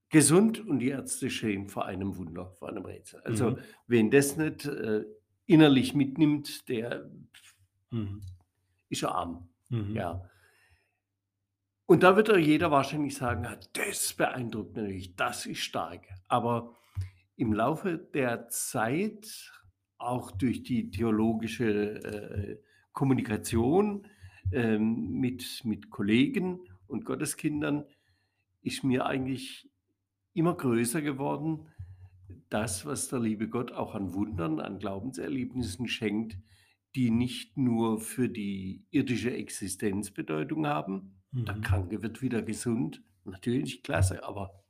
gesund 0.10 0.60
und 0.66 0.80
die 0.80 0.90
Ärzte 0.90 1.30
stehen 1.30 1.68
vor 1.70 1.86
einem 1.86 2.18
Wunder, 2.18 2.52
vor 2.58 2.70
einem 2.70 2.86
Rätsel. 2.86 3.22
Also 3.22 3.58
Mhm. 3.58 3.66
wen 3.88 4.12
das 4.12 4.38
nicht 4.38 4.66
äh, 4.66 5.06
innerlich 5.46 5.94
mitnimmt, 5.94 6.68
der 6.70 7.10
Mhm. 7.92 8.22
ist 8.90 9.02
ja 9.02 9.10
arm. 9.12 9.48
Mhm. 9.70 9.96
Ja. 9.96 10.30
Und 11.86 12.02
da 12.04 12.16
wird 12.16 12.30
doch 12.30 12.38
jeder 12.38 12.72
wahrscheinlich 12.72 13.16
sagen, 13.16 13.46
"Ah, 13.46 13.60
das 13.74 14.14
beeindruckt 14.14 14.76
natürlich, 14.76 15.16
das 15.16 15.46
ist 15.46 15.60
stark. 15.60 16.08
Aber 16.28 16.76
im 17.36 17.54
Laufe 17.54 17.98
der 17.98 18.48
Zeit, 18.50 19.52
auch 19.98 20.32
durch 20.32 20.64
die 20.64 20.90
theologische 20.90 22.04
äh, 22.04 22.58
Kommunikation 22.92 24.08
ähm, 24.52 25.20
mit, 25.20 25.62
mit 25.64 25.90
Kollegen 25.90 26.60
und 26.88 27.06
Gotteskindern, 27.06 27.86
ist 28.62 28.84
mir 28.84 29.06
eigentlich 29.06 29.70
immer 30.34 30.56
größer 30.56 31.02
geworden, 31.02 31.68
das, 32.56 32.86
was 32.86 33.10
der 33.10 33.20
liebe 33.20 33.50
Gott 33.50 33.74
auch 33.74 33.96
an 33.96 34.14
Wundern, 34.14 34.62
an 34.62 34.80
Glaubenserlebnissen 34.80 35.90
schenkt, 35.90 36.38
die 36.96 37.10
nicht 37.12 37.58
nur 37.58 38.00
für 38.00 38.30
die 38.30 38.86
irdische 38.92 39.34
Existenz 39.34 40.12
Bedeutung 40.12 40.66
haben. 40.66 41.22
Der 41.34 41.56
Mhm. 41.58 41.62
Kranke 41.62 42.02
wird 42.02 42.22
wieder 42.22 42.42
gesund. 42.42 43.04
Natürlich, 43.26 43.84
klasse, 43.84 44.24
aber 44.24 44.64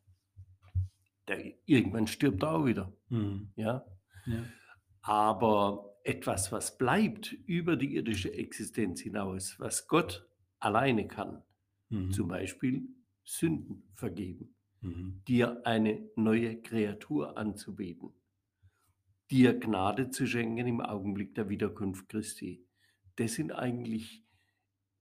der, 1.28 1.54
irgendwann 1.66 2.08
stirbt 2.08 2.42
er 2.42 2.54
auch 2.54 2.66
wieder. 2.66 2.92
Mhm. 3.10 3.52
Ja? 3.56 3.86
Ja. 4.26 4.44
Aber 5.04 6.00
etwas, 6.04 6.52
was 6.52 6.80
bleibt 6.80 7.34
über 7.34 7.76
die 7.76 7.96
irdische 7.96 8.34
Existenz 8.34 9.02
hinaus, 9.02 9.60
was 9.60 9.88
Gott 9.88 10.28
alleine 10.60 11.08
kann, 11.08 11.44
Mhm. 11.90 12.10
zum 12.12 12.28
Beispiel 12.30 12.88
Sünden 13.24 13.84
vergeben, 13.94 14.55
Mhm. 14.86 15.26
dir 15.28 15.66
eine 15.66 16.10
neue 16.16 16.62
Kreatur 16.62 17.38
anzubieten, 17.38 18.14
dir 19.30 19.60
Gnade 19.60 20.10
zu 20.10 20.26
schenken 20.26 20.66
im 20.66 20.82
Augenblick 20.82 21.36
der 21.36 21.48
Wiederkunft 21.48 22.10
Christi. 22.10 22.66
Das 23.18 23.36
sind 23.36 23.52
eigentlich 23.52 24.26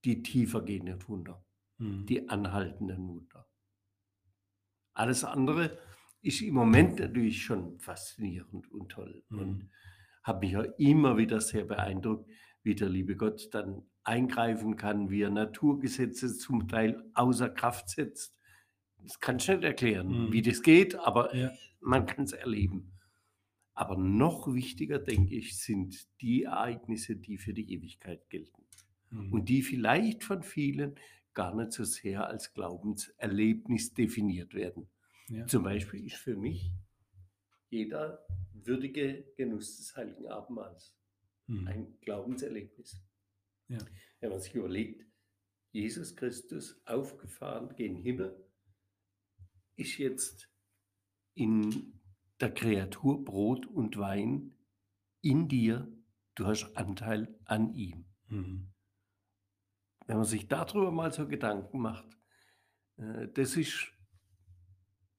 die 0.05 0.23
tiefer 0.23 0.63
gehenden 0.63 1.09
Wunder, 1.09 1.45
Mhm. 1.79 2.09
die 2.09 2.29
anhaltenden 2.29 3.09
Wunder. 3.09 3.49
Alles 4.95 5.25
andere 5.25 5.79
ist 6.23 6.41
im 6.43 6.55
Moment 6.55 6.99
natürlich 6.99 7.43
schon 7.45 7.79
faszinierend 7.79 8.71
und 8.71 8.91
toll 8.91 9.25
und 9.33 9.65
Mhm. 9.65 9.71
hat 10.23 10.41
mich 10.41 10.53
ja 10.53 10.63
immer 10.79 11.17
wieder 11.17 11.41
sehr 11.41 11.65
beeindruckt, 11.65 12.31
wie 12.63 12.75
der 12.75 12.89
liebe 12.89 13.17
Gott 13.17 13.49
dann 13.53 13.83
eingreifen 14.05 14.77
kann, 14.77 15.11
wie 15.11 15.23
er 15.23 15.31
Naturgesetze 15.31 16.37
zum 16.37 16.67
Teil 16.69 17.11
außer 17.15 17.51
Kraft 17.51 17.91
setzt. 17.91 18.39
Das 19.05 19.21
kann 19.21 19.37
ich 19.37 19.49
nicht 19.49 19.63
erklären, 19.63 20.09
Mhm. 20.27 20.33
wie 20.33 20.43
das 20.43 20.63
geht, 20.63 20.95
aber 20.97 21.35
Ja. 21.35 21.53
man 21.81 22.07
kann 22.07 22.25
es 22.25 22.33
erleben. 22.33 22.91
Aber 23.75 23.97
noch 23.97 24.53
wichtiger, 24.53 24.99
denke 24.99 25.35
ich, 25.35 25.59
sind 25.59 26.09
die 26.21 26.45
Ereignisse, 26.45 27.17
die 27.17 27.39
für 27.39 27.53
die 27.53 27.73
Ewigkeit 27.73 28.29
gelten 28.31 28.65
Mhm. 29.11 29.33
und 29.33 29.49
die 29.49 29.63
vielleicht 29.63 30.25
von 30.25 30.43
vielen 30.43 30.95
gar 31.35 31.55
nicht 31.55 31.73
so 31.73 31.85
sehr 31.85 32.27
als 32.29 32.55
Glaubenserlebnis 32.55 33.93
definiert 33.93 34.55
werden. 34.55 34.89
Ja. 35.29 35.47
Zum 35.47 35.65
Beispiel 35.65 36.05
ist 36.07 36.17
für 36.17 36.37
mich 36.37 36.71
jeder 37.71 38.25
würdige 38.53 39.25
Genuss 39.37 39.77
des 39.79 39.97
Heiligen 39.97 40.29
Abendmahls 40.29 40.95
Mhm. 41.47 41.67
ein 41.67 41.99
Glaubenserlebnis. 42.03 43.03
Ja. 43.69 43.79
Wenn 44.21 44.31
man 44.31 44.41
sich 44.41 44.55
überlegt, 44.55 45.05
Jesus 45.73 46.15
Christus 46.15 46.81
aufgefahren 46.87 47.75
gen 47.75 47.97
Himmel, 47.97 48.37
ist 49.77 49.99
jetzt 49.99 50.49
in 51.35 52.01
der 52.41 52.53
Kreatur 52.53 53.25
Brot 53.25 53.67
und 53.67 53.97
Wein 53.97 54.55
in 55.21 55.49
dir, 55.49 55.91
du 56.35 56.47
hast 56.47 56.77
Anteil 56.77 57.39
an 57.45 57.75
ihm. 57.75 58.07
Mhm. 58.29 58.73
Wenn 60.07 60.17
man 60.17 60.27
sich 60.27 60.49
darüber 60.49 60.91
mal 60.91 61.13
so 61.13 61.27
Gedanken 61.27 61.81
macht, 61.81 62.19
äh, 62.97 63.29
das 63.29 63.57
ist 63.57 63.91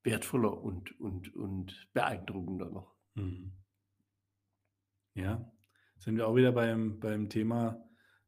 wertvoller 0.04 0.62
und, 0.62 1.00
und, 1.00 1.34
und 1.36 1.90
beeindruckender 1.94 2.70
noch. 2.70 2.96
Mhm. 3.16 3.54
Ja, 5.16 5.52
sind 5.98 6.18
wir 6.18 6.28
auch 6.28 6.36
wieder 6.36 6.52
beim, 6.52 7.00
beim 7.00 7.30
Thema, 7.30 7.84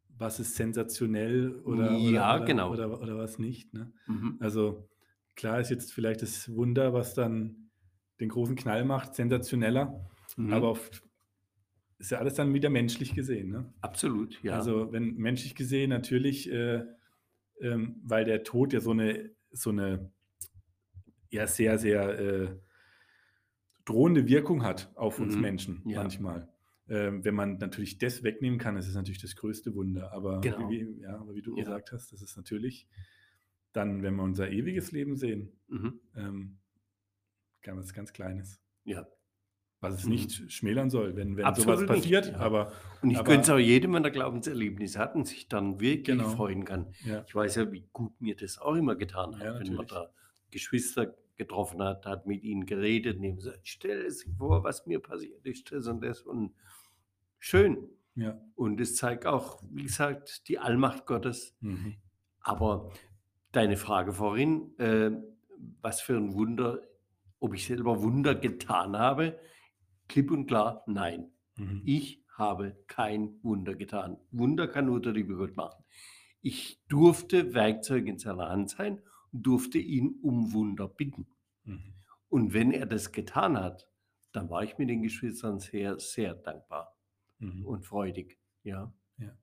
was 0.07 0.39
ist 0.39 0.55
sensationell 0.55 1.59
oder, 1.59 1.91
Ja, 1.91 2.33
oder, 2.33 2.35
oder, 2.37 2.45
genau. 2.45 2.71
oder, 2.71 3.01
oder 3.01 3.17
was 3.17 3.37
nicht. 3.37 3.73
Ne? 3.73 3.93
Mhm. 4.07 4.37
Also 4.39 4.89
klar 5.37 5.61
ist 5.61 5.69
jetzt 5.69 5.93
vielleicht 5.93 6.21
das 6.21 6.53
Wunder, 6.53 6.91
was 6.93 7.13
dann 7.13 7.69
den 8.19 8.27
großen 8.29 8.55
Knall 8.57 8.83
macht, 8.83 9.15
sensationeller, 9.15 10.09
Mhm. 10.35 10.51
aber 10.51 10.71
oft 10.71 11.03
ist 11.99 12.11
ja 12.11 12.17
alles 12.19 12.33
dann 12.33 12.53
wieder 12.53 12.69
menschlich 12.69 13.15
gesehen. 13.15 13.49
Ne? 13.51 13.73
Absolut, 13.81 14.43
ja. 14.43 14.53
Also 14.53 14.91
wenn 14.91 15.15
menschlich 15.15 15.55
gesehen 15.55 15.89
natürlich, 15.91 16.51
äh, 16.51 16.83
ähm, 17.61 18.01
weil 18.03 18.25
der 18.25 18.43
Tod 18.43 18.73
ja 18.73 18.81
so 18.81 18.91
eine, 18.91 19.31
so 19.51 19.69
eine 19.69 20.11
ja 21.29 21.47
sehr, 21.47 21.77
sehr 21.79 22.19
äh, 22.19 22.55
drohende 23.85 24.27
Wirkung 24.27 24.63
hat 24.63 24.91
auf 24.95 25.19
uns 25.19 25.35
Mhm. 25.35 25.41
Menschen 25.41 25.81
Ja. 25.85 26.01
manchmal. 26.01 26.49
Ähm, 26.89 27.23
wenn 27.25 27.35
man 27.35 27.57
natürlich 27.57 27.97
das 27.97 28.23
wegnehmen 28.23 28.59
kann, 28.59 28.75
das 28.75 28.87
ist 28.87 28.95
natürlich 28.95 29.21
das 29.21 29.35
größte 29.35 29.75
Wunder. 29.75 30.11
Aber, 30.13 30.39
Genau. 30.41 30.69
wie, 30.69 30.99
ja, 31.01 31.23
wie 31.33 31.41
du 31.41 31.55
Ja. 31.57 31.63
gesagt 31.63 31.91
hast, 31.91 32.11
das 32.11 32.21
ist 32.21 32.37
natürlich 32.37 32.87
dann, 33.73 34.01
wenn 34.03 34.15
wir 34.15 34.23
unser 34.23 34.49
ewiges 34.49 34.91
Leben 34.91 35.15
sehen, 35.15 35.51
Mhm. 35.67 35.99
ähm, 36.15 36.57
ganz, 37.61 37.93
ganz 37.93 38.13
Kleines. 38.13 38.61
Ja. 38.85 39.07
Was 39.79 39.93
es 39.99 40.05
Mhm. 40.05 40.11
nicht 40.11 40.51
schmälern 40.51 40.89
soll, 40.89 41.15
wenn, 41.15 41.37
wenn 41.37 41.45
Absolut 41.45 41.77
sowas 41.77 41.81
nicht, 41.81 41.89
passiert. 42.03 42.27
ja. 42.31 42.37
Aber 42.39 42.71
Und 43.03 43.11
ich 43.11 43.23
gönne 43.23 43.41
es 43.41 43.49
auch 43.49 43.59
jedem, 43.59 43.93
wenn 43.93 44.03
er 44.03 44.09
Glaubenserlebnis 44.11 44.97
hat 44.97 45.13
und 45.15 45.27
sich 45.27 45.47
dann 45.47 45.79
wirklich 45.79 46.17
Genau. 46.17 46.29
freuen 46.29 46.65
kann. 46.65 46.93
ja, 47.05 47.23
Ich 47.27 47.35
weiß 47.35 47.55
ja, 47.55 47.71
wie 47.71 47.87
gut 47.93 48.19
mir 48.19 48.35
das 48.35 48.57
auch 48.57 48.73
immer 48.75 48.95
getan 48.95 49.35
hat, 49.37 49.43
Ja, 49.43 49.59
wenn 49.59 49.75
man 49.75 49.85
da 49.85 50.09
Geschwister 50.49 51.13
getroffen 51.35 51.83
hat, 51.83 52.05
hat 52.07 52.25
mit 52.25 52.41
ihnen 52.43 52.65
geredet 52.65 53.19
und 53.19 53.35
gesagt, 53.35 53.67
stell 53.67 54.09
sich 54.09 54.27
vor, 54.37 54.63
was 54.63 54.87
mir 54.87 54.99
passiert 54.99 55.45
ist, 55.45 55.71
das 55.71 55.85
und 55.87 56.01
das. 56.01 56.21
Und 56.23 56.55
schön. 57.37 57.77
ja. 58.15 58.41
Und 58.55 58.81
es 58.81 58.95
zeigt 58.95 59.27
auch, 59.27 59.61
wie 59.69 59.83
gesagt, 59.83 60.47
die 60.47 60.57
Allmacht 60.57 61.05
Gottes. 61.05 61.55
Mhm. 61.59 61.97
Aber 62.39 62.91
deine 63.51 63.77
Frage 63.77 64.13
vorhin, 64.13 64.77
äh, 64.79 65.11
was 65.81 66.01
für 66.01 66.15
ein 66.17 66.33
Wunder, 66.33 66.81
ob 67.39 67.53
ich 67.53 67.65
selber 67.65 68.01
Wunder 68.01 68.35
getan 68.35 68.97
habe, 68.97 69.39
klipp 70.07 70.31
und 70.31 70.47
klar, 70.47 70.83
nein. 70.87 71.31
Mhm. 71.55 71.81
Ich 71.85 72.23
habe 72.29 72.83
kein 72.87 73.39
Wunder 73.43 73.75
getan. 73.75 74.17
Wunder 74.31 74.67
kann 74.67 74.85
nur 74.85 75.01
der 75.01 75.13
liebe 75.13 75.35
Gott 75.35 75.55
machen. 75.55 75.83
Ich 76.41 76.83
durfte 76.87 77.53
Werkzeug 77.53 78.05
in 78.07 78.19
seiner 78.19 78.49
Hand 78.49 78.69
sein 78.69 79.01
und 79.31 79.45
durfte 79.45 79.79
ihn 79.79 80.19
um 80.21 80.53
Wunder 80.53 80.87
bitten. 80.87 81.27
Mhm. 81.63 81.95
Und 82.29 82.53
wenn 82.53 82.71
er 82.71 82.85
das 82.85 83.11
getan 83.11 83.57
hat, 83.57 83.87
dann 84.33 84.49
war 84.49 84.63
ich 84.63 84.77
mit 84.77 84.89
den 84.89 85.01
Geschwistern 85.01 85.59
sehr, 85.59 85.99
sehr 85.99 86.35
dankbar 86.35 86.95
Mhm. 87.39 87.65
und 87.65 87.85
freudig. 87.85 88.39
Ja. 88.63 88.93
Ja. 89.17 89.37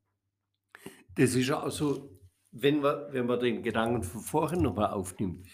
Das 1.14 1.34
ist 1.34 1.48
ja 1.48 1.62
auch 1.62 1.70
so, 1.70 2.18
wenn 2.54 2.80
man, 2.80 3.12
wenn 3.12 3.26
man 3.26 3.40
den 3.40 3.62
Gedanken 3.62 4.02
von 4.02 4.20
vorhin 4.22 4.62
nochmal 4.62 4.90
aufnimmt. 4.92 5.46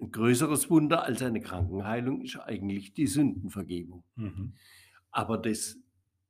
Ein 0.00 0.12
größeres 0.12 0.70
Wunder 0.70 1.04
als 1.04 1.22
eine 1.22 1.40
Krankenheilung 1.40 2.20
ist 2.20 2.36
eigentlich 2.36 2.94
die 2.94 3.06
Sündenvergebung. 3.08 4.04
Mhm. 4.16 4.54
Aber 5.10 5.38
das, 5.38 5.78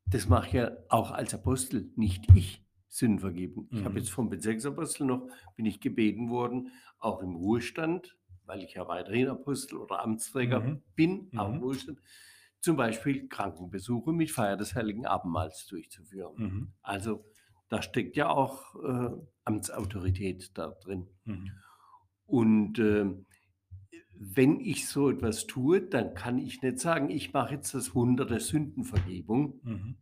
das 0.06 0.28
mache 0.28 0.56
ja 0.56 0.70
auch 0.88 1.10
als 1.10 1.34
Apostel, 1.34 1.92
nicht 1.96 2.26
ich, 2.34 2.64
Sündenvergebung. 2.88 3.68
Ich 3.72 3.84
habe 3.84 3.90
Mhm. 3.90 3.96
jetzt 3.98 4.10
vom 4.10 4.30
Bezirksapostel 4.30 5.06
noch, 5.06 5.28
bin 5.56 5.66
ich 5.66 5.80
gebeten 5.80 6.30
worden, 6.30 6.72
auch 6.98 7.22
im 7.22 7.34
Ruhestand, 7.36 8.16
weil 8.46 8.62
ich 8.62 8.74
ja 8.74 8.88
weiterhin 8.88 9.28
Apostel 9.28 9.76
oder 9.76 10.02
Amtsträger 10.02 10.60
Mhm. 10.60 10.82
bin, 10.94 11.30
auch 11.36 11.50
im 11.50 11.56
Mhm. 11.56 11.62
Ruhestand, 11.62 12.00
zum 12.60 12.76
Beispiel 12.76 13.28
Krankenbesuche 13.28 14.12
mit 14.12 14.30
Feier 14.30 14.56
des 14.56 14.74
Heiligen 14.74 15.06
Abendmahls 15.06 15.66
durchzuführen. 15.66 16.34
Mhm. 16.36 16.72
Also 16.82 17.24
da 17.68 17.82
steckt 17.82 18.16
ja 18.16 18.28
auch 18.28 18.74
äh, 18.82 19.10
Amtsautorität 19.44 20.50
da 20.54 20.68
drin. 20.68 21.08
Mhm. 21.24 21.50
Und 22.26 22.78
ähm, 22.78 23.26
wenn 24.12 24.60
ich 24.60 24.88
so 24.88 25.10
etwas 25.10 25.46
tue, 25.46 25.80
dann 25.80 26.14
kann 26.14 26.38
ich 26.38 26.62
nicht 26.62 26.80
sagen, 26.80 27.10
ich 27.10 27.32
mache 27.32 27.54
jetzt 27.54 27.74
das 27.74 27.94
Wunder 27.94 28.24
der 28.24 28.40
Sündenvergebung. 28.40 29.60
Mhm. 29.62 29.96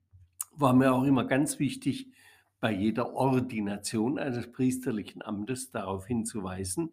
War 0.53 0.73
mir 0.73 0.93
auch 0.93 1.05
immer 1.05 1.25
ganz 1.25 1.59
wichtig, 1.59 2.13
bei 2.61 2.73
jeder 2.73 3.13
Ordination 3.13 4.19
eines 4.19 4.51
priesterlichen 4.51 5.23
Amtes 5.23 5.71
darauf 5.71 6.07
hinzuweisen, 6.07 6.93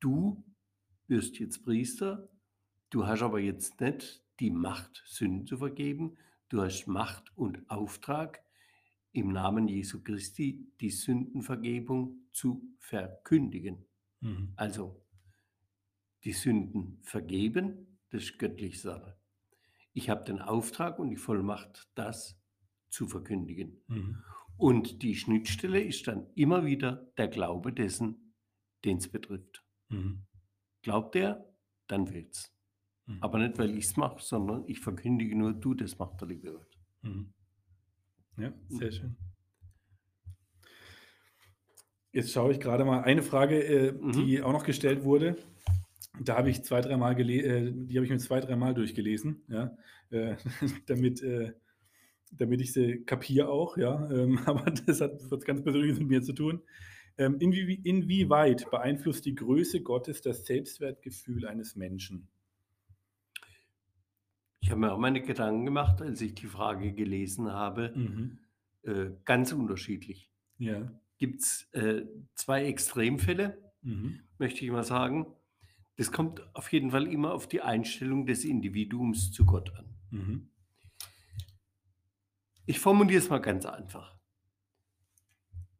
du 0.00 0.42
wirst 1.06 1.38
jetzt 1.38 1.62
Priester, 1.62 2.28
du 2.88 3.06
hast 3.06 3.22
aber 3.22 3.38
jetzt 3.38 3.80
nicht 3.80 4.24
die 4.40 4.50
Macht, 4.50 5.02
Sünden 5.06 5.46
zu 5.46 5.58
vergeben, 5.58 6.16
du 6.48 6.62
hast 6.62 6.86
Macht 6.86 7.36
und 7.36 7.68
Auftrag, 7.68 8.42
im 9.12 9.32
Namen 9.32 9.68
Jesu 9.68 10.02
Christi 10.02 10.66
die 10.80 10.90
Sündenvergebung 10.90 12.28
zu 12.32 12.62
verkündigen. 12.78 13.84
Mhm. 14.20 14.52
Also 14.56 15.04
die 16.24 16.32
Sünden 16.32 16.98
vergeben, 17.02 17.98
das 18.10 18.24
ist 18.24 18.38
göttliche 18.38 18.78
Sache. 18.78 19.16
Ich 19.92 20.10
habe 20.10 20.24
den 20.24 20.40
Auftrag 20.40 20.98
und 20.98 21.10
die 21.10 21.16
Vollmacht, 21.16 21.90
das 21.94 22.38
zu 22.88 23.08
verkündigen. 23.08 23.82
Mhm. 23.88 24.22
Und 24.56 25.02
die 25.02 25.16
Schnittstelle 25.16 25.80
ist 25.80 26.06
dann 26.06 26.26
immer 26.34 26.64
wieder 26.64 27.10
der 27.16 27.28
Glaube 27.28 27.72
dessen, 27.72 28.34
den 28.84 28.98
es 28.98 29.08
betrifft. 29.08 29.64
Mhm. 29.88 30.26
Glaubt 30.82 31.16
er, 31.16 31.50
dann 31.86 32.12
will's. 32.12 32.54
Mhm. 33.06 33.22
Aber 33.22 33.38
nicht, 33.38 33.58
weil 33.58 33.70
ich 33.70 33.86
es 33.86 33.96
mache, 33.96 34.22
sondern 34.22 34.64
ich 34.66 34.80
verkündige 34.80 35.36
nur, 35.36 35.54
du, 35.54 35.74
das 35.74 35.98
macht 35.98 36.20
der 36.20 36.28
liebe 36.28 36.52
Gott. 36.52 36.78
Mhm. 38.36 38.42
Ja, 38.44 38.52
sehr 38.68 38.92
schön. 38.92 39.16
Jetzt 42.12 42.32
schaue 42.32 42.52
ich 42.52 42.60
gerade 42.60 42.84
mal 42.84 43.02
eine 43.02 43.22
Frage, 43.22 43.62
äh, 43.62 43.92
Mhm. 43.92 44.12
die 44.12 44.42
auch 44.42 44.52
noch 44.52 44.64
gestellt 44.64 45.04
wurde. 45.04 45.36
Da 46.20 46.36
habe 46.36 46.50
ich 46.50 46.64
zwei, 46.64 46.80
dreimal 46.80 47.14
gele 47.14 47.34
äh, 47.42 47.72
die 47.72 47.96
habe 47.96 48.04
ich 48.04 48.10
mir 48.10 48.18
zwei, 48.18 48.40
dreimal 48.40 48.74
durchgelesen, 48.74 49.44
ja, 49.48 49.76
äh, 50.10 50.36
damit, 50.86 51.22
äh, 51.22 51.52
damit 52.32 52.60
ich 52.60 52.72
sie 52.72 53.04
kapiere 53.04 53.48
auch, 53.48 53.76
ja. 53.76 54.10
Ähm, 54.10 54.38
aber 54.46 54.70
das 54.70 55.00
hat 55.00 55.20
was 55.30 55.44
ganz 55.44 55.62
Persönliches 55.62 56.00
mit 56.00 56.08
mir 56.08 56.22
zu 56.22 56.32
tun. 56.32 56.62
Ähm, 57.18 57.36
inwie 57.38 57.74
inwieweit 57.84 58.70
beeinflusst 58.70 59.24
die 59.26 59.34
Größe 59.34 59.82
Gottes 59.82 60.22
das 60.22 60.46
Selbstwertgefühl 60.46 61.46
eines 61.46 61.76
Menschen? 61.76 62.28
Ich 64.70 64.72
habe 64.72 64.82
mir 64.82 64.92
auch 64.92 64.98
meine 64.98 65.20
Gedanken 65.20 65.64
gemacht, 65.64 66.00
als 66.00 66.20
ich 66.20 66.36
die 66.36 66.46
Frage 66.46 66.92
gelesen 66.92 67.50
habe. 67.50 67.92
Mhm. 67.92 68.38
Äh, 68.84 69.10
ganz 69.24 69.50
unterschiedlich. 69.50 70.30
Ja. 70.58 70.92
Gibt 71.18 71.40
es 71.40 71.68
äh, 71.72 72.06
zwei 72.36 72.66
Extremfälle, 72.66 73.58
Mhm. 73.82 74.20
möchte 74.38 74.64
ich 74.64 74.70
mal 74.70 74.84
sagen. 74.84 75.26
Das 75.96 76.12
kommt 76.12 76.54
auf 76.54 76.70
jeden 76.72 76.92
Fall 76.92 77.08
immer 77.08 77.34
auf 77.34 77.48
die 77.48 77.62
Einstellung 77.62 78.26
des 78.26 78.44
Individuums 78.44 79.32
zu 79.32 79.44
Gott 79.44 79.74
an. 79.74 79.86
Mhm. 80.10 80.50
Ich 82.64 82.78
formuliere 82.78 83.18
es 83.18 83.28
mal 83.28 83.38
ganz 83.38 83.66
einfach. 83.66 84.20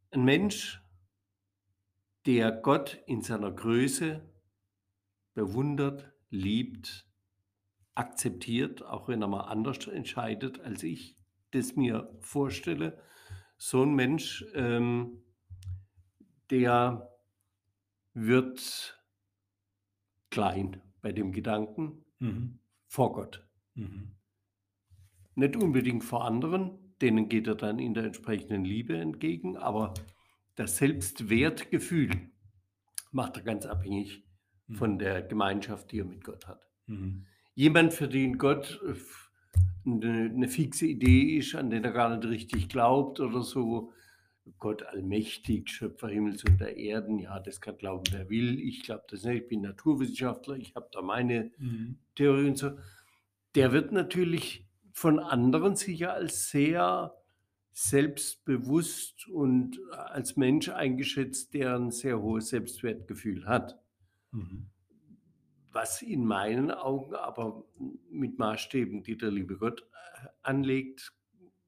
Ein 0.09 0.25
Mensch, 0.25 0.81
der 2.25 2.51
Gott 2.51 3.01
in 3.07 3.21
seiner 3.21 3.53
Größe 3.53 4.29
bewundert, 5.33 6.11
liebt, 6.29 7.07
akzeptiert, 7.95 8.83
auch 8.83 9.07
wenn 9.07 9.21
er 9.21 9.27
mal 9.27 9.41
anders 9.41 9.87
entscheidet, 9.87 10.59
als 10.61 10.83
ich 10.83 11.17
das 11.51 11.75
mir 11.75 12.15
vorstelle, 12.21 13.01
so 13.57 13.83
ein 13.83 13.93
Mensch, 13.93 14.45
ähm, 14.53 15.23
der 16.49 17.09
wird 18.13 19.01
klein 20.29 20.81
bei 21.01 21.11
dem 21.11 21.31
Gedanken 21.31 22.05
Mhm. 22.19 22.59
vor 22.87 23.13
Gott. 23.13 23.47
Mhm. 23.75 24.15
Nicht 25.35 25.55
unbedingt 25.55 26.03
vor 26.03 26.25
anderen, 26.25 26.95
denen 27.01 27.29
geht 27.29 27.47
er 27.47 27.55
dann 27.55 27.79
in 27.79 27.93
der 27.93 28.03
entsprechenden 28.05 28.63
Liebe 28.65 28.97
entgegen, 28.97 29.57
aber 29.57 29.93
das 30.55 30.77
Selbstwertgefühl 30.77 32.31
macht 33.11 33.37
er 33.37 33.43
ganz 33.43 33.65
abhängig 33.65 34.23
Mhm. 34.67 34.75
von 34.75 34.99
der 34.99 35.21
Gemeinschaft, 35.21 35.91
die 35.91 35.99
er 35.99 36.05
mit 36.05 36.23
Gott 36.23 36.47
hat. 36.47 36.67
Mhm. 36.87 37.25
Jemand, 37.55 37.93
für 37.93 38.07
den 38.07 38.37
Gott 38.37 38.81
äh, 38.85 38.93
eine, 39.85 40.29
eine 40.29 40.47
fixe 40.47 40.85
Idee 40.85 41.37
ist, 41.37 41.55
an 41.55 41.69
den 41.69 41.83
er 41.83 41.91
gar 41.91 42.15
nicht 42.15 42.27
richtig 42.29 42.69
glaubt 42.69 43.19
oder 43.19 43.41
so, 43.41 43.91
Gott 44.57 44.83
allmächtig, 44.83 45.69
Schöpfer 45.69 46.09
Himmels 46.09 46.43
und 46.43 46.59
der 46.59 46.77
Erden, 46.77 47.19
ja, 47.19 47.39
das 47.39 47.61
kann 47.61 47.77
glauben, 47.77 48.03
wer 48.11 48.29
will. 48.29 48.59
Ich 48.59 48.83
glaube 48.83 49.03
das 49.09 49.23
nicht, 49.23 49.43
ich 49.43 49.47
bin 49.47 49.61
Naturwissenschaftler, 49.61 50.55
ich 50.55 50.75
habe 50.75 50.89
da 50.91 51.01
meine 51.01 51.51
Mhm. 51.57 51.97
Theorie 52.15 52.47
und 52.47 52.57
so, 52.57 52.71
der 53.55 53.71
wird 53.71 53.91
natürlich 53.91 54.67
von 54.93 55.19
anderen 55.19 55.75
sicher 55.75 56.13
als 56.13 56.49
sehr 56.49 57.15
selbstbewusst 57.73 59.27
und 59.29 59.79
als 59.91 60.35
Mensch 60.35 60.69
eingeschätzt, 60.69 61.53
der 61.53 61.75
ein 61.75 61.91
sehr 61.91 62.21
hohes 62.21 62.49
Selbstwertgefühl 62.49 63.45
hat. 63.45 63.79
Mhm. 64.31 64.67
Was 65.71 66.01
in 66.01 66.25
meinen 66.25 66.71
Augen 66.71 67.15
aber 67.15 67.63
mit 68.09 68.37
Maßstäben, 68.39 69.03
die 69.03 69.17
der 69.17 69.31
liebe 69.31 69.57
Gott 69.57 69.81
äh, 69.81 70.27
anlegt, 70.41 71.13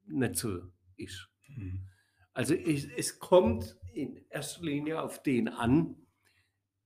nicht 0.06 0.36
so 0.36 0.70
ist. 0.96 1.28
Mhm. 1.48 1.88
Also 2.32 2.54
es, 2.54 2.84
es 2.86 3.18
kommt 3.18 3.76
in 3.92 4.24
erster 4.28 4.62
Linie 4.64 5.00
auf 5.00 5.22
den 5.22 5.48
an, 5.48 5.96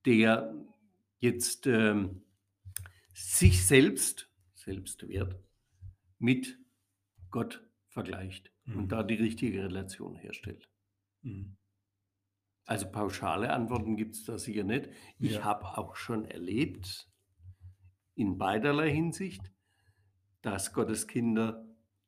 der 0.05 0.53
jetzt 1.19 1.67
ähm, 1.67 2.21
sich 3.13 3.65
selbst, 3.65 4.29
Selbstwert, 4.53 5.35
mit 6.19 6.57
Gott 7.31 7.65
vergleicht 7.87 8.51
Mhm. 8.65 8.77
und 8.77 8.91
da 8.91 9.03
die 9.03 9.15
richtige 9.15 9.63
Relation 9.63 10.15
herstellt. 10.15 10.69
Mhm. 11.23 11.57
Also 12.65 12.91
pauschale 12.91 13.51
Antworten 13.51 13.97
gibt 13.97 14.13
es 14.15 14.25
da 14.25 14.37
sicher 14.37 14.63
nicht. 14.63 14.89
Ich 15.17 15.33
Ja. 15.35 15.43
habe 15.43 15.77
auch 15.77 15.95
schon 15.95 16.25
erlebt 16.25 17.08
in 18.19 18.37
beiderlei 18.37 18.91
Hinsicht, 18.91 19.53
dass 20.41 20.73
Gottes 20.73 21.07
Kinder 21.07 21.65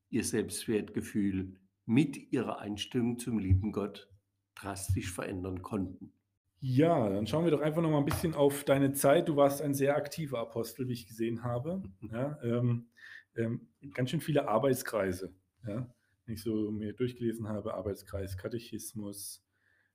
ihr 0.10 0.26
Selbstwertgefühl 0.26 1.56
mit 1.86 2.34
ihrer 2.34 2.60
Einstellung 2.60 3.18
zum 3.18 3.40
lieben 3.40 3.72
Gott 3.72 4.10
drastisch 4.56 5.12
verändern 5.12 5.62
konnten. 5.62 6.12
Ja, 6.60 7.10
dann 7.10 7.26
schauen 7.28 7.46
wir 7.46 7.52
doch 7.52 7.62
einfach 7.62 7.82
noch 7.82 7.90
mal 7.90 8.00
ein 8.00 8.06
bisschen 8.06 8.36
auf 8.36 8.66
deine 8.66 8.92
Zeit. 8.92 9.30
Du 9.30 9.38
warst 9.38 9.62
ein 9.62 9.74
sehr 9.74 9.96
aktiver 9.96 10.40
Apostel, 10.40 10.88
wie 10.90 10.94
ich 10.94 11.08
gesehen 11.08 11.44
habe. 11.44 11.82
Ja, 12.12 12.38
ähm, 12.44 12.90
ähm, 13.38 13.70
ganz 13.94 14.10
schön 14.10 14.20
viele 14.20 14.50
Arbeitskreise. 14.50 15.34
Ja, 15.66 15.88
wenn 16.26 16.36
ich 16.36 16.44
so 16.44 16.72
mir 16.72 16.92
durchgelesen 16.92 17.48
habe, 17.48 17.74
Arbeitskreis 17.74 18.36
Katechismus, 18.36 19.46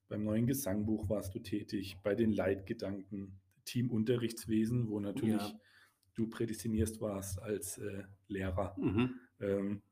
beim 0.08 0.24
neuen 0.24 0.46
Gesangbuch 0.46 1.10
warst 1.10 1.34
du 1.34 1.40
tätig, 1.40 1.98
bei 2.02 2.14
den 2.14 2.32
Leitgedanken, 2.32 3.38
Team 3.66 3.90
Unterrichtswesen, 3.90 4.88
wo 4.88 4.98
natürlich 4.98 5.42
Ja. 5.42 5.60
Du 6.16 6.28
prädestinierst 6.28 7.00
warst 7.00 7.40
als 7.40 7.78
äh, 7.78 8.04
Lehrer. 8.26 8.74
Mhm. 8.78 9.14
Ähm, 9.40 9.82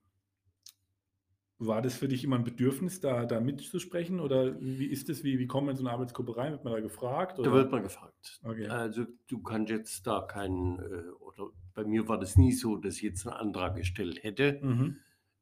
war 1.58 1.82
das 1.82 1.94
für 1.94 2.08
dich 2.08 2.24
immer 2.24 2.36
ein 2.36 2.44
Bedürfnis, 2.44 3.00
da, 3.00 3.24
da 3.26 3.40
mitzusprechen? 3.40 4.18
Oder 4.18 4.60
wie 4.60 4.86
ist 4.86 5.08
es? 5.08 5.22
Wie, 5.22 5.38
wie 5.38 5.46
kommt 5.46 5.66
man 5.66 5.74
in 5.74 5.78
so 5.78 5.84
eine 5.84 5.92
Arbeitsgruppe 5.92 6.36
rein? 6.36 6.52
Wird 6.52 6.64
man 6.64 6.72
da 6.72 6.80
gefragt? 6.80 7.38
Da 7.38 7.42
Oder? 7.42 7.52
wird 7.52 7.70
man 7.70 7.82
gefragt. 7.82 8.40
Okay. 8.42 8.66
Also 8.66 9.06
du 9.28 9.40
kannst 9.40 9.70
jetzt 9.70 10.06
da 10.06 10.22
keinen, 10.22 10.80
äh, 10.80 11.10
oder 11.20 11.50
bei 11.74 11.84
mir 11.84 12.08
war 12.08 12.18
das 12.18 12.36
nie 12.36 12.52
so, 12.52 12.76
dass 12.76 12.96
ich 12.96 13.02
jetzt 13.02 13.26
einen 13.26 13.36
Antrag 13.36 13.76
gestellt 13.76 14.22
hätte. 14.22 14.58
Mhm. 14.62 14.96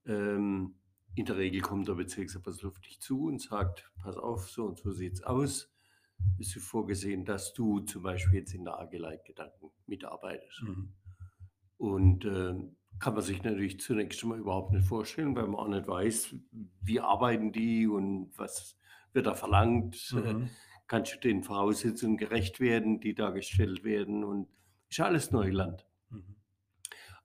Ähm, 0.04 0.74
in 1.14 1.26
der 1.26 1.36
Regel 1.36 1.60
kommt 1.60 1.88
der 1.88 1.94
Bezirksapostel 1.94 2.68
auf 2.68 2.78
dich 2.80 3.00
zu 3.00 3.24
und 3.24 3.40
sagt, 3.40 3.90
pass 4.02 4.16
auf, 4.16 4.48
so 4.48 4.64
und 4.64 4.78
so 4.78 4.92
sieht 4.92 5.14
es 5.14 5.22
aus. 5.22 5.71
Ist 6.38 6.56
es 6.56 6.64
vorgesehen, 6.64 7.24
dass 7.24 7.52
du 7.52 7.80
zum 7.80 8.02
Beispiel 8.02 8.40
jetzt 8.40 8.54
in 8.54 8.64
der 8.64 8.78
AG 8.78 8.92
Leitgedanken 8.98 9.70
mitarbeitest. 9.86 10.62
Mhm. 10.62 10.92
Und 11.78 12.24
ähm, 12.24 12.76
kann 12.98 13.14
man 13.14 13.22
sich 13.22 13.42
natürlich 13.42 13.80
zunächst 13.80 14.24
mal 14.24 14.38
überhaupt 14.38 14.72
nicht 14.72 14.86
vorstellen, 14.86 15.34
weil 15.34 15.46
man 15.46 15.56
auch 15.56 15.68
nicht 15.68 15.86
weiß, 15.88 16.36
wie 16.82 17.00
arbeiten 17.00 17.52
die 17.52 17.86
und 17.86 18.30
was 18.36 18.78
wird 19.12 19.26
da 19.26 19.34
verlangt. 19.34 20.14
Äh, 20.24 20.32
Mhm. 20.34 20.48
kannst 20.86 21.14
du 21.14 21.20
den 21.20 21.42
Voraussetzungen 21.42 22.16
gerecht 22.16 22.60
werden, 22.60 23.00
die 23.00 23.14
da 23.14 23.30
gestellt 23.30 23.82
werden 23.82 24.24
und 24.24 24.48
ist 24.90 25.00
alles 25.00 25.30
Neuland. 25.30 25.86
Mhm. 26.10 26.36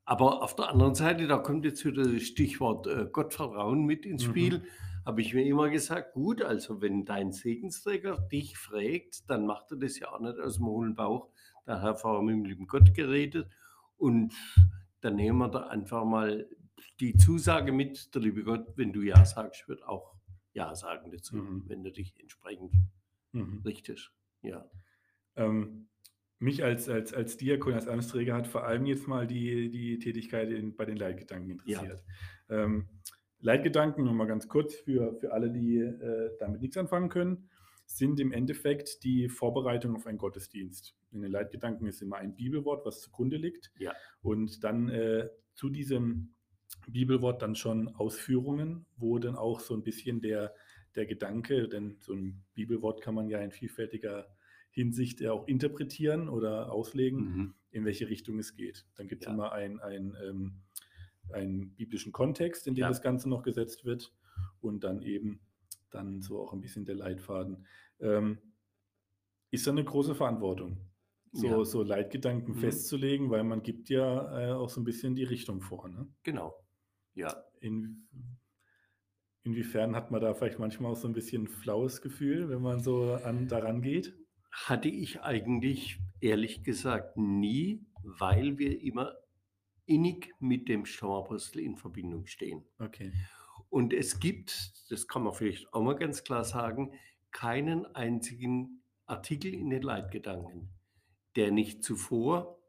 Aber 0.05 0.41
auf 0.41 0.55
der 0.55 0.69
anderen 0.69 0.95
Seite, 0.95 1.27
da 1.27 1.37
kommt 1.37 1.65
jetzt 1.65 1.83
wieder 1.85 2.03
das 2.03 2.23
Stichwort 2.23 2.87
äh, 2.87 3.07
Gottvertrauen 3.11 3.83
mit 3.85 4.05
ins 4.05 4.23
Mhm. 4.25 4.29
Spiel, 4.29 4.63
habe 5.07 5.21
ich 5.21 5.33
mir 5.33 5.45
immer 5.45 5.69
gesagt, 5.69 6.13
gut, 6.15 6.41
also 6.41 6.81
wenn 6.81 7.05
dein 7.05 7.31
Segensträger 7.31 8.17
dich 8.29 8.57
fragt, 8.57 9.29
dann 9.29 9.45
macht 9.45 9.71
er 9.71 9.77
das 9.77 9.97
ja 9.99 10.11
auch 10.11 10.19
nicht 10.19 10.37
aus 10.37 10.57
dem 10.57 10.65
hohlen 10.65 10.95
Bauch. 10.95 11.29
Da 11.65 11.81
hat 11.81 12.03
er 12.03 12.21
mit 12.21 12.35
dem 12.35 12.43
lieben 12.43 12.67
Gott 12.67 12.93
geredet 12.93 13.49
und 13.95 14.33
dann 14.99 15.15
nehmen 15.15 15.37
wir 15.39 15.47
da 15.47 15.67
einfach 15.67 16.03
mal 16.03 16.49
die 16.99 17.15
Zusage 17.15 17.71
mit, 17.71 18.13
der 18.13 18.21
liebe 18.21 18.43
Gott, 18.43 18.73
wenn 18.75 18.91
du 18.91 19.01
Ja 19.01 19.23
sagst, 19.23 19.69
wird 19.69 19.81
auch 19.87 20.13
Ja 20.51 20.75
sagen 20.75 21.09
dazu, 21.09 21.37
Mhm. 21.37 21.63
wenn 21.67 21.83
du 21.85 21.91
dich 21.93 22.19
entsprechend 22.19 22.73
Mhm. 23.31 23.61
richtest. 23.63 24.11
Ja. 24.41 24.69
Ähm, 25.37 25.87
mich 26.39 26.65
als, 26.65 26.89
als, 26.89 27.13
als 27.13 27.37
Diakon, 27.37 27.73
als 27.73 27.87
Amtsträger 27.87 28.35
hat 28.35 28.47
vor 28.47 28.65
allem 28.65 28.85
jetzt 28.85 29.07
mal 29.07 29.25
die, 29.25 29.69
die 29.69 29.99
Tätigkeit 29.99 30.49
in, 30.51 30.75
bei 30.75 30.83
den 30.83 30.97
Leitgedanken 30.97 31.51
interessiert. 31.51 32.03
Ähm, 32.49 32.89
Leitgedanken, 33.39 34.03
nur 34.03 34.13
mal 34.13 34.25
ganz 34.25 34.47
kurz 34.47 34.75
für, 34.75 35.15
für 35.19 35.31
alle, 35.33 35.51
die 35.51 35.77
äh, 35.77 36.31
damit 36.39 36.61
nichts 36.61 36.77
anfangen 36.77 37.09
können, 37.09 37.49
sind 37.85 38.19
im 38.19 38.31
Endeffekt 38.33 39.03
die 39.03 39.29
Vorbereitung 39.29 39.95
auf 39.95 40.07
einen 40.07 40.17
Gottesdienst. 40.17 40.95
In 41.11 41.21
den 41.21 41.31
Leitgedanken 41.31 41.85
ist 41.87 42.01
immer 42.01 42.17
ein 42.17 42.35
Bibelwort, 42.35 42.85
was 42.85 42.99
zugrunde 43.01 43.37
liegt. 43.37 43.71
Ja. 43.79 43.93
Und 44.21 44.63
dann 44.63 44.89
äh, 44.89 45.29
zu 45.53 45.69
diesem 45.69 46.33
Bibelwort 46.89 47.41
dann 47.41 47.55
schon 47.55 47.87
Ausführungen, 47.95 48.85
wo 48.97 49.19
dann 49.19 49.35
auch 49.35 49.59
so 49.61 49.73
ein 49.73 49.83
bisschen 49.83 50.19
der, 50.21 50.53
der 50.95 51.05
Gedanke, 51.05 51.69
denn 51.69 51.97
so 51.99 52.13
ein 52.13 52.43
Bibelwort 52.55 53.01
kann 53.01 53.15
man 53.15 53.29
ja 53.29 53.39
in 53.39 53.51
vielfältiger 53.51 54.27
Hinsicht 54.71 55.21
ja 55.21 55.31
auch 55.31 55.47
interpretieren 55.47 56.27
oder 56.27 56.71
auslegen, 56.71 57.19
Mhm. 57.19 57.53
in 57.71 57.85
welche 57.85 58.09
Richtung 58.09 58.37
es 58.39 58.55
geht. 58.55 58.85
Dann 58.95 59.07
gibt 59.07 59.23
es 59.23 59.27
Ja. 59.27 59.33
immer 59.33 59.51
ein, 59.53 59.79
ein, 59.79 60.15
ähm, 60.23 60.61
einen 61.33 61.75
biblischen 61.75 62.11
Kontext, 62.11 62.67
in 62.67 62.75
dem 62.75 62.81
Ja. 62.81 62.87
das 62.89 63.01
Ganze 63.01 63.29
noch 63.29 63.43
gesetzt 63.43 63.85
wird 63.85 64.13
und 64.61 64.83
dann 64.83 65.01
eben 65.01 65.39
dann 65.89 66.21
so 66.21 66.39
auch 66.41 66.53
ein 66.53 66.61
bisschen 66.61 66.85
der 66.85 66.95
Leitfaden. 66.95 67.65
Ähm, 67.99 68.37
ist 69.51 69.65
da 69.65 69.71
eine 69.71 69.83
große 69.85 70.13
Verantwortung, 70.15 70.77
so, 71.31 71.47
Ja. 71.47 71.65
so 71.65 71.81
Leitgedanken 71.83 72.53
Mhm. 72.55 72.59
festzulegen, 72.59 73.29
weil 73.29 73.43
man 73.43 73.63
gibt 73.63 73.89
ja 73.89 74.49
äh, 74.49 74.51
auch 74.53 74.69
so 74.69 74.81
ein 74.81 74.83
bisschen 74.83 75.15
die 75.15 75.23
Richtung 75.23 75.61
vor. 75.61 75.87
Ne? 75.87 76.07
Genau. 76.23 76.53
Ja. 77.15 77.43
In, 77.61 78.07
inwiefern 79.43 79.95
hat 79.95 80.11
man 80.11 80.21
da 80.21 80.33
vielleicht 80.33 80.59
manchmal 80.59 80.91
auch 80.91 80.97
so 80.97 81.07
ein 81.07 81.13
bisschen 81.13 81.43
ein 81.43 81.47
flaues 81.47 82.01
Gefühl, 82.01 82.49
wenn 82.49 82.61
man 82.61 82.81
so 82.81 83.13
an, 83.13 83.47
daran 83.47 83.81
geht? 83.81 84.13
Hatte 84.51 84.89
ich 84.89 85.21
eigentlich 85.21 85.99
ehrlich 86.19 86.63
gesagt 86.63 87.15
nie, 87.17 87.85
weil 88.03 88.57
wir 88.57 88.81
immer 88.81 89.15
innig 89.87 90.35
mit 90.39 90.69
dem 90.69 90.85
Stammapostel 90.85 91.61
in 91.61 91.77
Verbindung 91.77 92.27
stehen. 92.27 92.65
Okay. 92.79 93.11
Und 93.69 93.93
es 93.93 94.19
gibt, 94.19 94.91
das 94.91 95.07
kann 95.07 95.23
man 95.23 95.33
vielleicht 95.33 95.73
auch 95.73 95.81
mal 95.83 95.95
ganz 95.95 96.23
klar 96.23 96.43
sagen, 96.43 96.93
keinen 97.31 97.85
einzigen 97.95 98.83
Artikel 99.05 99.53
in 99.53 99.69
den 99.69 99.81
Leitgedanken, 99.81 100.69
der 101.35 101.51
nicht 101.51 101.83
zuvor 101.83 102.59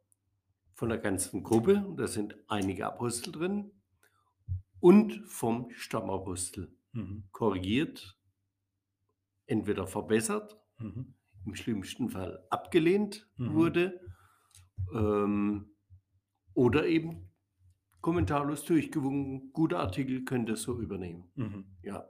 von 0.74 0.88
der 0.90 0.98
ganzen 0.98 1.42
Gruppe, 1.42 1.94
da 1.96 2.06
sind 2.08 2.36
einige 2.48 2.86
Apostel 2.86 3.32
drin, 3.32 3.72
und 4.80 5.24
vom 5.26 5.70
Stammapostel 5.72 6.76
Mhm. 6.92 7.24
korrigiert, 7.32 8.18
entweder 9.46 9.86
verbessert 9.86 10.60
Mhm. 10.78 11.14
im 11.46 11.54
schlimmsten 11.54 12.10
Fall 12.10 12.46
abgelehnt 12.50 13.28
Mhm. 13.36 13.54
wurde 13.54 14.00
ähm, 14.94 15.70
oder 16.58 16.86
eben 16.86 17.30
kommentarlos 18.00 18.64
durchgewunken, 18.64 19.52
guter 19.52 19.78
Artikel 19.78 20.24
könnte 20.24 20.54
es 20.54 20.62
so 20.62 20.80
übernehmen. 20.80 21.30
Mhm. 21.36 21.76
Ja, 21.82 22.04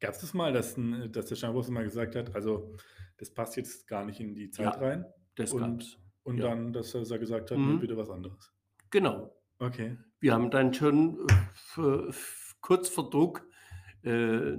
Gab 0.00 0.14
es 0.14 0.20
das 0.20 0.32
mal, 0.32 0.52
dass, 0.52 0.76
ein, 0.76 1.10
dass 1.10 1.26
der 1.26 1.34
Steinboss 1.34 1.68
mal 1.70 1.82
gesagt 1.82 2.14
hat, 2.14 2.32
also 2.36 2.76
das 3.16 3.34
passt 3.34 3.56
jetzt 3.56 3.88
gar 3.88 4.04
nicht 4.04 4.20
in 4.20 4.32
die 4.36 4.48
Zeit 4.50 4.66
Ja, 4.66 4.70
rein? 4.80 5.04
das 5.34 5.52
Und- 5.52 5.60
gab's. 5.60 5.98
Und 6.22 6.38
Ja. 6.38 6.50
dann, 6.50 6.72
dass 6.72 6.94
er 6.94 7.18
gesagt 7.18 7.50
hat, 7.50 7.58
Mhm. 7.58 7.72
nee, 7.72 7.76
bitte 7.80 7.96
was 7.96 8.08
anderes. 8.08 8.52
Genau. 8.90 9.34
Okay. 9.58 9.96
Wir 10.20 10.34
haben 10.34 10.50
dann 10.52 10.72
schon 10.72 11.18
äh, 11.28 11.32
für, 11.54 12.14
kurz 12.60 12.88
vor 12.88 13.10
Druck 13.10 13.44
äh, 14.02 14.56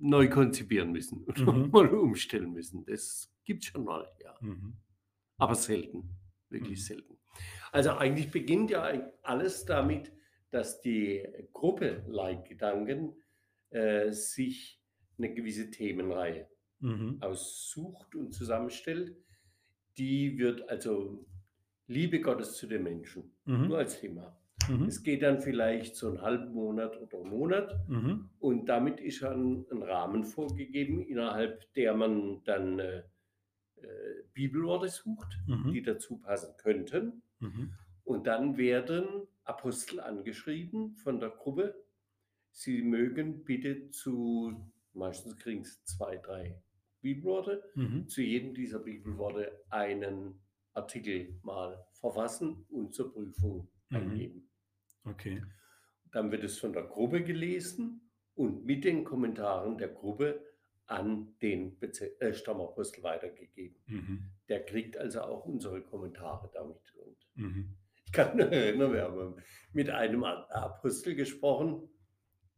neu 0.00 0.28
konzipieren 0.28 0.92
müssen 0.92 1.24
oder 1.24 1.50
Mhm. 1.50 1.70
mal 1.72 1.88
umstellen 1.88 2.52
müssen. 2.52 2.84
Das 2.84 3.32
gibt 3.44 3.62
es 3.64 3.70
schon 3.70 3.84
mal, 3.84 4.06
ja. 4.22 4.34
Mhm. 4.42 4.76
Aber 5.38 5.54
selten, 5.54 6.10
wirklich 6.50 6.80
Mhm. 6.80 6.84
selten. 6.84 7.18
Also 7.74 7.90
eigentlich 7.90 8.30
beginnt 8.30 8.70
ja 8.70 8.88
alles 9.22 9.64
damit, 9.64 10.12
dass 10.52 10.80
die 10.80 11.26
Gruppe 11.52 12.04
Leitgedanken 12.06 13.16
äh, 13.70 14.12
sich 14.12 14.80
eine 15.18 15.34
gewisse 15.34 15.70
Themenreihe 15.70 16.48
Mhm. 16.78 17.18
aussucht 17.20 18.14
und 18.14 18.32
zusammenstellt. 18.32 19.16
Die 19.98 20.38
wird 20.38 20.68
also 20.68 21.26
Liebe 21.88 22.20
Gottes 22.20 22.54
zu 22.56 22.66
den 22.68 22.84
Menschen, 22.84 23.32
nur 23.44 23.58
Mhm. 23.66 23.72
als 23.74 24.00
Thema. 24.00 24.38
Mhm. 24.68 24.84
Es 24.84 25.02
geht 25.02 25.22
dann 25.22 25.40
vielleicht 25.40 25.96
so 25.96 26.08
einen 26.08 26.22
halben 26.22 26.52
Monat 26.52 26.96
oder 27.00 27.18
einen 27.18 27.30
Monat 27.30 27.76
Mhm. 27.88 28.30
und 28.38 28.66
damit 28.68 29.00
ist 29.00 29.16
schon 29.16 29.66
ein 29.72 29.82
Rahmen 29.82 30.22
vorgegeben, 30.24 31.02
innerhalb 31.02 31.72
der 31.74 31.94
man 31.94 32.42
dann 32.44 32.78
äh, 32.78 32.98
äh, 33.82 34.22
Bibelworte 34.32 34.88
sucht, 34.88 35.38
die 35.48 35.80
Mhm. 35.80 35.84
dazu 35.84 36.18
passen 36.18 36.54
könnten. 36.58 37.22
Mhm. 37.40 37.74
Und 38.04 38.26
dann 38.26 38.56
werden 38.56 39.26
Apostel 39.44 40.00
angeschrieben 40.00 40.94
von 40.96 41.20
der 41.20 41.30
Gruppe. 41.30 41.74
Sie 42.50 42.82
mögen 42.82 43.44
bitte 43.44 43.90
zu, 43.90 44.72
meistens 44.92 45.36
kriegen 45.38 45.64
sie 45.64 45.76
zwei, 45.84 46.16
drei 46.18 46.62
Bibelworte, 47.00 47.62
Mhm. 47.74 48.08
zu 48.08 48.22
jedem 48.22 48.54
dieser 48.54 48.78
Bibelworte 48.78 49.64
einen 49.70 50.40
Artikel 50.72 51.38
mal 51.42 51.86
verfassen 51.94 52.64
und 52.70 52.94
zur 52.94 53.12
Prüfung 53.12 53.68
Mhm. 53.90 53.96
eingeben. 53.96 54.50
Okay. 55.04 55.42
Dann 56.12 56.30
wird 56.30 56.44
es 56.44 56.58
von 56.58 56.72
der 56.72 56.84
Gruppe 56.84 57.22
gelesen 57.22 58.10
und 58.34 58.64
mit 58.64 58.84
den 58.84 59.04
Kommentaren 59.04 59.76
der 59.78 59.88
Gruppe 59.88 60.43
an 60.86 61.34
den 61.40 61.78
Beze- 61.78 62.18
äh, 62.20 62.34
Stammapostel 62.34 63.02
weitergegeben. 63.02 63.76
Mhm. 63.86 64.30
Der 64.48 64.64
kriegt 64.64 64.96
also 64.98 65.22
auch 65.22 65.46
unsere 65.46 65.82
Kommentare 65.82 66.50
damit. 66.52 66.94
Und 66.96 67.16
Mhm. 67.34 67.76
ich 68.06 68.12
kann 68.12 68.36
mich 68.36 68.46
erinnern, 68.46 68.92
wir 68.92 69.02
haben 69.02 69.36
mit 69.72 69.88
einem 69.90 70.24
Apostel 70.24 71.14
gesprochen, 71.14 71.88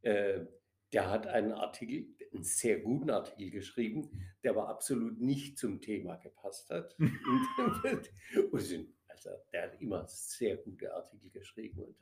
äh, 0.02 0.44
der 0.92 1.10
hat 1.10 1.26
einen 1.26 1.52
Artikel, 1.52 2.14
einen 2.32 2.42
sehr 2.44 2.80
guten 2.80 3.10
Artikel 3.10 3.50
geschrieben, 3.50 4.10
der 4.42 4.52
aber 4.52 4.68
absolut 4.68 5.20
nicht 5.20 5.58
zum 5.58 5.80
Thema 5.80 6.16
gepasst 6.16 6.70
hat. 6.70 6.96
und, 6.98 8.10
und 8.52 8.94
also 9.08 9.30
der 9.52 9.62
hat 9.62 9.80
immer 9.80 10.06
sehr 10.06 10.56
gute 10.58 10.92
Artikel 10.94 11.30
geschrieben 11.30 11.80
und, 11.82 11.96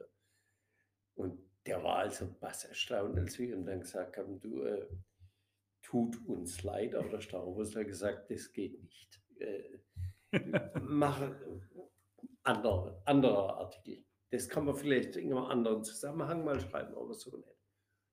und 1.14 1.39
der 1.66 1.83
war 1.83 1.97
also 1.97 2.35
was 2.41 2.64
erstaunt, 2.64 3.18
als 3.18 3.39
wir 3.39 3.55
ihm 3.55 3.64
dann 3.64 3.81
gesagt 3.81 4.16
haben, 4.18 4.39
du 4.41 4.62
äh, 4.64 4.87
tut 5.85 6.16
uns 6.26 6.62
leid, 6.62 6.95
aber 6.95 7.09
der 7.09 7.20
Stauwurst 7.20 7.76
hat 7.76 7.87
gesagt, 7.87 8.30
das 8.30 8.53
geht 8.53 8.82
nicht. 8.82 9.20
Äh, 9.39 9.78
mach 10.82 11.20
andere, 12.43 13.57
Artikel. 13.57 14.05
Das 14.30 14.49
kann 14.49 14.64
man 14.64 14.74
vielleicht 14.74 15.16
in 15.16 15.32
einem 15.32 15.45
anderen 15.45 15.85
Zusammenhang 15.85 16.45
mal 16.45 16.61
schreiben, 16.61 16.95
aber 16.95 17.14
so 17.14 17.37
nicht. 17.37 17.49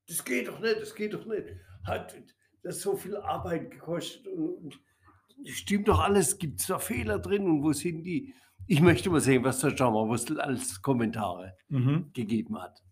Das 0.07 0.23
geht 0.23 0.47
doch 0.47 0.59
nicht, 0.59 0.79
das 0.79 0.93
geht 0.93 1.13
doch 1.13 1.25
nicht. 1.25 1.47
Hat 1.85 2.15
das 2.63 2.81
so 2.81 2.95
viel 2.95 3.17
Arbeit 3.17 3.71
gekostet 3.71 4.27
und, 4.27 4.49
und 4.55 4.81
stimmt 5.45 5.87
doch 5.87 5.99
alles, 5.99 6.37
gibt 6.37 6.59
es 6.59 6.67
da 6.67 6.77
Fehler 6.77 7.19
drin 7.19 7.45
und 7.45 7.63
wo 7.63 7.73
sind 7.73 8.03
die? 8.03 8.33
Ich 8.67 8.81
möchte 8.81 9.09
mal 9.09 9.19
sehen, 9.21 9.43
was 9.43 9.59
der 9.61 9.73
Jammerwurstel 9.73 10.39
als 10.39 10.81
Kommentare 10.81 11.57
Mhm. 11.69 12.11
gegeben 12.13 12.61
hat. 12.61 12.83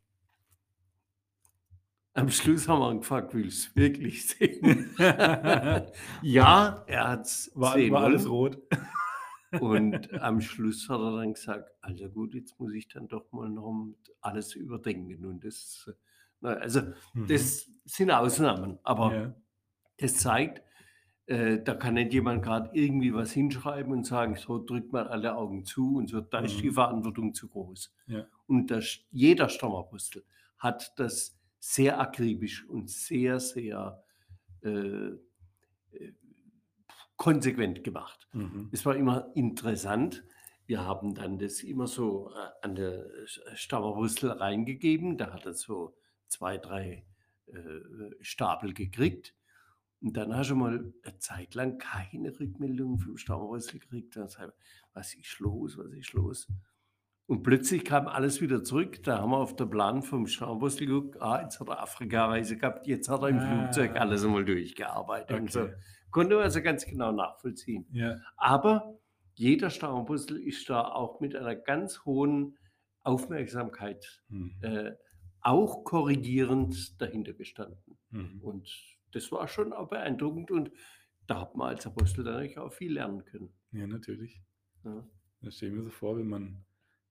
Am 2.19 2.29
Schluss 2.29 2.67
haben 2.67 2.79
wir 2.81 2.95
gefragt, 2.99 3.33
willst 3.33 3.67
du 3.67 3.69
es 3.69 3.75
wirklich 3.77 4.27
sehen? 4.27 4.93
ja, 6.21 6.83
er 6.87 7.07
hat 7.07 7.25
es 7.25 7.49
War, 7.55 7.73
sehen 7.73 7.93
war 7.93 8.03
alles 8.03 8.29
rot. 8.29 8.57
Und 9.59 10.13
am 10.21 10.41
Schluss 10.41 10.89
hat 10.89 10.99
er 10.99 11.15
dann 11.17 11.33
gesagt, 11.33 11.71
also 11.81 12.09
gut, 12.09 12.33
jetzt 12.33 12.59
muss 12.59 12.73
ich 12.73 12.89
dann 12.89 13.07
doch 13.07 13.31
mal 13.31 13.49
noch 13.49 13.87
alles 14.21 14.53
überdenken. 14.55 15.25
Und 15.25 15.45
das, 15.45 15.89
also 16.41 16.81
Mhm. 17.13 17.27
das 17.27 17.71
sind 17.85 18.11
Ausnahmen, 18.11 18.79
aber 18.83 19.13
ja. 19.15 19.35
das 19.97 20.15
zeigt, 20.15 20.61
äh, 21.27 21.61
da 21.63 21.73
kann 21.75 21.93
nicht 21.93 22.13
jemand 22.13 22.43
gerade 22.43 22.69
irgendwie 22.73 23.13
was 23.13 23.31
hinschreiben 23.31 23.93
und 23.93 24.05
sagen, 24.05 24.35
so 24.35 24.63
drückt 24.63 24.91
man 24.91 25.07
alle 25.07 25.35
Augen 25.37 25.63
zu 25.65 25.95
und 25.95 26.09
so, 26.09 26.21
da 26.21 26.39
ist 26.39 26.59
die 26.61 26.69
Mhm. 26.69 26.73
Verantwortung 26.73 27.33
zu 27.33 27.47
groß. 27.47 27.93
Ja. 28.07 28.25
Und 28.45 28.71
das, 28.71 28.99
jeder 29.11 29.47
Stammapostel 29.49 30.25
hat 30.57 30.99
das 30.99 31.38
sehr 31.59 31.99
akribisch 31.99 32.67
und 32.67 32.89
sehr, 32.89 33.39
sehr 33.39 34.03
äh, 34.61 34.69
äh, 34.69 36.13
konsequent 37.17 37.83
gemacht. 37.83 38.27
Mhm. 38.33 38.69
Es 38.71 38.85
war 38.85 38.95
immer 38.95 39.31
interessant. 39.35 40.23
Wir 40.65 40.85
haben 40.85 41.15
dann 41.15 41.37
das 41.37 41.63
immer 41.63 41.87
so 41.87 42.31
äh, 42.31 42.65
an 42.65 42.75
der 42.75 43.05
Stammerwurzel 43.55 44.31
reingegeben. 44.31 45.17
Da 45.17 45.33
hat 45.33 45.45
er 45.45 45.53
so 45.53 45.95
zwei, 46.27 46.57
drei 46.57 47.05
äh, 47.47 47.53
Stapel 48.21 48.73
gekriegt. 48.73 49.35
Und 50.01 50.15
dann 50.15 50.33
hast 50.33 50.49
du 50.49 50.55
mal 50.55 50.93
eine 51.03 51.19
Zeit 51.19 51.55
lang 51.55 51.77
keine 51.77 52.39
Rückmeldung 52.39 52.99
vom 52.99 53.17
Stammerwurzel 53.17 53.79
gekriegt. 53.79 54.15
Dann 54.15 54.29
was 54.93 55.13
ist 55.13 55.39
los, 55.39 55.77
was 55.77 55.91
ist 55.91 56.13
los? 56.13 56.47
Und 57.29 57.43
plötzlich 57.43 57.85
kam 57.85 58.07
alles 58.07 58.41
wieder 58.41 58.63
zurück. 58.63 59.03
Da 59.03 59.19
haben 59.19 59.29
wir 59.29 59.37
auf 59.37 59.55
der 59.55 59.67
Plan 59.67 60.01
vom 60.01 60.25
Stammerwurzel 60.25 60.87
geguckt, 60.87 61.21
ah, 61.21 61.41
jetzt 61.43 61.59
hat 61.59 61.67
er 61.69 61.79
Afrika-Reise 61.79 62.57
gehabt, 62.57 62.87
jetzt 62.87 63.07
hat 63.07 63.21
er 63.21 63.29
im 63.29 63.37
Ah. 63.37 63.45
Flugzeug 63.61 63.95
alles 63.95 64.25
einmal 64.25 64.43
durchgearbeitet. 64.45 65.39
Und 65.39 65.51
so. 65.51 65.61
Okay. 65.61 65.73
Konnte 66.09 66.33
man 66.35 66.43
also 66.45 66.61
ganz 66.63 66.87
genau 66.87 67.11
nachvollziehen. 67.11 67.85
Ja. 67.91 68.17
Aber 68.35 68.97
jeder 69.35 69.69
Stauenpuzzle 69.69 70.41
ist 70.41 70.67
da 70.71 70.81
auch 70.81 71.19
mit 71.19 71.35
einer 71.35 71.55
ganz 71.55 72.03
hohen 72.03 72.57
Aufmerksamkeit 73.03 74.23
Mhm. 74.29 74.55
äh, 74.61 74.91
auch 75.41 75.83
korrigierend 75.83 76.99
dahinter 76.99 77.33
gestanden. 77.33 77.97
Mhm. 78.09 78.41
Und 78.41 78.69
das 79.11 79.31
war 79.31 79.47
schon 79.47 79.71
auch 79.71 79.89
beeindruckend 79.89 80.49
und 80.51 80.71
da 81.27 81.41
hat 81.41 81.55
man 81.55 81.69
als 81.69 81.85
Apostel 81.85 82.23
dann 82.23 82.57
auch 82.57 82.73
viel 82.73 82.93
lernen 82.93 83.23
können. 83.23 83.53
Ja, 83.71 83.85
natürlich. 83.87 84.41
Ja, 84.83 85.07
Das 85.41 85.55
stelle 85.57 85.71
ich 85.71 85.77
mir 85.77 85.83
so 85.83 85.89
vor, 85.91 86.17
wenn 86.17 86.27
man 86.27 86.65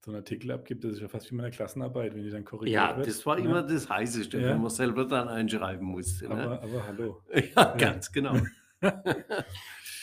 so 0.08 0.12
einen 0.14 0.22
Artikel 0.22 0.50
abgibt, 0.52 0.84
das 0.84 0.92
ist 0.94 1.00
ja 1.00 1.08
fast 1.08 1.30
wie 1.30 1.34
meine 1.34 1.50
Klassenarbeit, 1.50 2.14
wenn 2.14 2.22
die 2.22 2.30
dann 2.30 2.42
korrigiert 2.44 2.74
ja 2.74 2.96
wird. 2.96 3.06
das 3.06 3.26
war 3.26 3.36
ne? 3.36 3.44
immer 3.44 3.62
das 3.62 3.90
Heißeste, 3.90 4.40
Ja. 4.40 4.48
wenn 4.48 4.62
man 4.62 4.70
selber 4.70 5.04
dann 5.04 5.28
einschreiben 5.28 5.86
musste. 5.86 6.30
Aber, 6.30 6.36
Ne? 6.36 6.62
aber 6.62 6.86
hallo. 6.86 7.22
Ja, 7.54 7.76
ganz 7.76 8.10
genau. 8.10 8.34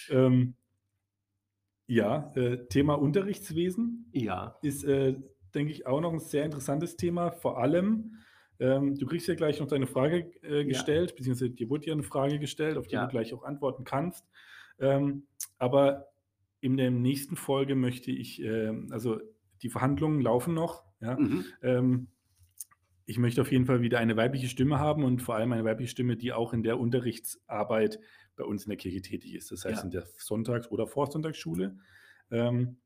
Ähm, 0.10 0.54
ja, 1.88 2.32
äh, 2.36 2.68
Thema 2.68 2.94
Unterrichtswesen 2.94 4.08
Ja, 4.12 4.56
ist, 4.62 4.84
äh, 4.84 5.16
denke 5.56 5.72
ich, 5.72 5.88
auch 5.88 6.00
noch 6.02 6.14
ein 6.14 6.20
sehr 6.20 6.46
interessantes 6.46 6.96
Thema. 6.96 7.32
Vor 7.32 7.58
allem, 7.58 8.18
ähm, 8.60 8.96
du 8.96 9.08
kriegst 9.08 9.28
ja 9.28 9.34
gleich 9.34 9.60
noch 9.60 9.68
deine 9.68 9.88
Frage 9.88 10.32
äh, 10.44 10.58
Ja. 10.62 10.64
gestellt, 10.68 11.16
beziehungsweise 11.16 11.50
dir 11.50 11.70
wurde 11.72 11.88
ja 11.88 11.94
eine 11.94 12.04
Frage 12.04 12.38
gestellt, 12.38 12.78
auf 12.78 12.86
die 12.88 12.94
Ja. 12.94 13.06
du 13.06 13.10
gleich 13.12 13.34
auch 13.34 13.44
antworten 13.44 13.84
kannst. 13.84 14.24
Ähm, 14.80 15.26
aber 15.58 16.08
in 16.62 16.78
der 16.78 16.92
nächsten 16.92 17.36
Folge 17.36 17.74
möchte 17.76 18.12
ich, 18.12 18.42
ähm, 18.44 18.90
also 18.92 19.20
die 19.66 19.70
Verhandlungen 19.72 20.22
laufen 20.22 20.54
noch, 20.54 20.84
ja. 21.02 21.18
mhm. 21.20 21.44
Ähm, 21.64 22.08
ich 23.08 23.18
möchte 23.18 23.42
auf 23.42 23.52
jeden 23.52 23.66
Fall 23.66 23.82
wieder 23.82 23.98
eine 24.00 24.16
weibliche 24.16 24.48
Stimme 24.48 24.80
haben 24.80 25.04
und 25.04 25.24
vor 25.24 25.36
allem 25.36 25.52
eine 25.54 25.64
weibliche 25.64 25.90
Stimme, 25.90 26.18
die 26.18 26.34
auch 26.34 26.54
in 26.54 26.62
der 26.62 26.80
Unterrichtsarbeit 26.80 28.00
bei 28.36 28.44
uns 28.44 28.66
in 28.66 28.70
der 28.70 28.78
Kirche 28.78 29.02
tätig 29.02 29.34
ist. 29.34 29.52
Das 29.52 29.66
heißt 29.66 29.80
Ja. 29.80 29.84
in 29.86 29.90
der 29.92 30.06
Sonntags- 30.20 30.70
oder 30.70 30.86
Vorsonntagsschule. 30.86 31.78
Ähm, 32.30 32.78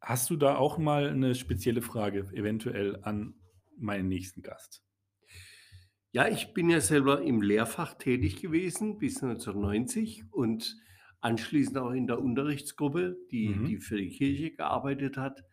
hast 0.00 0.30
du 0.30 0.36
da 0.36 0.56
auch 0.56 0.78
mal 0.78 1.08
eine 1.10 1.34
spezielle 1.34 1.82
Frage 1.82 2.28
eventuell 2.32 2.98
an 3.02 3.34
meinen 3.76 4.08
nächsten 4.08 4.40
Gast? 4.42 4.82
Ja, 6.12 6.28
ich 6.28 6.54
bin 6.54 6.70
ja 6.70 6.80
selber 6.80 7.20
im 7.22 7.42
Lehrfach 7.42 7.94
tätig 7.94 8.40
gewesen 8.40 8.98
bis 8.98 9.22
1990 9.22 10.24
und 10.32 10.76
anschließend 11.20 11.76
auch 11.76 11.92
in 11.92 12.06
der 12.06 12.20
Unterrichtsgruppe, 12.20 13.18
die, 13.30 13.48
Mhm. 13.50 13.64
die 13.66 13.76
für 13.78 13.96
die 13.98 14.08
Kirche 14.08 14.50
gearbeitet 14.52 15.18
hat 15.18 15.44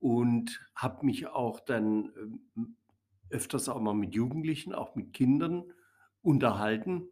und 0.00 0.60
habe 0.74 1.06
mich 1.06 1.28
auch 1.28 1.60
dann 1.60 2.12
ähm, 2.56 2.76
öfters 3.28 3.68
auch 3.68 3.80
mal 3.80 3.94
mit 3.94 4.14
Jugendlichen, 4.14 4.74
auch 4.74 4.96
mit 4.96 5.12
Kindern 5.12 5.72
unterhalten. 6.22 7.06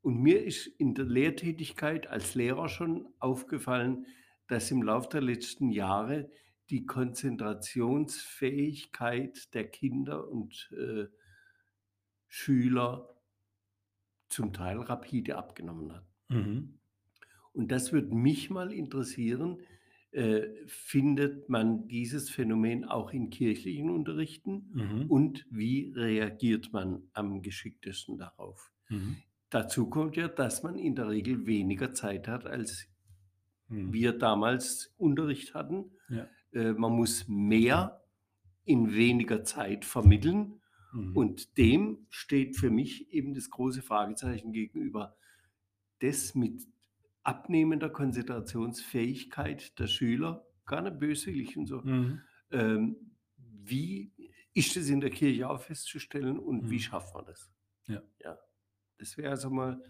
Und 0.00 0.22
mir 0.22 0.42
ist 0.42 0.66
in 0.66 0.94
der 0.94 1.04
Lehrtätigkeit 1.04 2.06
als 2.06 2.34
Lehrer 2.34 2.70
schon 2.70 3.12
aufgefallen, 3.18 4.06
dass 4.46 4.70
im 4.70 4.82
Laufe 4.82 5.10
der 5.10 5.20
letzten 5.20 5.70
Jahre 5.70 6.30
die 6.70 6.86
Konzentrationsfähigkeit 6.86 9.52
der 9.54 9.68
Kinder 9.68 10.28
und 10.28 10.72
äh, 10.72 11.06
Schüler 12.28 13.16
zum 14.28 14.52
Teil 14.52 14.80
rapide 14.80 15.36
abgenommen 15.36 15.92
hat. 15.92 16.06
Mhm. 16.28 16.78
Und 17.52 17.72
das 17.72 17.92
würde 17.92 18.14
mich 18.14 18.50
mal 18.50 18.72
interessieren, 18.72 19.60
äh, 20.12 20.48
findet 20.66 21.48
man 21.48 21.86
dieses 21.88 22.30
Phänomen 22.30 22.84
auch 22.84 23.12
in 23.12 23.30
kirchlichen 23.30 23.90
Unterrichten 23.90 24.70
Mhm. 24.74 25.06
und 25.10 25.46
wie 25.50 25.92
reagiert 25.94 26.72
man 26.72 27.04
am 27.12 27.42
geschicktesten 27.42 28.18
darauf? 28.18 28.72
Mhm. 28.88 29.18
Dazu 29.50 29.88
kommt 29.88 30.16
ja, 30.16 30.28
dass 30.28 30.62
man 30.62 30.78
in 30.78 30.94
der 30.96 31.08
Regel 31.08 31.46
weniger 31.46 31.92
Zeit 31.92 32.28
hat, 32.28 32.46
als 32.46 32.88
Mhm. 33.68 33.92
wir 33.92 34.12
damals 34.18 34.94
Unterricht 34.96 35.54
hatten. 35.54 35.92
Ja. 36.08 36.28
Äh, 36.52 36.72
man 36.72 36.92
muss 36.92 37.28
mehr 37.28 38.02
in 38.64 38.94
weniger 38.94 39.44
Zeit 39.44 39.84
vermitteln 39.84 40.60
Mhm. 40.92 41.16
und 41.16 41.56
dem 41.58 42.06
steht 42.10 42.56
für 42.56 42.70
mich 42.70 43.12
eben 43.12 43.34
das 43.34 43.50
große 43.50 43.82
Fragezeichen 43.82 44.52
gegenüber. 44.52 45.16
Das 46.00 46.34
mit 46.34 46.62
abnehmender 47.22 47.90
Konzentrationsfähigkeit 47.90 49.78
der 49.78 49.86
Schüler, 49.86 50.46
gar 50.66 50.82
nicht 50.82 50.98
böswillig 50.98 51.56
und 51.56 51.66
so. 51.66 51.82
Mhm. 51.82 52.20
Ähm, 52.50 52.96
wie 53.36 54.12
ist 54.54 54.76
es 54.76 54.88
in 54.90 55.00
der 55.00 55.10
Kirche 55.10 55.48
auch 55.48 55.60
festzustellen 55.60 56.38
und 56.38 56.64
Mhm. 56.64 56.70
wie 56.70 56.80
schafft 56.80 57.14
man 57.14 57.24
das? 57.26 57.50
Ja. 57.86 58.02
ja. 58.20 58.38
Das 58.98 59.16
wäre 59.16 59.30
also 59.30 59.50
mal 59.50 59.82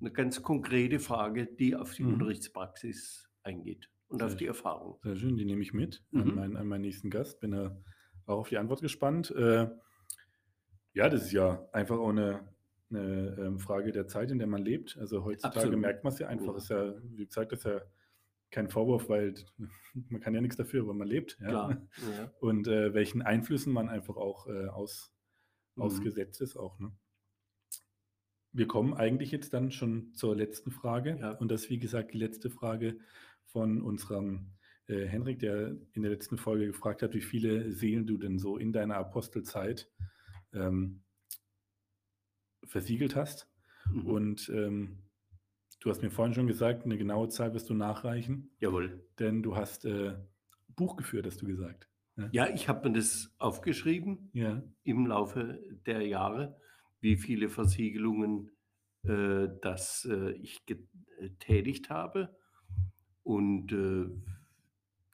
eine 0.00 0.10
ganz 0.12 0.42
konkrete 0.42 0.98
Frage, 1.00 1.46
die 1.46 1.76
auf 1.76 1.94
die 1.94 2.02
Mhm. 2.02 2.14
Unterrichtspraxis 2.14 3.28
eingeht 3.42 3.90
und 4.08 4.22
auf 4.22 4.30
Sehr 4.30 4.38
die 4.38 4.44
schön. 4.44 4.48
Erfahrung. 4.48 4.98
Sehr 5.02 5.16
schön, 5.16 5.36
die 5.36 5.44
nehme 5.44 5.62
ich 5.62 5.72
mit 5.72 6.04
an, 6.12 6.26
Mhm. 6.28 6.34
meinen, 6.34 6.56
an 6.56 6.66
meinen 6.66 6.82
nächsten 6.82 7.10
Gast. 7.10 7.40
Bin 7.40 7.52
da 7.52 7.76
auch 8.26 8.38
auf 8.40 8.48
die 8.48 8.58
Antwort 8.58 8.80
gespannt. 8.80 9.30
Äh, 9.30 9.68
ja, 10.92 11.08
das 11.08 11.26
ist 11.26 11.32
ja 11.32 11.68
einfach 11.72 11.98
auch 11.98 12.08
eine, 12.10 12.48
eine 12.90 13.36
ähm, 13.38 13.58
Frage 13.58 13.92
der 13.92 14.06
Zeit, 14.06 14.30
in 14.30 14.38
der 14.38 14.48
man 14.48 14.62
lebt. 14.62 14.98
Also 14.98 15.24
heutzutage 15.24 15.56
Absolut. 15.56 15.80
merkt 15.80 16.04
man 16.04 16.12
es 16.12 16.18
ja 16.18 16.28
einfach. 16.28 16.56
Ist 16.56 16.70
ja, 16.70 16.94
wie 17.02 17.26
gesagt, 17.26 17.52
das 17.52 17.60
ist 17.60 17.64
ja 17.64 17.80
kein 18.50 18.68
Vorwurf, 18.68 19.08
weil 19.08 19.34
man 20.08 20.20
kann 20.20 20.34
ja 20.34 20.40
nichts 20.40 20.56
dafür, 20.56 20.86
weil 20.86 20.94
man 20.94 21.08
lebt. 21.08 21.38
Ja? 21.40 21.48
Klar. 21.48 21.88
Ja. 22.18 22.32
Und 22.40 22.68
äh, 22.68 22.92
welchen 22.94 23.22
Einflüssen 23.22 23.72
man 23.72 23.88
einfach 23.88 24.16
auch 24.16 24.46
äh, 24.48 24.66
aus, 24.66 25.14
Mhm. 25.76 25.82
ausgesetzt 25.82 26.40
ist 26.40 26.56
auch. 26.56 26.78
Ne? 26.78 26.92
Wir 28.52 28.66
kommen 28.66 28.94
eigentlich 28.94 29.30
jetzt 29.30 29.54
dann 29.54 29.70
schon 29.70 30.12
zur 30.14 30.36
letzten 30.36 30.70
Frage. 30.70 31.18
Ja. 31.20 31.30
Und 31.32 31.50
das 31.50 31.64
ist, 31.64 31.70
wie 31.70 31.78
gesagt, 31.78 32.12
die 32.12 32.18
letzte 32.18 32.50
Frage 32.50 32.98
von 33.44 33.82
unserem 33.82 34.52
äh, 34.88 35.06
Henrik, 35.06 35.38
der 35.38 35.76
in 35.92 36.02
der 36.02 36.10
letzten 36.10 36.36
Folge 36.36 36.66
gefragt 36.66 37.02
hat, 37.02 37.14
wie 37.14 37.20
viele 37.20 37.72
Seelen 37.72 38.06
du 38.06 38.18
denn 38.18 38.38
so 38.38 38.56
in 38.56 38.72
deiner 38.72 38.96
Apostelzeit 38.96 39.88
ähm, 40.52 41.02
versiegelt 42.64 43.16
hast. 43.16 43.48
Mhm. 43.92 44.06
Und 44.06 44.48
ähm, 44.54 44.98
du 45.80 45.90
hast 45.90 46.02
mir 46.02 46.10
vorhin 46.10 46.34
schon 46.34 46.46
gesagt, 46.46 46.84
eine 46.84 46.98
genaue 46.98 47.28
Zahl 47.28 47.54
wirst 47.54 47.70
du 47.70 47.74
nachreichen, 47.74 48.50
Jawohl. 48.60 49.06
denn 49.18 49.42
du 49.42 49.56
hast 49.56 49.84
äh, 49.84 50.14
Buch 50.68 50.96
geführt, 50.96 51.26
hast 51.26 51.40
du 51.42 51.46
gesagt. 51.46 51.88
Ja, 52.32 52.48
ich 52.50 52.68
habe 52.68 52.86
mir 52.90 52.96
das 52.96 53.34
aufgeschrieben 53.38 54.28
Ja. 54.34 54.62
im 54.82 55.06
Laufe 55.06 55.58
der 55.86 56.06
Jahre, 56.06 56.60
wie 57.00 57.16
viele 57.16 57.48
Versiegelungen 57.48 58.50
äh, 59.04 59.48
das 59.62 60.04
äh, 60.10 60.32
ich 60.32 60.66
getätigt 60.66 61.88
habe. 61.88 62.36
Und 63.22 63.72
äh, 63.72 64.10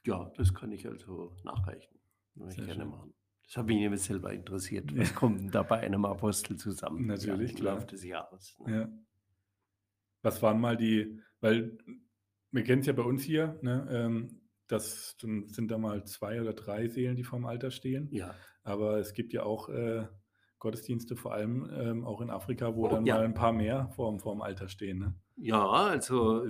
ja, 0.05 0.31
das 0.35 0.53
kann 0.53 0.73
ich 0.73 0.85
also 0.85 1.33
nachreichen. 1.45 1.97
Ich 2.49 2.57
gerne 2.57 2.73
schön. 2.73 2.89
machen. 2.89 3.13
Das 3.47 3.57
hat 3.57 3.65
mich 3.67 3.77
nämlich 3.77 4.01
selber 4.01 4.33
interessiert. 4.33 4.95
Was 4.97 5.15
kommt 5.15 5.39
denn 5.39 5.51
da 5.51 5.63
bei 5.63 5.79
einem 5.79 6.03
Apostel 6.05 6.57
zusammen? 6.57 7.07
Natürlich, 7.07 7.51
im 7.51 7.57
klar. 7.57 7.75
Laufe 7.75 7.87
des 7.87 8.03
Jahres. 8.03 8.57
ne? 8.65 8.75
Ja. 8.79 8.89
Was 10.21 10.41
waren 10.41 10.59
mal 10.59 10.75
die, 10.75 11.19
weil 11.39 11.77
wir 12.51 12.63
kennen 12.63 12.81
es 12.81 12.87
ja 12.87 12.93
bei 12.93 13.03
uns 13.03 13.23
hier, 13.23 13.57
ne, 13.61 13.87
ähm, 13.89 14.41
das 14.67 15.15
sind 15.19 15.69
da 15.71 15.77
mal 15.77 16.03
zwei 16.05 16.41
oder 16.41 16.53
drei 16.53 16.87
Seelen, 16.89 17.15
die 17.15 17.23
vorm 17.23 17.45
Alter 17.45 17.71
stehen. 17.71 18.09
Ja, 18.11 18.35
Aber 18.63 18.97
es 18.97 19.13
gibt 19.13 19.31
ja 19.31 19.43
auch 19.43 19.69
äh, 19.69 20.05
Gottesdienste, 20.59 21.15
vor 21.15 21.33
allem 21.33 21.69
ähm, 21.73 22.03
auch 22.05 22.19
in 22.19 22.29
Afrika, 22.29 22.75
wo 22.75 22.87
Oh, 22.87 22.89
dann 22.89 23.05
ja. 23.05 23.15
mal 23.15 23.23
ein 23.23 23.33
paar 23.33 23.53
mehr 23.53 23.87
vorm, 23.95 24.19
vorm 24.19 24.41
Alter 24.41 24.67
stehen. 24.67 24.99
Ne? 24.99 25.15
ja, 25.37 25.65
also 25.65 26.45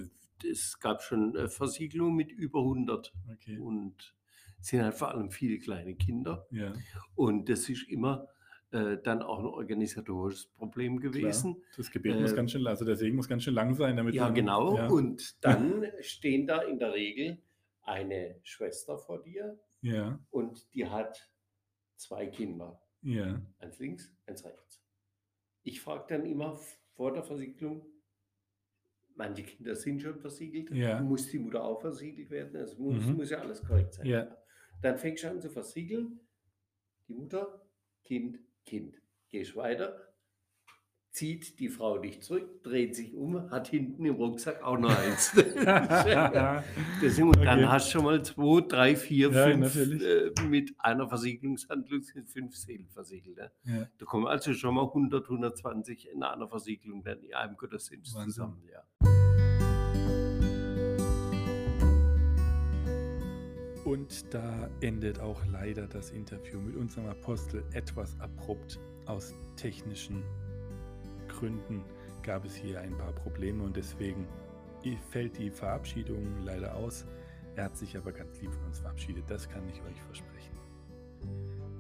es 0.49 0.79
gab 0.79 1.03
schon 1.03 1.35
äh, 1.35 1.47
Versiegelungen 1.47 2.15
mit 2.15 2.31
über 2.31 2.59
100 2.61 3.13
Okay. 3.33 3.59
und 3.59 4.15
sind 4.59 4.81
halt 4.83 4.95
vor 4.95 5.09
allem 5.11 5.29
viele 5.31 5.59
kleine 5.59 5.95
Kinder. 5.95 6.45
Ja, 6.51 6.73
Und 7.15 7.49
das 7.49 7.69
ist 7.69 7.87
immer 7.89 8.27
äh, 8.71 8.97
dann 9.01 9.21
auch 9.21 9.39
ein 9.39 9.45
organisatorisches 9.45 10.47
Problem 10.47 10.99
gewesen. 10.99 11.53
klar. 11.55 11.65
Das 11.77 11.89
Gebet 11.91 12.19
muss 12.19 12.33
Äh, 12.33 12.35
ganz 12.35 12.51
schön, 12.51 12.67
also 12.67 12.83
der 12.83 12.97
Segen 12.97 13.15
muss 13.15 13.29
ganz 13.29 13.43
schön 13.43 13.53
lang 13.53 13.73
sein, 13.75 13.95
damit 13.95 14.13
Ja, 14.13 14.25
man, 14.25 14.35
genau. 14.35 14.75
Ja, 14.75 14.87
Und 14.89 15.43
dann 15.45 15.85
stehen 16.01 16.47
da 16.47 16.61
in 16.63 16.77
der 16.79 16.93
Regel 16.93 17.41
eine 17.83 18.39
Schwester 18.43 18.97
vor 18.97 19.21
dir 19.23 19.57
ja, 19.81 20.19
und 20.31 20.73
die 20.73 20.85
hat 20.87 21.31
zwei 21.95 22.27
Kinder. 22.27 22.81
ja, 23.03 23.41
Eins 23.59 23.79
links, 23.79 24.13
eins 24.25 24.43
rechts. 24.43 24.83
Ich 25.63 25.79
frage 25.79 26.05
dann 26.09 26.25
immer 26.25 26.59
vor 26.95 27.13
der 27.13 27.23
Versiegelung, 27.23 27.85
manche 29.15 29.43
Kinder 29.43 29.75
sind 29.75 30.01
schon 30.01 30.19
versiegelt, 30.19 30.71
Ja. 30.71 30.99
muss 31.01 31.27
die 31.29 31.39
Mutter 31.39 31.63
auch 31.63 31.79
versiegelt 31.79 32.29
werden? 32.29 32.55
Es 32.59 32.77
muss, 32.77 33.05
Mhm. 33.05 33.13
muss 33.15 33.29
ja 33.29 33.39
alles 33.39 33.63
korrekt 33.63 33.93
sein. 33.93 34.05
Ja. 34.05 34.35
Dann 34.81 34.97
fängst 34.97 35.23
du 35.23 35.29
an 35.29 35.41
zu 35.41 35.49
versiegeln, 35.49 36.19
die 37.07 37.13
Mutter, 37.13 37.61
Kind, 38.03 38.39
Kind. 38.65 38.95
Gehst 39.29 39.55
weiter, 39.55 39.99
zieht 41.11 41.59
die 41.59 41.67
Frau 41.69 41.97
dich 41.97 42.21
zurück, 42.21 42.63
dreht 42.63 42.95
sich 42.95 43.13
um, 43.15 43.49
hat 43.49 43.67
hinten 43.69 44.05
im 44.05 44.15
Rucksack 44.15 44.61
auch 44.63 44.77
noch 44.77 44.95
eins. 44.97 45.31
Deswegen, 47.01 47.27
und 47.29 47.43
dann 47.43 47.59
Okay. 47.59 47.67
hast 47.67 47.87
du 47.87 47.91
schon 47.93 48.05
mal 48.05 48.23
zwei, 48.23 48.61
drei, 48.61 48.95
vier, 48.95 49.31
Ja, 49.31 49.43
fünf 49.47 49.75
äh, 49.75 50.31
mit 50.47 50.73
einer 50.77 51.09
Versiegelungshandlung 51.09 52.03
sind 52.03 52.29
fünf 52.29 52.55
Seelen 52.55 52.87
versiegelt. 52.89 53.37
Ne? 53.37 53.51
ja. 53.65 53.87
Da 53.97 54.05
kommen 54.05 54.27
also 54.27 54.53
schon 54.53 54.75
mal 54.75 54.83
100, 54.85 55.23
120 55.23 56.09
in 56.09 56.23
einer 56.23 56.47
Versiegelung 56.47 57.03
dann 57.03 57.21
in 57.23 57.33
einem 57.33 57.57
Gottesdienst 57.57 58.15
Wahnsinn. 58.15 58.31
zusammen. 58.31 58.63
Ja. 58.71 58.83
Und 63.87 64.33
da 64.33 64.69
endet 64.81 65.21
auch 65.21 65.45
leider 65.45 65.87
das 65.87 66.09
Interview 66.09 66.59
mit 66.59 66.75
unserem 66.75 67.07
Apostel 67.07 67.63
etwas 67.71 68.19
abrupt. 68.19 68.77
Aus 69.05 69.33
technischen 69.55 70.23
Gründen 71.29 71.85
gab 72.21 72.43
es 72.43 72.53
hier 72.53 72.81
ein 72.81 72.97
paar 72.97 73.13
Probleme 73.13 73.63
und 73.63 73.77
deswegen 73.77 74.27
fällt 75.09 75.37
die 75.37 75.49
Verabschiedung 75.49 76.43
leider 76.43 76.75
aus. 76.75 77.05
Er 77.55 77.63
hat 77.63 77.77
sich 77.77 77.95
aber 77.95 78.11
ganz 78.11 78.41
lieb 78.41 78.51
von 78.53 78.65
uns 78.65 78.79
verabschiedet, 78.79 79.23
das 79.29 79.47
kann 79.47 79.65
ich 79.69 79.81
euch 79.83 80.01
versprechen. 80.01 80.57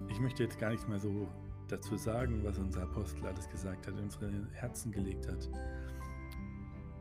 Ich 0.07 0.21
möchte 0.21 0.43
jetzt 0.43 0.57
gar 0.59 0.69
nichts 0.69 0.87
mehr 0.87 0.99
so 0.99 1.27
dazu 1.67 1.97
sagen, 1.97 2.41
was 2.45 2.57
unser 2.57 2.83
Apostel 2.83 3.25
alles 3.25 3.49
gesagt 3.49 3.85
hat, 3.85 3.93
in 3.95 4.03
unsere 4.05 4.31
Herzen 4.53 4.93
gelegt 4.93 5.27
hat. 5.27 5.49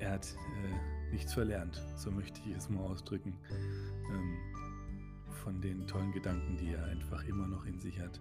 Er 0.00 0.14
hat 0.14 0.26
äh, 0.26 1.12
nichts 1.12 1.32
verlernt, 1.32 1.80
so 1.94 2.10
möchte 2.10 2.40
ich 2.44 2.56
es 2.56 2.68
mal 2.68 2.82
ausdrücken. 2.82 3.38
Ähm, 4.10 4.36
von 5.46 5.60
den 5.60 5.86
tollen 5.86 6.10
Gedanken, 6.10 6.56
die 6.56 6.72
er 6.72 6.84
einfach 6.86 7.22
immer 7.22 7.46
noch 7.46 7.66
in 7.66 7.78
sich 7.78 8.00
hat. 8.00 8.20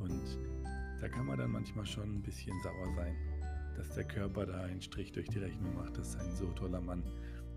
Und 0.00 0.36
da 1.00 1.08
kann 1.08 1.26
man 1.26 1.38
dann 1.38 1.52
manchmal 1.52 1.86
schon 1.86 2.16
ein 2.16 2.22
bisschen 2.22 2.60
sauer 2.60 2.92
sein, 2.96 3.14
dass 3.76 3.94
der 3.94 4.02
Körper 4.02 4.46
da 4.46 4.62
einen 4.62 4.82
Strich 4.82 5.12
durch 5.12 5.28
die 5.28 5.38
Rechnung 5.38 5.76
macht, 5.76 5.96
dass 5.96 6.16
ein 6.16 6.34
so 6.34 6.46
toller 6.46 6.80
Mann 6.80 7.04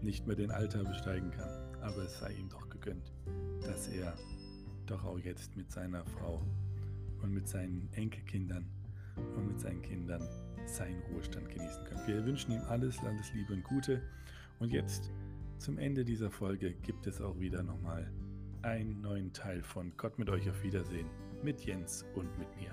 nicht 0.03 0.27
mehr 0.27 0.35
den 0.35 0.51
Alter 0.51 0.83
besteigen 0.83 1.31
kann. 1.31 1.49
Aber 1.81 2.03
es 2.03 2.19
sei 2.19 2.33
ihm 2.33 2.49
doch 2.49 2.69
gegönnt, 2.69 3.11
dass 3.63 3.87
er 3.87 4.13
doch 4.85 5.03
auch 5.05 5.17
jetzt 5.17 5.57
mit 5.57 5.71
seiner 5.71 6.05
Frau 6.05 6.45
und 7.23 7.33
mit 7.33 7.47
seinen 7.47 7.89
Enkelkindern 7.93 8.69
und 9.35 9.47
mit 9.47 9.59
seinen 9.59 9.81
Kindern 9.81 10.21
seinen 10.67 11.01
Ruhestand 11.11 11.49
genießen 11.49 11.83
kann. 11.85 12.05
Wir 12.05 12.23
wünschen 12.23 12.51
ihm 12.51 12.61
alles, 12.69 12.99
alles 12.99 13.33
Liebe 13.33 13.53
und 13.53 13.63
Gute. 13.63 14.03
Und 14.59 14.71
jetzt 14.71 15.09
zum 15.57 15.79
Ende 15.79 16.05
dieser 16.05 16.29
Folge 16.29 16.75
gibt 16.75 17.07
es 17.07 17.21
auch 17.21 17.39
wieder 17.39 17.63
nochmal 17.63 18.07
einen 18.63 19.01
neuen 19.01 19.33
Teil 19.33 19.61
von 19.61 19.95
Gott 19.97 20.17
mit 20.17 20.29
euch 20.29 20.49
auf 20.49 20.63
Wiedersehen 20.63 21.09
mit 21.43 21.61
Jens 21.65 22.05
und 22.15 22.29
mit 22.39 22.47
mir. 22.55 22.71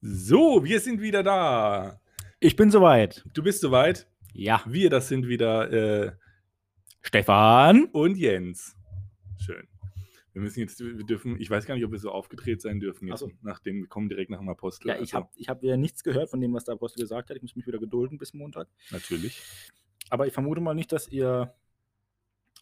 So, 0.00 0.64
wir 0.64 0.80
sind 0.80 1.00
wieder 1.00 1.22
da. 1.22 2.00
Ich 2.40 2.56
bin 2.56 2.70
soweit. 2.70 3.24
Du 3.32 3.42
bist 3.42 3.60
soweit. 3.60 4.06
Ja. 4.32 4.62
Wir, 4.66 4.90
das 4.90 5.08
sind 5.08 5.28
wieder 5.28 5.72
äh, 5.72 6.12
Stefan. 7.00 7.84
und 7.92 8.16
Jens. 8.16 8.76
Schön. 9.38 9.66
Wir 10.32 10.42
müssen 10.42 10.58
jetzt, 10.60 10.80
wir 10.80 11.04
dürfen, 11.04 11.40
ich 11.40 11.48
weiß 11.48 11.64
gar 11.64 11.76
nicht, 11.76 11.84
ob 11.84 11.92
wir 11.92 11.98
so 12.00 12.10
aufgedreht 12.10 12.60
sein 12.60 12.80
dürfen 12.80 13.06
jetzt. 13.06 13.20
So. 13.20 13.30
Nach 13.42 13.60
dem, 13.60 13.82
wir 13.82 13.86
kommen 13.88 14.08
direkt 14.08 14.30
nach 14.30 14.40
dem 14.40 14.48
Apostel. 14.48 14.88
Ja, 14.88 14.94
ich 14.94 15.00
Also, 15.00 15.14
habe 15.18 15.28
ich 15.36 15.48
hab 15.48 15.62
wieder 15.62 15.76
nichts 15.76 16.02
gehört 16.02 16.28
von 16.28 16.40
dem, 16.40 16.52
was 16.52 16.64
der 16.64 16.74
Apostel 16.74 17.00
gesagt 17.00 17.30
hat. 17.30 17.36
Ich 17.36 17.42
muss 17.42 17.54
mich 17.54 17.66
wieder 17.66 17.78
gedulden 17.78 18.18
bis 18.18 18.34
Montag. 18.34 18.66
Natürlich. 18.90 19.40
Aber 20.10 20.26
ich 20.26 20.32
vermute 20.32 20.60
mal 20.60 20.74
nicht, 20.74 20.92
dass 20.92 21.08
ihr 21.08 21.54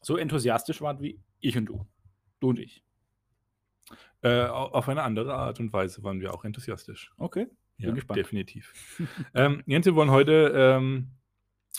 so 0.01 0.16
enthusiastisch 0.16 0.80
wart 0.80 1.01
wie 1.01 1.20
ich 1.40 1.57
und 1.57 1.66
du. 1.66 1.86
Du 2.40 2.51
und 2.51 2.59
ich. 2.59 2.84
Äh, 4.22 4.45
au- 4.47 4.70
auf 4.72 4.88
eine 4.88 5.03
andere 5.03 5.34
Art 5.34 5.59
und 5.61 5.72
Weise 5.72 6.03
waren 6.03 6.20
wir 6.20 6.32
auch 6.34 6.45
enthusiastisch. 6.45 7.12
Okay. 7.18 7.49
Ja, 7.78 7.86
Bin 7.86 7.97
gespannt. 7.97 8.18
definitiv. 8.18 8.72
ähm, 9.34 9.62
Jens, 9.66 9.86
wir 9.86 9.95
wollen 9.97 10.11
heute 10.11 10.53
ähm, 10.55 11.11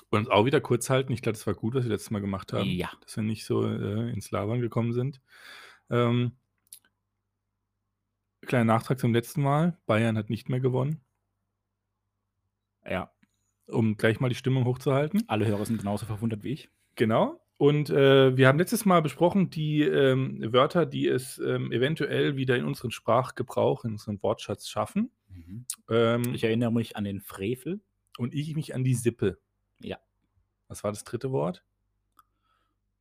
uns 0.10 0.28
auch 0.30 0.46
wieder 0.46 0.60
kurz 0.60 0.90
halten. 0.90 1.14
Ich 1.14 1.22
glaube, 1.22 1.38
das 1.38 1.48
war 1.48 1.54
gut, 1.54 1.74
was 1.76 1.84
wir 1.86 1.92
letztes 1.92 2.12
Mal 2.12 2.20
gemacht 2.20 2.52
haben. 2.54 2.70
Ja. 2.70 2.92
Dass 3.02 3.16
wir 3.16 3.24
nicht 3.24 3.46
so 3.46 3.66
äh, 3.66 4.12
ins 4.12 4.32
Labern 4.32 4.60
gekommen 4.60 4.92
sind. 4.94 5.22
Ähm, 5.90 6.34
kleiner 8.42 8.66
Nachtrag 8.66 9.00
zum 9.00 9.14
letzten 9.14 9.42
Mal. 9.42 9.78
Bayern 9.86 10.18
hat 10.18 10.30
nicht 10.30 10.50
mehr 10.50 10.60
gewonnen, 10.60 11.02
Ja. 12.86 13.12
Um 13.68 13.98
gleich 13.98 14.20
mal 14.20 14.30
die 14.30 14.36
Stimmung 14.36 14.66
hochzuhalten. 14.66 15.24
Alle 15.28 15.46
Hörer 15.46 15.66
sind 15.66 15.78
genauso 15.80 16.06
verwundert 16.06 16.44
wie 16.44 16.50
ich. 16.54 16.70
Genau. 16.96 17.40
Und 17.58 17.90
äh, 17.90 18.36
wir 18.36 18.48
haben 18.48 18.58
letztes 18.58 18.84
Mal 18.86 19.02
besprochen, 19.02 19.50
die 19.50 19.84
ähm, 19.84 20.40
Wörter, 20.52 20.86
die 20.86 21.08
es 21.08 21.38
ähm, 21.40 21.72
eventuell 21.72 22.36
wieder 22.36 22.58
in 22.58 22.66
unseren 22.66 22.92
Sprachgebrauch, 22.92 23.86
in 23.86 23.92
unseren 23.94 24.22
Wortschatz 24.22 24.68
schaffen. 24.68 25.12
Ähm, 25.90 26.34
Ich 26.34 26.44
erinnere 26.44 26.72
mich 26.74 26.98
an 26.98 27.04
den 27.06 27.22
Frevel. 27.22 27.80
und 28.18 28.34
ich 28.34 28.56
mich 28.56 28.76
an 28.76 28.84
die 28.84 28.96
Sippe. 28.96 29.40
Ja. 29.80 29.98
Was 30.68 30.84
war 30.84 30.92
das 30.92 31.04
dritte 31.04 31.32
Wort? 31.32 31.64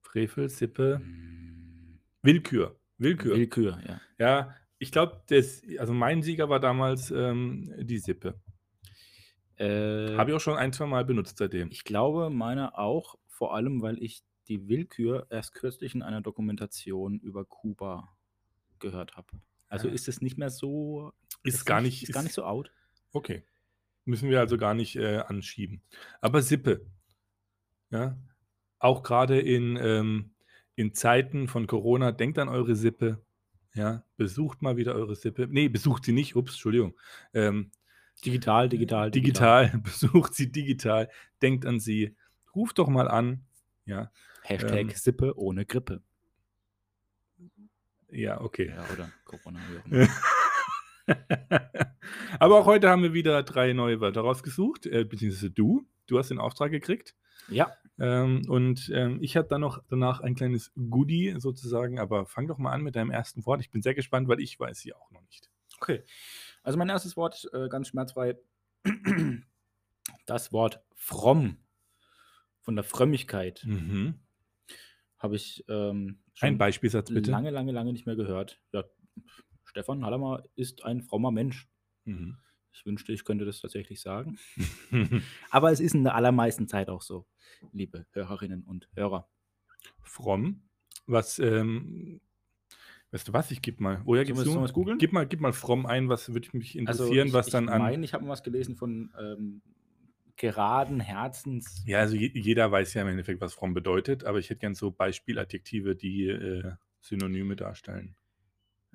Frevel, 0.02 0.48
Sippe, 0.48 1.00
Willkür. 2.22 2.78
Willkür. 2.98 3.36
Willkür, 3.36 3.78
ja. 3.86 4.00
Ja, 4.18 4.54
ich 4.78 4.92
glaube, 4.92 5.22
also 5.78 5.92
mein 5.92 6.22
Sieger 6.22 6.48
war 6.48 6.60
damals 6.60 7.10
ähm, 7.10 7.72
die 7.78 7.98
Sippe. 7.98 8.40
Äh, 9.62 10.16
Habe 10.16 10.30
ich 10.30 10.36
auch 10.36 10.40
schon 10.40 10.56
ein, 10.56 10.72
zwei 10.72 10.86
Mal 10.86 11.04
benutzt 11.04 11.38
seitdem. 11.38 11.70
Ich 11.70 11.84
glaube, 11.84 12.30
meiner 12.30 12.78
auch, 12.78 13.16
vor 13.28 13.54
allem, 13.54 13.82
weil 13.82 14.02
ich 14.02 14.22
die 14.48 14.68
Willkür 14.68 15.26
erst 15.30 15.54
kürzlich 15.54 15.94
in 15.94 16.02
einer 16.02 16.20
Dokumentation 16.20 17.18
über 17.20 17.44
Kuba 17.44 18.08
gehört 18.80 19.16
habe. 19.16 19.28
Also 19.68 19.88
Ah. 19.88 19.92
ist 19.92 20.08
es 20.08 20.20
nicht 20.20 20.36
mehr 20.36 20.50
so. 20.50 21.12
Ist 21.44 21.64
gar 21.64 21.80
nicht, 21.80 22.02
ist 22.02 22.12
gar 22.12 22.22
nicht 22.22 22.34
so 22.34 22.44
out. 22.44 22.70
Okay. 23.12 23.44
Müssen 24.04 24.28
wir 24.30 24.40
also 24.40 24.58
gar 24.58 24.74
nicht 24.74 24.96
äh, 24.96 25.18
anschieben. 25.18 25.80
Aber 26.20 26.42
Sippe. 26.42 26.84
Ja. 27.90 28.18
Auch 28.80 29.02
gerade 29.04 29.38
in, 29.40 29.76
ähm, 29.80 30.34
in 30.74 30.92
Zeiten 30.94 31.46
von 31.46 31.66
Corona, 31.68 32.10
denkt 32.10 32.38
an 32.38 32.48
eure 32.48 32.74
Sippe. 32.74 33.24
Ja. 33.74 34.04
Besucht 34.16 34.60
mal 34.60 34.76
wieder 34.76 34.94
eure 34.94 35.14
Sippe. 35.14 35.46
Nee, 35.48 35.68
besucht 35.68 36.04
sie 36.04 36.12
nicht. 36.12 36.34
Ups, 36.34 36.52
Entschuldigung. 36.54 36.94
Ähm, 37.32 37.70
Digital, 38.24 38.68
digital, 38.68 39.10
digital. 39.10 39.68
Besucht 39.82 40.34
sie 40.34 40.52
digital. 40.52 41.08
Denkt 41.40 41.66
an 41.66 41.80
sie. 41.80 42.16
Ruft 42.54 42.78
doch 42.78 42.88
mal 42.88 43.08
an. 43.08 43.44
Ja. 43.84 44.10
Hashtag 44.42 44.72
Ähm. 44.72 44.90
Sippe 44.90 45.38
ohne 45.38 45.64
Grippe. 45.64 46.02
Ja, 48.10 48.40
okay. 48.40 48.68
Ja, 48.68 48.84
oder 48.92 49.10
Corona. 49.24 49.60
Aber 52.38 52.58
auch 52.58 52.66
heute 52.66 52.90
haben 52.90 53.02
wir 53.02 53.12
wieder 53.12 53.42
drei 53.42 53.72
neue 53.72 54.00
Wörter 54.00 54.20
rausgesucht, 54.20 54.86
äh, 54.86 55.04
beziehungsweise 55.04 55.50
du. 55.50 55.86
Du 56.06 56.18
hast 56.18 56.30
den 56.30 56.38
Auftrag 56.38 56.70
gekriegt. 56.70 57.14
Ja. 57.48 57.72
Ähm, 57.98 58.42
und 58.48 58.90
ähm, 58.94 59.18
ich 59.22 59.36
habe 59.36 59.48
dann 59.48 59.60
noch 59.60 59.82
danach 59.88 60.20
ein 60.20 60.34
kleines 60.34 60.72
Goodie 60.74 61.34
sozusagen, 61.38 61.98
aber 61.98 62.26
fang 62.26 62.46
doch 62.46 62.58
mal 62.58 62.72
an 62.72 62.82
mit 62.82 62.96
deinem 62.96 63.10
ersten 63.10 63.44
Wort. 63.46 63.60
Ich 63.60 63.70
bin 63.70 63.82
sehr 63.82 63.94
gespannt, 63.94 64.28
weil 64.28 64.40
ich 64.40 64.58
weiß 64.58 64.78
sie 64.78 64.94
auch 64.94 65.10
noch 65.10 65.22
nicht. 65.22 65.50
Okay. 65.80 66.02
Also 66.62 66.78
mein 66.78 66.88
erstes 66.88 67.16
Wort, 67.16 67.48
äh, 67.52 67.68
ganz 67.68 67.88
schmerzfrei, 67.88 68.38
das 70.26 70.52
Wort 70.52 70.82
fromm. 70.94 71.56
Von 72.60 72.76
der 72.76 72.84
Frömmigkeit 72.84 73.62
Mhm. 73.66 74.20
habe 75.18 75.34
ich 75.36 75.64
ähm, 75.68 76.22
Ein 76.40 76.58
Beispielsatz 76.58 77.10
bitte. 77.10 77.30
lange, 77.30 77.50
lange, 77.50 77.72
lange 77.72 77.92
nicht 77.92 78.06
mehr 78.06 78.14
gehört. 78.16 78.60
Ja, 78.72 78.84
Stefan 79.64 80.04
Hallermer 80.04 80.44
ist 80.54 80.84
ein 80.84 81.02
frommer 81.02 81.32
Mensch. 81.32 81.68
Mhm. 82.04 82.36
Ich 82.72 82.86
wünschte, 82.86 83.12
ich 83.12 83.24
könnte 83.24 83.44
das 83.44 83.60
tatsächlich 83.60 84.00
sagen. 84.00 84.38
Aber 85.50 85.72
es 85.72 85.80
ist 85.80 85.94
in 85.94 86.04
der 86.04 86.14
allermeisten 86.14 86.68
Zeit 86.68 86.88
auch 86.88 87.02
so, 87.02 87.26
liebe 87.72 88.06
Hörerinnen 88.12 88.62
und 88.64 88.88
Hörer. 88.94 89.28
Fromm. 90.02 90.62
Was, 91.06 91.38
ähm, 91.40 92.20
weißt 93.12 93.28
du 93.28 93.32
was? 93.32 93.50
Ich 93.50 93.62
gebe 93.62 93.82
mal. 93.82 94.00
Woher 94.04 94.24
Sollen 94.24 94.36
gibst 94.36 94.46
du? 94.54 94.64
es 94.64 94.72
googeln? 94.72 94.98
Gib 94.98 95.12
mal, 95.12 95.26
gib 95.26 95.40
mal 95.40 95.52
fromm 95.52 95.86
ein, 95.86 96.08
was 96.08 96.32
würde 96.32 96.48
mich 96.54 96.76
interessieren, 96.76 97.08
Also 97.08 97.26
ich, 97.28 97.32
was 97.32 97.46
ich 97.46 97.52
dann 97.52 97.68
an. 97.68 97.80
meine, 97.80 98.04
ich 98.04 98.12
habe 98.14 98.24
mal 98.24 98.30
was 98.30 98.42
gelesen 98.42 98.76
von 98.76 99.12
ähm, 99.20 99.62
geraden 100.36 100.98
Herzens. 101.00 101.84
Ja, 101.86 102.00
also 102.00 102.16
je, 102.16 102.30
jeder 102.34 102.70
weiß 102.72 102.94
ja 102.94 103.02
im 103.02 103.08
Endeffekt, 103.08 103.40
was 103.40 103.54
fromm 103.54 103.74
bedeutet, 103.74 104.24
aber 104.24 104.38
ich 104.38 104.50
hätte 104.50 104.60
gern 104.60 104.74
so 104.74 104.90
Beispieladjektive, 104.90 105.94
die 105.94 106.26
äh, 106.26 106.72
Synonyme 107.00 107.54
darstellen. 107.56 108.16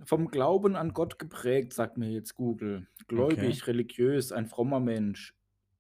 Vom 0.04 0.28
Glauben 0.30 0.76
an 0.76 0.94
Gott 0.94 1.18
geprägt, 1.18 1.74
sagt 1.74 1.98
mir 1.98 2.12
jetzt 2.12 2.36
Google. 2.36 2.88
Gläubig, 3.08 3.66
religiös, 3.66 4.32
ein 4.32 4.46
frommer 4.46 4.80
Mensch. 4.80 5.34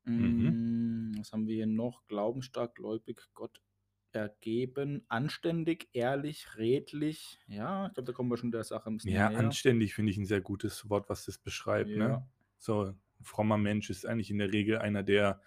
Mhm. 0.05 1.11
Mm, 1.11 1.19
Was 1.19 1.33
haben 1.33 1.47
wir 1.47 1.55
hier 1.55 1.67
noch? 1.67 2.07
Glaubensstark, 2.07 2.75
gläubig, 2.75 3.21
Gott 3.33 3.61
ergeben, 4.11 5.03
anständig, 5.07 5.89
ehrlich, 5.93 6.57
redlich. 6.57 7.39
Ja, 7.47 7.87
ich 7.87 7.93
glaube, 7.93 8.07
da 8.07 8.13
kommen 8.13 8.29
wir 8.29 8.37
schon 8.37 8.51
der 8.51 8.63
Sache 8.63 8.89
ein 8.89 8.97
bisschen 8.97 9.13
Ja, 9.13 9.29
näher. 9.29 9.39
anständig 9.39 9.93
finde 9.93 10.11
ich 10.11 10.17
ein 10.17 10.25
sehr 10.25 10.41
gutes 10.41 10.89
Wort, 10.89 11.09
was 11.09 11.25
das 11.25 11.37
beschreibt. 11.37 11.89
Ne? 11.89 12.09
Ja. 12.09 12.27
So, 12.57 12.85
ein 12.85 12.99
frommer 13.21 13.57
Mensch 13.57 13.89
ist 13.89 14.05
eigentlich 14.05 14.31
in 14.31 14.37
der 14.39 14.51
Regel 14.51 14.79
einer, 14.79 15.03
der 15.03 15.41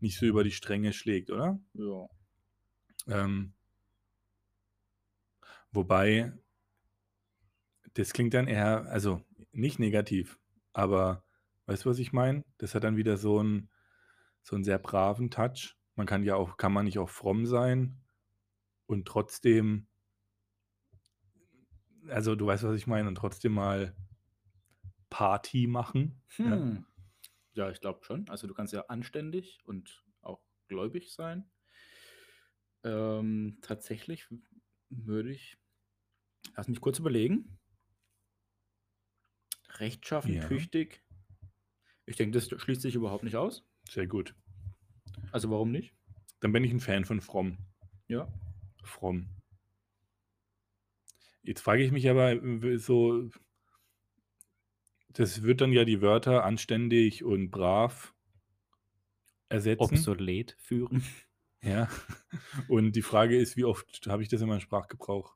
nicht 0.00 0.18
so 0.18 0.26
über 0.26 0.44
die 0.44 0.50
Stränge 0.50 0.92
schlägt, 0.92 1.30
oder? 1.30 1.58
Ja. 1.74 2.08
Ähm, 3.08 3.54
wobei, 5.70 6.32
das 7.94 8.12
klingt 8.12 8.34
dann 8.34 8.48
eher, 8.48 8.86
also 8.90 9.22
nicht 9.52 9.78
negativ, 9.78 10.38
aber 10.72 11.24
weißt 11.66 11.84
du, 11.84 11.90
was 11.90 11.98
ich 11.98 12.12
meine? 12.12 12.44
Das 12.58 12.74
hat 12.74 12.84
dann 12.84 12.96
wieder 12.96 13.16
so 13.16 13.38
einen, 13.38 13.70
so 14.42 14.54
einen 14.54 14.64
sehr 14.64 14.78
braven 14.78 15.30
Touch. 15.30 15.76
Man 15.94 16.06
kann 16.06 16.24
ja 16.24 16.36
auch, 16.36 16.56
kann 16.56 16.72
man 16.72 16.84
nicht 16.84 16.98
auch 16.98 17.08
fromm 17.08 17.46
sein 17.46 18.02
und 18.86 19.06
trotzdem, 19.06 19.86
also 22.08 22.34
du 22.36 22.46
weißt, 22.46 22.64
was 22.64 22.76
ich 22.76 22.86
meine, 22.86 23.08
und 23.08 23.14
trotzdem 23.16 23.52
mal 23.52 23.94
Party 25.10 25.66
machen. 25.66 26.20
Ja. 26.38 26.52
Hm. 26.52 26.86
Ja, 27.54 27.70
ich 27.70 27.80
glaube 27.80 28.04
schon. 28.04 28.28
Also 28.28 28.46
du 28.46 28.54
kannst 28.54 28.72
ja 28.74 28.82
anständig 28.82 29.60
und 29.64 30.04
auch 30.20 30.42
gläubig 30.68 31.12
sein. 31.14 31.48
Ähm, 32.84 33.58
tatsächlich 33.62 34.26
würde 34.90 35.32
ich, 35.32 35.56
lass 36.54 36.68
mich 36.68 36.80
kurz 36.80 36.98
überlegen. 36.98 37.58
Rechtschaffen, 39.78 40.34
Ja. 40.34 40.46
tüchtig. 40.46 41.02
Ich 42.04 42.16
denke, 42.16 42.38
das 42.38 42.48
schließt 42.48 42.82
sich 42.82 42.94
überhaupt 42.94 43.24
nicht 43.24 43.36
aus. 43.36 43.64
Sehr 43.88 44.06
gut. 44.06 44.34
Also 45.32 45.50
warum 45.50 45.72
nicht? 45.72 45.94
Dann 46.40 46.52
bin 46.52 46.62
ich 46.62 46.70
ein 46.72 46.80
Fan 46.80 47.04
von 47.04 47.20
fromm. 47.20 47.58
Ja. 48.06 48.28
Fromm. 48.86 49.28
Jetzt 51.42 51.60
frage 51.62 51.82
ich 51.84 51.92
mich 51.92 52.08
aber 52.10 52.32
äh, 52.32 52.78
so, 52.78 53.30
das 55.08 55.42
wird 55.42 55.60
dann 55.60 55.72
ja 55.72 55.84
die 55.84 56.02
Wörter 56.02 56.44
anständig 56.44 57.24
und 57.24 57.50
brav 57.50 58.14
ersetzen. 59.48 59.82
Obsolet 59.82 60.56
führen. 60.58 61.02
Ja. 61.62 61.88
Und 62.68 62.94
die 62.94 63.02
Frage 63.02 63.36
ist, 63.36 63.56
wie 63.56 63.64
oft 63.64 64.06
habe 64.06 64.22
ich 64.22 64.28
das 64.28 64.40
in 64.40 64.46
meinem 64.46 64.60
Sprachgebrauch? 64.60 65.34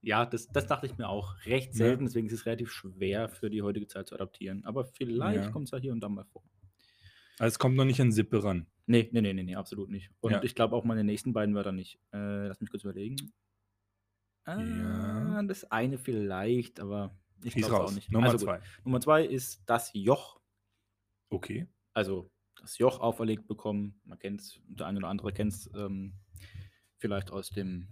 Ja, 0.00 0.26
das, 0.26 0.48
das 0.48 0.66
dachte 0.66 0.86
ich 0.86 0.96
mir 0.96 1.08
auch. 1.08 1.36
Recht 1.44 1.68
Ja. 1.68 1.74
selten, 1.74 2.06
deswegen 2.06 2.26
ist 2.26 2.32
es 2.32 2.46
relativ 2.46 2.72
schwer 2.72 3.28
für 3.28 3.48
die 3.48 3.62
heutige 3.62 3.86
Zeit 3.86 4.08
zu 4.08 4.16
adaptieren. 4.16 4.64
Aber 4.64 4.84
vielleicht 4.84 5.44
Ja. 5.44 5.50
kommt 5.50 5.66
es 5.66 5.70
ja 5.70 5.78
hier 5.78 5.92
und 5.92 6.00
da 6.00 6.08
mal 6.08 6.24
vor. 6.24 6.42
Also 7.38 7.54
es 7.54 7.58
kommt 7.60 7.76
noch 7.76 7.84
nicht 7.84 8.00
an 8.00 8.10
Sippe 8.10 8.42
ran. 8.42 8.66
Nee, 8.90 9.08
nee, 9.12 9.20
nee, 9.20 9.34
nee, 9.34 9.42
nee, 9.42 9.54
absolut 9.54 9.90
nicht. 9.90 10.10
Und 10.20 10.32
Ja. 10.32 10.42
ich 10.42 10.54
glaube 10.54 10.74
auch 10.74 10.84
meine 10.84 11.04
nächsten 11.04 11.32
beiden 11.34 11.54
Wörter 11.54 11.72
nicht. 11.72 12.00
Äh, 12.12 12.46
lass 12.48 12.60
mich 12.60 12.70
kurz 12.70 12.84
überlegen. 12.84 13.16
Ah, 14.44 14.60
Ja. 14.62 15.42
Das 15.42 15.70
eine 15.70 15.98
vielleicht, 15.98 16.80
aber 16.80 17.14
ich 17.44 17.52
Schieß 17.52 17.66
glaube 17.66 17.84
auch 17.84 17.92
nicht. 17.92 18.10
Nummer 18.10 18.26
also 18.30 18.38
gut. 18.38 18.46
zwei. 18.46 18.60
Nummer 18.84 19.00
zwei 19.00 19.24
ist 19.26 19.62
das 19.66 19.90
Joch. 19.92 20.40
Okay. 21.28 21.68
Also 21.92 22.30
das 22.56 22.78
Joch 22.78 23.00
auferlegt 23.00 23.46
bekommen. 23.46 24.00
Man 24.04 24.18
kennt 24.18 24.40
es, 24.40 24.58
der 24.66 24.86
eine 24.86 24.98
oder 24.98 25.08
andere 25.08 25.32
kennt 25.32 25.52
es 25.52 25.70
ähm, 25.74 26.14
vielleicht 26.96 27.30
aus 27.30 27.50
dem 27.50 27.88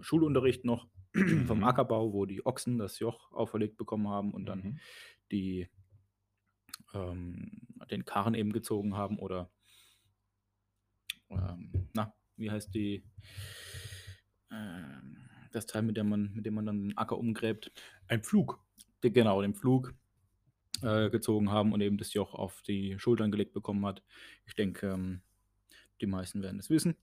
Schulunterricht 0.00 0.64
noch 0.64 0.88
vom 1.46 1.58
Mhm. 1.58 1.64
Ackerbau, 1.64 2.12
wo 2.12 2.26
die 2.26 2.44
Ochsen 2.44 2.78
das 2.78 2.98
Joch 2.98 3.30
auferlegt 3.32 3.76
bekommen 3.76 4.08
haben 4.08 4.34
und 4.34 4.46
dann 4.46 4.58
Mhm. 4.58 4.78
die 5.30 5.68
ähm, 6.94 7.62
den 7.90 8.04
Karren 8.04 8.34
eben 8.34 8.52
gezogen 8.52 8.96
haben 8.96 9.18
oder 9.20 9.50
ähm, 11.30 11.88
na, 11.92 12.14
wie 12.36 12.50
heißt 12.50 12.74
die 12.74 13.04
ähm, 14.50 15.28
das 15.52 15.66
Teil, 15.66 15.82
mit 15.82 15.96
dem 15.96 16.08
man, 16.08 16.32
mit 16.34 16.46
dem 16.46 16.54
man 16.54 16.66
dann 16.66 16.82
den 16.82 16.98
Acker 16.98 17.18
umgräbt, 17.18 17.72
Ein 18.08 18.22
Pflug. 18.22 18.60
genau, 19.00 19.40
den 19.40 19.54
Pflug 19.54 19.94
äh, 20.82 21.10
gezogen 21.10 21.50
haben 21.50 21.72
und 21.72 21.80
eben 21.80 21.98
das 21.98 22.12
Joch 22.12 22.34
auf 22.34 22.62
die 22.62 22.98
Schultern 22.98 23.30
gelegt 23.30 23.52
bekommen 23.52 23.84
hat. 23.86 24.02
Ich 24.46 24.54
denke, 24.54 24.88
ähm, 24.88 25.22
die 26.00 26.06
meisten 26.06 26.42
werden 26.42 26.58
es 26.58 26.70
wissen. 26.70 26.96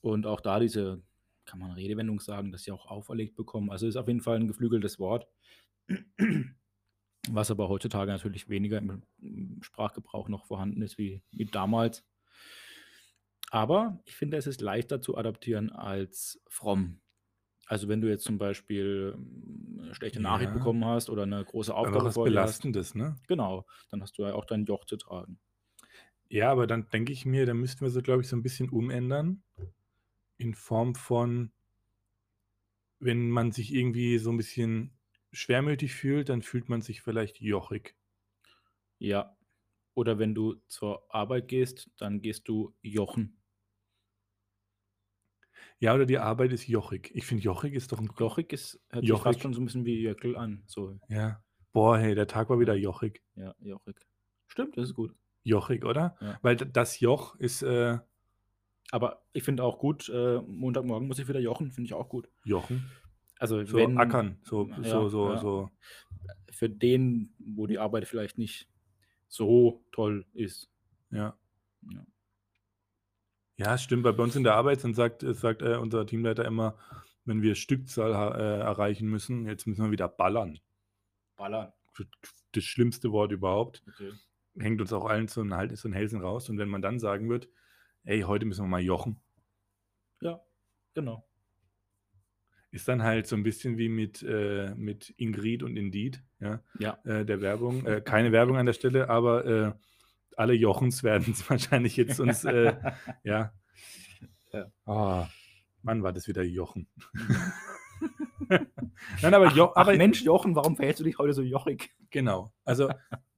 Und 0.00 0.26
auch 0.26 0.40
da 0.40 0.60
diese, 0.60 1.02
kann 1.44 1.58
man 1.58 1.72
Redewendung 1.72 2.20
sagen, 2.20 2.52
das 2.52 2.66
Joch 2.66 2.86
auferlegt 2.86 3.34
bekommen. 3.36 3.70
Also 3.70 3.86
ist 3.86 3.96
auf 3.96 4.08
jeden 4.08 4.20
Fall 4.20 4.36
ein 4.36 4.48
geflügeltes 4.48 4.98
Wort. 4.98 5.26
Was 7.28 7.50
aber 7.50 7.68
heutzutage 7.68 8.10
natürlich 8.10 8.48
weniger 8.48 8.78
im, 8.78 9.02
im 9.20 9.62
Sprachgebrauch 9.62 10.28
noch 10.28 10.44
vorhanden 10.46 10.82
ist 10.82 10.98
wie, 10.98 11.22
wie 11.30 11.44
damals. 11.44 12.04
Aber 13.52 14.00
ich 14.06 14.16
finde, 14.16 14.36
es 14.38 14.46
ist 14.48 14.60
leichter 14.62 15.00
zu 15.02 15.16
adaptieren 15.18 15.70
als 15.70 16.42
fromm. 16.48 17.02
Also 17.66 17.88
wenn 17.88 18.00
du 18.00 18.08
jetzt 18.10 18.24
zum 18.24 18.38
Beispiel 18.38 19.14
ähm, 19.16 19.80
eine 19.82 19.94
schlechte 19.94 20.20
Nachricht 20.20 20.52
Ja. 20.52 20.52
bekommen 20.52 20.84
hast 20.86 21.10
oder 21.10 21.24
eine 21.24 21.44
große 21.44 21.74
Aber 21.80 22.02
Aufgabe 22.02 22.06
was 22.06 22.16
vor 22.16 22.28
dir 22.28 22.42
hast, 22.42 22.62
Belastendes, 22.62 22.94
ne? 22.94 23.20
genau, 23.28 23.66
dann 23.90 24.02
hast 24.02 24.18
du 24.18 24.24
ja 24.24 24.34
auch 24.34 24.46
dein 24.46 24.66
Joch 24.66 24.86
zu 24.86 24.96
tragen. 24.98 25.40
Ja, 26.28 26.50
aber 26.50 26.66
dann 26.66 26.88
denke 26.88 27.12
ich 27.12 27.26
mir, 27.26 27.46
da 27.46 27.54
müssten 27.54 27.82
wir 27.82 27.90
so, 27.90 28.00
glaube 28.02 28.22
ich, 28.22 28.28
so 28.28 28.36
ein 28.36 28.42
bisschen 28.42 28.70
umändern. 28.70 29.42
In 30.38 30.54
Form 30.54 30.94
von, 30.94 31.52
wenn 33.00 33.28
man 33.28 33.52
sich 33.52 33.74
irgendwie 33.74 34.16
so 34.16 34.30
ein 34.30 34.38
bisschen 34.38 34.98
schwermütig 35.30 35.92
fühlt, 35.94 36.30
dann 36.30 36.40
fühlt 36.42 36.68
man 36.70 36.80
sich 36.80 37.02
vielleicht 37.02 37.38
jochig. 37.40 37.96
Ja. 38.98 39.36
Oder 39.94 40.18
wenn 40.18 40.34
du 40.34 40.54
zur 40.68 41.14
Arbeit 41.14 41.48
gehst, 41.48 41.90
dann 41.98 42.22
gehst 42.22 42.48
du 42.48 42.74
jochen. 42.82 43.41
Ja, 45.78 45.94
oder 45.94 46.06
die 46.06 46.18
Arbeit 46.18 46.52
ist 46.52 46.66
jochig. 46.68 47.10
Ich 47.14 47.24
finde, 47.26 47.42
jochig 47.44 47.74
ist 47.74 47.92
doch 47.92 47.98
ein 48.00 48.08
Jochig 48.18 48.52
ist, 48.52 48.80
hört 48.90 49.04
sich 49.04 49.10
fast 49.12 49.24
Jochig. 49.26 49.42
schon 49.42 49.54
so 49.54 49.60
ein 49.60 49.64
bisschen 49.66 49.84
wie 49.84 50.00
Jöckel 50.00 50.36
an. 50.36 50.62
So, 50.66 50.98
Ja. 51.08 51.42
Boah, 51.72 51.98
hey, 51.98 52.14
der 52.14 52.26
Tag 52.26 52.50
war 52.50 52.60
wieder 52.60 52.74
jochig. 52.74 53.22
ja, 53.34 53.54
jochig. 53.60 53.96
Stimmt, 54.48 54.76
das 54.76 54.90
ist 54.90 54.94
gut. 54.94 55.14
Jochig, 55.42 55.84
oder? 55.84 56.16
Ja. 56.20 56.38
Weil 56.42 56.56
d- 56.56 56.66
das 56.70 57.00
Joch 57.00 57.34
ist 57.36 57.62
äh, 57.62 57.98
Aber 58.90 59.22
ich 59.32 59.42
finde 59.42 59.64
auch 59.64 59.78
gut, 59.78 60.08
äh, 60.10 60.40
Montagmorgen 60.42 61.08
muss 61.08 61.18
ich 61.18 61.26
wieder 61.28 61.40
jochen, 61.40 61.72
finde 61.72 61.86
ich 61.86 61.94
auch 61.94 62.08
gut. 62.10 62.28
Jochen. 62.44 62.90
Also 63.38 63.64
So 63.64 63.78
wenn, 63.78 63.96
ackern. 63.98 64.38
So, 64.44 64.68
Ja, 64.68 64.82
so, 64.84 65.08
so, 65.08 65.32
ja. 65.32 65.38
so. 65.40 65.70
für 66.50 66.68
den, 66.68 67.34
wo 67.38 67.66
die 67.66 67.78
Arbeit 67.78 68.06
vielleicht 68.06 68.36
nicht 68.38 68.68
so 69.28 69.82
toll 69.92 70.26
ist. 70.34 70.70
Ja. 71.10 71.36
Ja. 71.90 72.04
Ja, 73.62 73.78
stimmt. 73.78 74.04
Weil 74.04 74.12
bei 74.14 74.22
uns 74.22 74.36
in 74.36 74.42
der 74.44 74.54
Arbeit 74.54 74.82
dann 74.84 74.94
sagt, 74.94 75.22
äh, 75.22 75.34
sagt 75.34 75.62
äh, 75.62 75.76
unser 75.76 76.06
Teamleiter 76.06 76.44
immer, 76.44 76.76
wenn 77.24 77.42
wir 77.42 77.54
Stückzahl 77.54 78.16
ha- 78.16 78.36
äh, 78.36 78.60
erreichen 78.60 79.08
müssen, 79.08 79.46
jetzt 79.46 79.66
müssen 79.66 79.84
wir 79.84 79.90
wieder 79.92 80.08
ballern. 80.08 80.58
Ballern. 81.36 81.72
Das 82.52 82.64
schlimmste 82.64 83.12
Wort 83.12 83.32
überhaupt. 83.32 83.82
Okay. 83.88 84.12
Hängt 84.58 84.80
uns 84.80 84.92
auch 84.92 85.04
allen 85.06 85.28
so 85.28 85.40
ein, 85.42 85.54
halt, 85.54 85.76
so 85.78 85.88
ein 85.88 85.92
Hälsen 85.92 86.20
raus. 86.20 86.48
Und 86.50 86.58
wenn 86.58 86.68
man 86.68 86.82
dann 86.82 86.98
sagen 86.98 87.28
wird, 87.30 87.48
ey, 88.04 88.22
heute 88.22 88.44
müssen 88.44 88.64
wir 88.64 88.68
mal 88.68 88.80
jochen. 88.80 89.20
Ja, 90.20 90.40
genau. 90.94 91.26
Ist 92.70 92.88
dann 92.88 93.02
halt 93.02 93.26
so 93.26 93.36
ein 93.36 93.42
bisschen 93.42 93.76
wie 93.78 93.88
mit, 93.88 94.22
äh, 94.22 94.74
mit 94.74 95.12
Ingrid 95.18 95.62
und 95.62 95.76
Indeed, 95.76 96.22
ja, 96.40 96.60
Ja. 96.78 96.98
äh, 97.04 97.24
der 97.24 97.40
Werbung. 97.42 97.84
Äh, 97.86 98.00
keine 98.00 98.32
Werbung 98.32 98.56
an 98.56 98.66
der 98.66 98.72
Stelle, 98.72 99.08
aber 99.10 99.44
äh, 99.46 99.72
alle 100.38 100.54
Jochens 100.54 101.02
werden 101.02 101.32
es 101.32 101.48
wahrscheinlich 101.50 101.96
jetzt 101.96 102.20
uns, 102.20 102.44
äh, 102.44 102.74
ja. 103.24 103.52
Ja. 104.52 104.66
Oh, 104.86 105.24
Mann, 105.82 106.02
war 106.02 106.12
das 106.12 106.28
wieder 106.28 106.42
Jochen. 106.42 106.88
Nein, 109.22 109.34
aber, 109.34 109.48
jo 109.52 109.70
Ach, 109.74 109.82
aber 109.82 109.96
Mensch, 109.96 110.22
Jochen, 110.22 110.54
warum 110.54 110.76
verhältst 110.76 111.00
du 111.00 111.04
dich 111.04 111.18
heute 111.18 111.32
so 111.32 111.42
jochig? 111.42 111.94
genau. 112.10 112.52
Also 112.64 112.90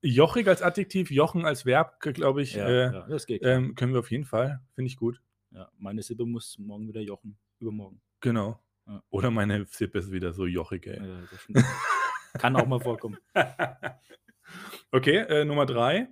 jochig 0.02 0.48
als 0.48 0.60
Adjektiv, 0.62 1.10
Jochen 1.10 1.44
als 1.44 1.64
Verb, 1.64 2.00
glaube 2.00 2.42
ich, 2.42 2.56
äh, 2.56 2.84
ja, 2.92 3.06
das 3.06 3.26
geht. 3.26 3.42
ähm, 3.44 3.74
können 3.74 3.92
wir 3.92 4.00
auf 4.00 4.10
jeden 4.10 4.24
Fall. 4.24 4.60
Finde 4.74 4.88
ich 4.88 4.96
gut. 4.96 5.20
ja, 5.50 5.70
meine 5.78 6.02
Sippe 6.02 6.24
muss 6.24 6.58
morgen 6.58 6.88
wieder 6.88 7.00
jochen. 7.00 7.38
Übermorgen. 7.60 8.00
Genau. 8.20 8.58
Ja. 8.86 9.02
Oder 9.10 9.30
meine 9.30 9.64
Sippe 9.66 9.98
ist 9.98 10.10
wieder 10.10 10.32
so 10.32 10.46
jochig, 10.46 10.86
ey. 10.86 11.00
Ja. 11.06 11.62
Kann 12.38 12.56
auch 12.56 12.66
mal 12.66 12.80
vorkommen. 12.80 13.16
okay, 14.90 15.18
äh, 15.18 15.44
Nummer 15.44 15.66
drei. 15.66 16.08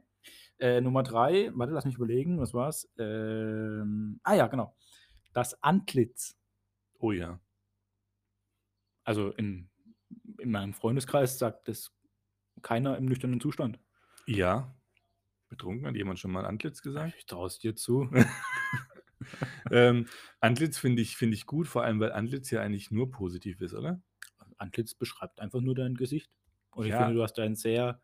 Äh, 0.63 0.81
Nummer 0.81 1.03
drei, 1.03 1.51
warte, 1.55 1.73
lass 1.73 1.85
mich 1.85 1.97
überlegen, 1.97 2.39
was 2.39 2.55
war's? 2.55 2.89
Ähm, 2.97 4.21
ah 4.23 4.35
ja, 4.35 4.47
genau. 4.47 4.77
Das 5.33 5.61
Antlitz. 5.61 6.37
Oh 7.01 7.11
ja. 7.11 7.41
Also 9.03 9.31
in, 9.33 9.69
in 10.39 10.53
meinem 10.53 10.73
Freundeskreis 10.73 11.37
sagt 11.41 11.67
das 11.67 11.93
keiner 12.63 12.97
im 12.97 13.07
nüchternen 13.07 13.41
Zustand. 13.41 13.81
Ja. 14.27 14.73
Betrunken 15.49 15.85
hat 15.85 15.97
jemand 15.97 16.21
schon 16.21 16.31
mal 16.31 16.47
Antlitz 16.47 16.81
gesagt? 16.81 17.13
Ich 17.19 17.27
traue 17.27 17.49
es 17.49 17.59
dir 17.59 17.75
zu. 17.75 18.09
ähm, 19.73 20.07
Antlitz 20.39 20.79
finde 20.79 21.03
ich, 21.03 21.17
find 21.17 21.35
ich 21.35 21.45
gut, 21.47 21.67
vor 21.67 21.83
allem 21.83 21.99
weil 21.99 22.13
Antlitz 22.13 22.53
ja 22.53 22.63
eigentlich 22.63 22.93
nur 22.93 23.11
positiv 23.11 23.61
ist, 23.63 23.75
oder? 23.75 24.01
Antlitz 24.59 24.95
beschreibt 24.95 25.41
einfach 25.41 25.61
nur 25.61 25.75
dein 25.75 25.95
Gesicht. 25.97 26.31
Und 26.71 26.85
ich 26.85 26.91
Ja. 26.93 26.99
finde, 26.99 27.15
du 27.15 27.23
hast 27.25 27.37
ein 27.41 27.57
sehr 27.57 28.01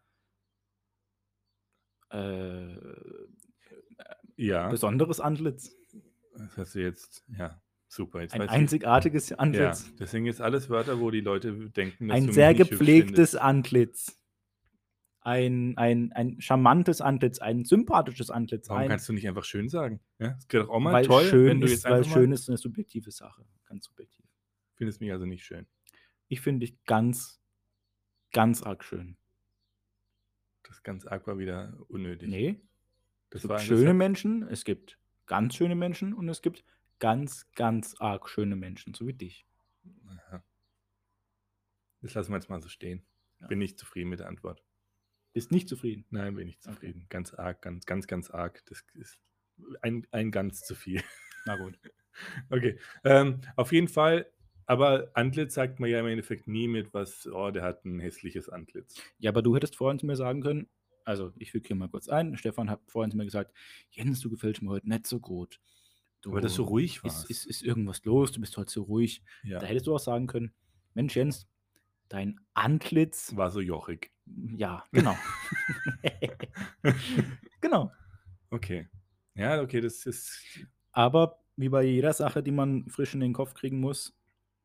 äh, 2.11 2.77
Ja. 4.37 4.69
besonderes 4.69 5.21
Antlitz. 5.21 5.75
Das 6.37 6.57
hast 6.57 6.75
du 6.75 6.81
jetzt, 6.83 7.25
ja, 7.37 7.61
super. 7.89 8.21
Jetzt 8.23 8.35
Ein 8.35 8.41
weiß 8.43 8.47
ich- 8.47 8.53
einzigartiges 8.53 9.29
Ja, 9.31 9.39
Antlitz. 9.39 9.93
deswegen 9.99 10.27
ist 10.27 10.41
alles 10.41 10.71
Wörter, 10.71 11.01
wo 11.01 11.11
die 11.11 11.21
Leute 11.21 11.71
denken, 11.71 12.09
dass 12.09 12.21
du 12.21 12.27
ein 12.29 12.33
sehr 12.33 12.55
gepflegtes. 12.55 13.35
Antlitz. 13.35 14.15
Ein, 15.21 15.77
ein, 15.77 16.13
ein 16.13 16.41
charmantes 16.41 17.01
Antlitz, 17.03 17.39
ein 17.41 17.65
sympathisches 17.65 18.31
Antlitz. 18.31 18.69
Warum 18.71 18.83
ein, 18.85 18.89
kannst 18.89 19.09
du 19.09 19.13
nicht 19.13 19.29
einfach 19.29 19.45
schön 19.45 19.69
sagen? 19.69 20.01
Ja, 20.19 20.37
es 20.39 20.49
geht 20.49 20.63
doch 20.63 20.71
auch 20.71 20.79
mal 20.81 20.93
weil 20.95 21.05
toll, 21.05 21.25
schön 21.25 21.47
wenn 21.49 21.61
du 21.61 21.67
ist, 21.67 21.73
jetzt 21.73 21.85
weil 21.85 21.95
einfach 21.99 22.13
schön 22.13 22.33
ist 22.33 22.49
eine 22.49 22.57
subjektive 22.57 23.11
Sache. 23.11 23.45
Ganz 23.67 23.85
subjektiv. 23.87 24.25
findest 24.77 25.01
mich 25.03 25.13
also 25.13 25.27
nicht 25.27 25.45
schön. 25.45 25.67
Ich 26.29 26.41
finde 26.41 26.65
dich 26.67 26.83
ganz, 26.85 27.43
ganz 28.33 28.63
arg 28.63 28.85
schön. 28.85 29.18
Das 30.69 30.83
ganz 30.83 31.07
arg 31.07 31.27
war 31.27 31.39
wieder 31.39 31.77
unnötig. 31.89 32.29
Nee, 32.29 32.61
das 33.31 33.43
es 33.43 33.49
gibt 33.49 33.61
schöne 33.63 33.95
Menschen, 33.95 34.47
es 34.49 34.65
gibt 34.65 34.99
ganz 35.27 35.55
schöne 35.55 35.75
Menschen 35.75 36.13
und 36.13 36.29
es 36.29 36.43
gibt 36.43 36.65
ganz, 36.99 37.51
ganz 37.55 37.95
arg 37.99 38.29
schöne 38.29 38.55
Menschen, 38.57 38.95
so 38.95 39.07
wie 39.07 39.15
dich. 39.15 39.47
Aha. 40.07 40.43
Das 42.03 42.15
lassen 42.15 42.33
wir 42.33 42.37
jetzt 42.37 42.51
mal 42.51 42.61
so 42.61 42.69
stehen. 42.69 43.03
Ja. 43.41 43.47
Bin 43.47 43.59
nicht 43.59 43.79
zufrieden 43.79 44.11
mit 44.11 44.21
der 44.21 44.29
Antwort. 44.29 44.63
Bist 45.33 45.53
nicht 45.53 45.69
zufrieden. 45.69 46.05
Nein, 46.11 46.35
bin 46.35 46.47
nicht 46.47 46.61
Okay. 46.67 46.75
zufrieden. 46.75 47.07
Ganz 47.09 47.35
arg, 47.35 47.63
ganz, 47.63 47.87
ganz, 47.87 48.07
ganz 48.07 48.31
arg. 48.31 48.63
Das 48.67 48.85
ist 48.95 49.19
ein, 49.83 50.07
ein 50.11 50.31
ganz 50.31 50.63
zu 50.63 50.75
viel. 50.75 51.03
Na 51.47 51.57
gut. 51.57 51.79
Okay. 52.51 52.81
Ähm, 53.05 53.43
auf 53.55 53.71
jeden 53.71 53.87
Fall, 53.87 54.29
aber 54.69 55.11
Antlitz 55.15 55.55
sagt 55.55 55.81
man 55.81 55.89
ja 55.89 55.99
im 55.99 56.07
Endeffekt 56.07 56.47
nie 56.47 56.69
mit 56.69 56.93
was, 56.93 57.27
oh, 57.27 57.51
der 57.51 57.63
hat 57.63 57.85
ein 57.87 58.01
hässliches 58.01 58.51
Antlitz. 58.51 59.03
Ja, 59.19 59.31
aber 59.31 59.41
du 59.41 59.57
hättest 59.57 59.77
vorhin 59.77 59.99
zu 59.99 60.05
mir 60.05 60.15
sagen 60.15 60.43
können, 60.43 60.69
also 61.07 61.33
ich 61.37 61.53
füge 61.53 61.67
hier 61.67 61.77
mal 61.77 61.89
kurz 61.89 62.09
ein, 62.09 62.37
Stefan 62.37 62.69
hat 62.69 62.81
vorhin 62.87 63.11
zu 63.11 63.17
mir 63.17 63.25
gesagt, 63.25 63.57
Jens, 63.91 64.21
du 64.21 64.29
gefällst 64.29 64.61
mir 64.61 64.69
heute 64.69 64.87
nicht 64.87 65.07
so 65.07 65.21
gut. 65.21 65.59
Du, 66.21 66.33
Weil 66.33 66.43
das 66.43 66.55
so 66.55 66.65
ruhig 66.65 66.97
ist, 66.97 67.05
warst. 67.05 67.31
ist, 67.31 67.47
ist 67.47 67.63
irgendwas 67.63 68.05
los, 68.05 68.31
du 68.31 68.41
bist 68.41 68.59
heute 68.59 68.71
so 68.71 68.83
ruhig. 68.83 69.23
Ja. 69.43 69.59
Da 69.59 69.67
hättest 69.67 69.87
du 69.87 69.95
auch 69.95 70.01
sagen 70.01 70.27
können, 70.27 70.53
Mensch 70.93 71.17
Jens, 71.17 71.49
dein 72.11 72.39
Antlitz, 72.53 73.35
War 73.37 73.51
so 73.51 73.61
jochig. 73.61 74.11
ja, 74.27 74.85
genau. 74.93 75.17
genau. 77.63 77.91
Okay. 78.51 78.89
Ja, 79.35 79.63
okay, 79.63 79.81
das 79.81 80.05
ist. 80.05 80.41
Aber 80.93 81.39
wie 81.57 81.69
bei 81.69 81.85
jeder 81.85 82.13
Sache, 82.13 82.43
die 82.43 82.51
man 82.51 82.89
frisch 82.91 83.15
in 83.15 83.21
den 83.21 83.33
Kopf 83.33 83.55
kriegen 83.55 83.81
muss, 83.81 84.18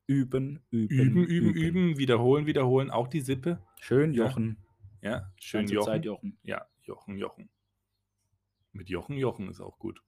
üben, 0.06 0.60
üben, 0.70 0.90
Üben, 0.90 1.24
üben, 1.24 1.54
üben, 1.54 1.98
wiederholen, 1.98 2.46
wiederholen. 2.46 2.90
Auch 2.90 3.08
die 3.08 3.20
Sippe. 3.20 3.62
Schön 3.80 4.12
Ja. 4.12 4.26
jochen. 4.26 4.58
Ja, 5.02 5.30
schön 5.36 5.60
Ganze 5.62 5.74
Jochen. 5.74 5.86
Zeit 5.86 6.04
jochen. 6.04 6.38
Ja, 6.42 6.66
Jochen, 6.82 7.16
Jochen. 7.18 7.48
Mit 8.72 8.88
Jochen, 8.88 9.16
Jochen 9.16 9.48
ist 9.48 9.60
auch 9.60 9.78
gut. 9.78 10.02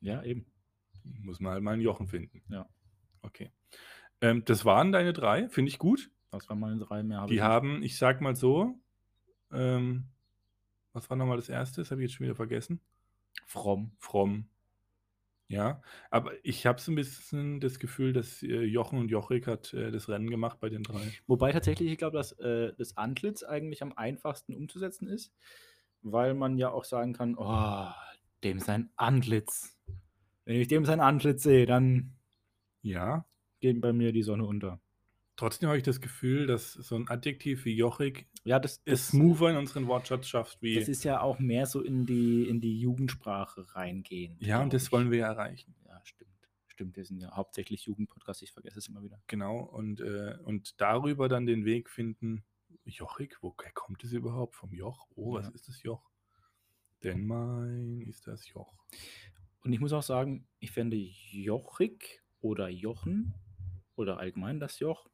Ja, 0.00 0.22
eben. 0.22 0.46
Muss 1.22 1.40
man 1.40 1.52
halt 1.54 1.62
mal 1.62 1.72
einen 1.72 1.82
Jochen 1.82 2.06
finden. 2.06 2.42
Ja. 2.48 2.68
Okay. 3.22 3.50
Ähm, 4.20 4.44
das 4.44 4.64
waren 4.64 4.92
deine 4.92 5.12
drei, 5.12 5.48
finde 5.48 5.68
ich 5.70 5.78
gut. 5.78 6.10
Das 6.30 6.48
waren 6.48 6.60
meine 6.60 6.78
drei 6.78 7.02
mehr. 7.02 7.26
Die 7.26 7.34
ich 7.34 7.40
nicht. 7.40 7.42
haben, 7.42 7.82
ich 7.82 7.96
sag 7.98 8.20
mal 8.20 8.36
so, 8.36 8.78
ähm, 9.52 10.04
was 10.92 11.10
war 11.10 11.16
nochmal 11.16 11.36
das 11.36 11.48
erste? 11.48 11.80
Das 11.80 11.90
habe 11.90 12.00
ich 12.02 12.08
jetzt 12.10 12.16
schon 12.16 12.24
wieder 12.24 12.36
vergessen. 12.36 12.80
fromm. 13.46 13.92
Fromm. 13.98 14.46
Ja, 15.52 15.82
aber 16.10 16.32
ich 16.44 16.64
habe 16.64 16.80
so 16.80 16.90
ein 16.90 16.94
bisschen 16.94 17.60
das 17.60 17.78
Gefühl, 17.78 18.14
dass 18.14 18.42
äh, 18.42 18.62
Jochen 18.62 18.98
und 18.98 19.10
Jochik 19.10 19.46
hat 19.46 19.74
äh, 19.74 19.90
das 19.90 20.08
Rennen 20.08 20.30
gemacht 20.30 20.60
bei 20.60 20.70
den 20.70 20.82
drei. 20.82 21.12
Wobei 21.26 21.52
tatsächlich, 21.52 21.90
ich 21.92 21.98
glaube, 21.98 22.16
dass 22.16 22.32
äh, 22.38 22.72
das 22.78 22.96
Antlitz 22.96 23.42
eigentlich 23.42 23.82
am 23.82 23.92
einfachsten 23.92 24.54
umzusetzen 24.54 25.08
ist, 25.08 25.34
weil 26.00 26.32
man 26.32 26.56
ja 26.56 26.70
auch 26.70 26.84
sagen 26.84 27.12
kann, 27.12 27.36
oh, 27.36 27.90
dem 28.42 28.60
sein 28.60 28.90
Antlitz. 28.96 29.76
Wenn 30.44 30.56
ich 30.60 30.68
dem 30.68 30.86
sein 30.86 31.00
Antlitz 31.00 31.42
sehe, 31.42 31.66
dann 31.66 32.14
Ja, 32.82 33.26
geht 33.60 33.80
bei 33.80 33.94
mir 33.94 34.12
die 34.12 34.22
Sonne 34.22 34.44
unter. 34.44 34.78
Trotzdem 35.42 35.68
habe 35.68 35.78
ich 35.78 35.82
das 35.84 36.00
Gefühl, 36.00 36.46
dass 36.46 36.72
so 36.72 36.94
ein 36.96 37.08
Adjektiv 37.08 37.64
wie 37.64 37.74
Jochik 37.74 38.26
Ja, 38.44 38.58
das, 38.58 38.74
es 38.84 39.00
das, 39.02 39.08
smoother 39.08 39.50
in 39.50 39.56
unseren 39.56 39.86
Wortschatz 39.88 40.26
schafft 40.28 40.62
wie. 40.62 40.74
das 40.76 40.88
ist 40.88 41.04
ja 41.04 41.20
auch 41.20 41.38
mehr 41.38 41.66
so 41.66 41.80
in 41.82 42.06
die, 42.06 42.48
in 42.48 42.60
die 42.60 42.78
Jugendsprache 42.80 43.74
reingehen. 43.74 44.36
ja, 44.40 44.62
und 44.62 44.72
das 44.72 44.92
wollen 44.92 45.10
wir 45.10 45.18
ja 45.18 45.26
erreichen. 45.28 45.74
Ja, 45.86 46.00
stimmt. 46.04 46.30
Stimmt, 46.68 46.96
wir 46.96 47.04
sind 47.04 47.20
ja 47.20 47.32
hauptsächlich 47.36 47.84
Jugendpodcast, 47.84 48.42
ich 48.42 48.52
vergesse 48.52 48.78
es 48.78 48.88
immer 48.88 49.02
wieder. 49.02 49.20
Genau. 49.26 49.58
Und, 49.60 50.00
äh, 50.00 50.36
und 50.44 50.80
darüber 50.80 51.28
dann 51.28 51.44
den 51.46 51.64
Weg 51.64 51.90
finden. 51.90 52.44
Jochik, 52.84 53.38
woher 53.42 53.70
kommt 53.72 54.02
es 54.04 54.12
überhaupt? 54.12 54.56
Vom 54.56 54.72
Joch? 54.72 55.06
Oh, 55.14 55.34
was 55.34 55.46
Ja. 55.48 55.52
ist 55.54 55.68
das 55.68 55.82
Joch? 55.82 56.10
Denn 57.04 57.26
mein 57.26 58.00
ist 58.02 58.26
das 58.26 58.48
Joch. 58.48 58.72
Und 59.64 59.72
ich 59.72 59.80
muss 59.80 59.92
auch 59.92 60.02
sagen, 60.02 60.46
ich 60.60 60.70
fände 60.70 60.96
Jochig 60.96 62.22
oder 62.40 62.68
Jochen 62.68 63.34
oder 63.96 64.18
allgemein 64.18 64.58
das 64.60 64.78
Joch 64.78 65.08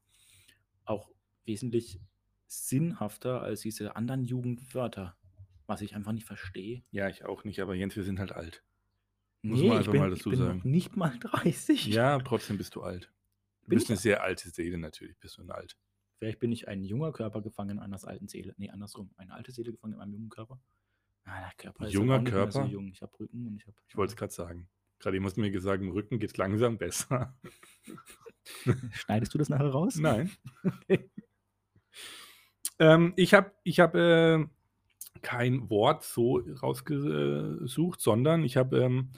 auch 0.88 1.10
wesentlich 1.44 2.00
sinnhafter 2.46 3.42
als 3.42 3.60
diese 3.60 3.96
anderen 3.96 4.24
Jugendwörter, 4.24 5.16
was 5.66 5.80
ich 5.82 5.94
einfach 5.94 6.12
nicht 6.12 6.24
verstehe. 6.26 6.82
Ja, 6.90 7.08
ich 7.08 7.24
auch 7.24 7.44
nicht, 7.44 7.60
aber 7.60 7.74
Jens, 7.74 7.94
wir 7.96 8.04
sind 8.04 8.18
halt 8.18 8.32
alt. 8.32 8.64
Muss 9.42 9.60
Nee, 9.60 9.68
man 9.68 9.72
ich 9.74 9.78
einfach 9.80 9.92
bin, 9.92 10.00
mal 10.00 10.12
ich 10.12 10.18
dazu 10.18 10.30
bin 10.30 10.38
sagen. 10.38 10.60
nicht 10.64 10.96
mal 10.96 11.16
30. 11.20 11.86
Ja, 11.86 12.18
trotzdem 12.18 12.56
bist 12.58 12.74
du 12.74 12.82
alt. 12.82 13.12
Du 13.62 13.68
Bin 13.68 13.76
bist 13.76 13.86
ich 13.86 13.90
eine 13.90 13.98
sehr 13.98 14.22
alte 14.22 14.48
Seele, 14.50 14.78
natürlich 14.78 15.18
bist 15.18 15.36
du 15.38 15.42
ein 15.42 15.50
alt. 15.50 15.76
Vielleicht 16.16 16.40
bin 16.40 16.50
ich 16.50 16.66
ein 16.66 16.82
junger 16.82 17.12
Körper 17.12 17.42
gefangen 17.42 17.70
in 17.76 17.78
einer 17.78 18.02
alten 18.04 18.26
Seele. 18.26 18.54
Nee, 18.56 18.70
andersrum. 18.70 19.10
Eine 19.16 19.34
alte 19.34 19.52
Seele 19.52 19.70
gefangen 19.70 19.92
in 19.94 20.00
einem 20.00 20.14
jungen 20.14 20.28
Körper. 20.30 20.60
Ah, 21.24 21.40
der 21.40 21.52
Körper 21.56 21.86
ist 21.86 21.92
Junger 21.92 22.24
Körper? 22.24 22.50
so 22.50 22.64
jung. 22.64 22.88
Ich 22.88 23.02
habe 23.02 23.16
Rücken 23.20 23.46
und 23.46 23.56
ich 23.56 23.66
habe. 23.66 23.76
Ich 23.86 23.96
wollte 23.96 24.12
es 24.12 24.16
gerade 24.16 24.32
sagen. 24.32 24.68
Gerade 24.98 25.22
hast 25.22 25.36
du 25.36 25.42
mir 25.42 25.50
gesagt, 25.52 25.80
im 25.82 25.90
Rücken 25.90 26.18
geht 26.18 26.30
es 26.30 26.36
langsam 26.36 26.76
besser. 26.78 27.38
Schneidest 28.92 29.34
du 29.34 29.38
das 29.38 29.48
nachher 29.48 29.70
raus? 29.70 29.96
Nein. 29.96 30.30
ähm, 32.78 33.12
ich 33.16 33.34
habe 33.34 33.52
ich 33.64 33.80
hab, 33.80 33.94
äh, 33.94 34.44
kein 35.22 35.68
Wort 35.70 36.04
so 36.04 36.40
rausgesucht, 36.62 38.00
sondern 38.00 38.44
ich 38.44 38.56
habe 38.56 38.78
ähm, 38.78 39.10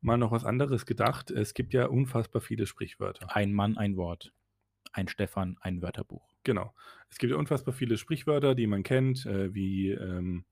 mal 0.00 0.16
noch 0.16 0.32
was 0.32 0.44
anderes 0.44 0.86
gedacht. 0.86 1.30
Es 1.30 1.54
gibt 1.54 1.72
ja 1.72 1.86
unfassbar 1.86 2.40
viele 2.40 2.66
Sprichwörter. 2.66 3.34
Ein 3.34 3.52
Mann, 3.52 3.76
ein 3.76 3.96
Wort. 3.96 4.32
Ein 4.92 5.08
Stefan, 5.08 5.56
ein 5.60 5.82
Wörterbuch. 5.82 6.26
Genau. 6.42 6.74
Es 7.10 7.18
gibt 7.18 7.32
ja 7.32 7.36
unfassbar 7.38 7.74
viele 7.74 7.96
Sprichwörter, 7.96 8.54
die 8.54 8.66
man 8.66 8.82
kennt, 8.82 9.26
äh, 9.26 9.54
wie 9.54 9.90
ähm, 9.90 10.44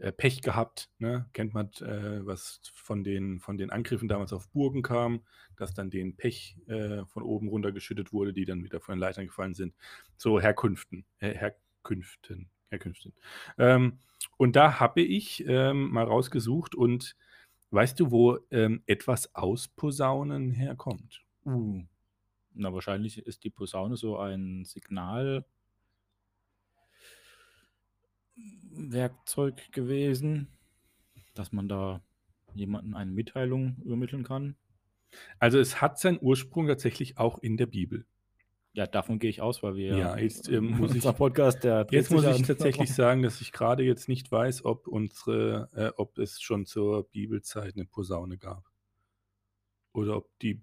äh, 0.00 0.12
Pech 0.12 0.42
gehabt, 0.42 0.90
ne? 0.98 1.28
kennt 1.32 1.54
man, 1.54 1.70
äh, 1.80 2.24
was 2.24 2.60
von 2.74 3.04
den, 3.04 3.40
von 3.40 3.58
den 3.58 3.70
Angriffen 3.70 4.08
damals 4.08 4.32
auf 4.32 4.48
Burgen 4.50 4.82
kam, 4.82 5.24
dass 5.56 5.74
dann 5.74 5.90
denen 5.90 6.16
Pech 6.16 6.56
äh, 6.66 7.04
von 7.06 7.22
oben 7.22 7.48
runtergeschüttet 7.48 8.12
wurde, 8.12 8.32
die 8.32 8.44
dann 8.44 8.62
wieder 8.62 8.80
von 8.80 8.94
den 8.94 9.00
Leitern 9.00 9.26
gefallen 9.26 9.54
sind. 9.54 9.74
So 10.16 10.40
Herkünften, 10.40 11.04
Herkünften, 11.18 12.48
Herkünften. 12.70 13.12
Ähm, 13.58 13.98
und 14.36 14.56
da 14.56 14.80
habe 14.80 15.00
ich 15.00 15.44
ähm, 15.46 15.90
mal 15.90 16.04
rausgesucht 16.04 16.74
und 16.74 17.16
weißt 17.70 17.98
du, 17.98 18.10
wo 18.10 18.38
ähm, 18.50 18.82
etwas 18.86 19.34
ausposaunen 19.34 20.52
herkommt? 20.52 21.22
Uh. 21.44 21.82
Na, 22.54 22.72
wahrscheinlich 22.72 23.18
ist 23.18 23.44
die 23.44 23.50
Posaune 23.50 23.96
so 23.96 24.16
ein 24.16 24.64
Signalwerkzeug 28.78 29.72
gewesen, 29.72 30.48
dass 31.34 31.52
man 31.52 31.68
da 31.68 32.02
jemanden 32.54 32.94
eine 32.94 33.10
Mitteilung 33.10 33.76
übermitteln 33.84 34.24
kann. 34.24 34.56
Also 35.38 35.58
es 35.58 35.80
hat 35.80 35.98
seinen 35.98 36.18
Ursprung 36.20 36.66
tatsächlich 36.66 37.18
auch 37.18 37.38
in 37.38 37.56
der 37.56 37.66
Bibel. 37.66 38.06
Ja, 38.72 38.86
davon 38.86 39.18
gehe 39.18 39.30
ich 39.30 39.40
aus, 39.40 39.62
weil 39.62 39.74
wir 39.76 39.96
Ja, 39.96 40.18
jetzt, 40.18 40.48
ähm, 40.48 40.70
muss 40.78 40.94
ich- 40.94 41.04
Podcast, 41.16 41.64
der 41.64 41.86
Jetzt 41.90 42.10
muss 42.10 42.24
ich 42.24 42.46
tatsächlich 42.46 42.94
sagen, 42.94 43.22
dass 43.22 43.40
ich 43.40 43.52
gerade 43.52 43.82
jetzt 43.82 44.08
nicht 44.08 44.30
weiß, 44.30 44.64
ob 44.64 44.86
unsere, 44.86 45.68
äh, 45.74 45.90
ob 45.96 46.18
es 46.18 46.40
schon 46.40 46.66
zur 46.66 47.08
Bibelzeit 47.10 47.74
eine 47.74 47.86
Posaune 47.86 48.38
gab. 48.38 48.64
Oder 49.94 50.16
ob 50.18 50.28
die 50.40 50.60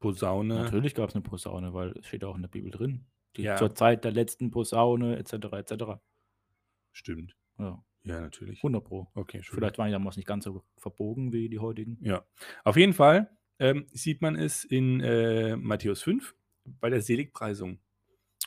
Posaune. 0.00 0.54
Natürlich 0.54 0.94
gab 0.94 1.10
es 1.10 1.14
eine 1.14 1.22
Posaune, 1.22 1.74
weil 1.74 1.90
es 1.98 2.06
steht 2.06 2.24
auch 2.24 2.34
in 2.34 2.42
der 2.42 2.48
Bibel 2.48 2.70
drin. 2.70 3.04
Die 3.36 3.42
Ja. 3.42 3.56
Zur 3.56 3.74
Zeit 3.74 4.04
der 4.04 4.12
letzten 4.12 4.50
Posaune, 4.50 5.16
etc., 5.16 5.34
etc. 5.52 6.00
Stimmt. 6.92 7.36
Ja, 7.58 7.82
Ja, 8.04 8.20
natürlich. 8.20 8.58
100 8.58 8.84
Pro. 8.84 9.08
Okay, 9.14 9.38
Entschuldigung. 9.38 9.58
Vielleicht 9.60 9.78
waren 9.78 9.86
die 9.86 9.92
damals 9.92 10.16
nicht 10.16 10.26
ganz 10.26 10.44
so 10.44 10.64
verbogen 10.76 11.32
wie 11.32 11.48
die 11.48 11.58
heutigen. 11.58 11.98
Ja, 12.00 12.24
auf 12.64 12.76
jeden 12.76 12.92
Fall 12.92 13.30
ähm, 13.58 13.86
sieht 13.92 14.22
man 14.22 14.36
es 14.36 14.64
in 14.64 15.00
äh, 15.00 15.56
Matthäus 15.56 16.02
5 16.02 16.34
bei 16.64 16.90
der 16.90 17.02
Seligpreisung. 17.02 17.78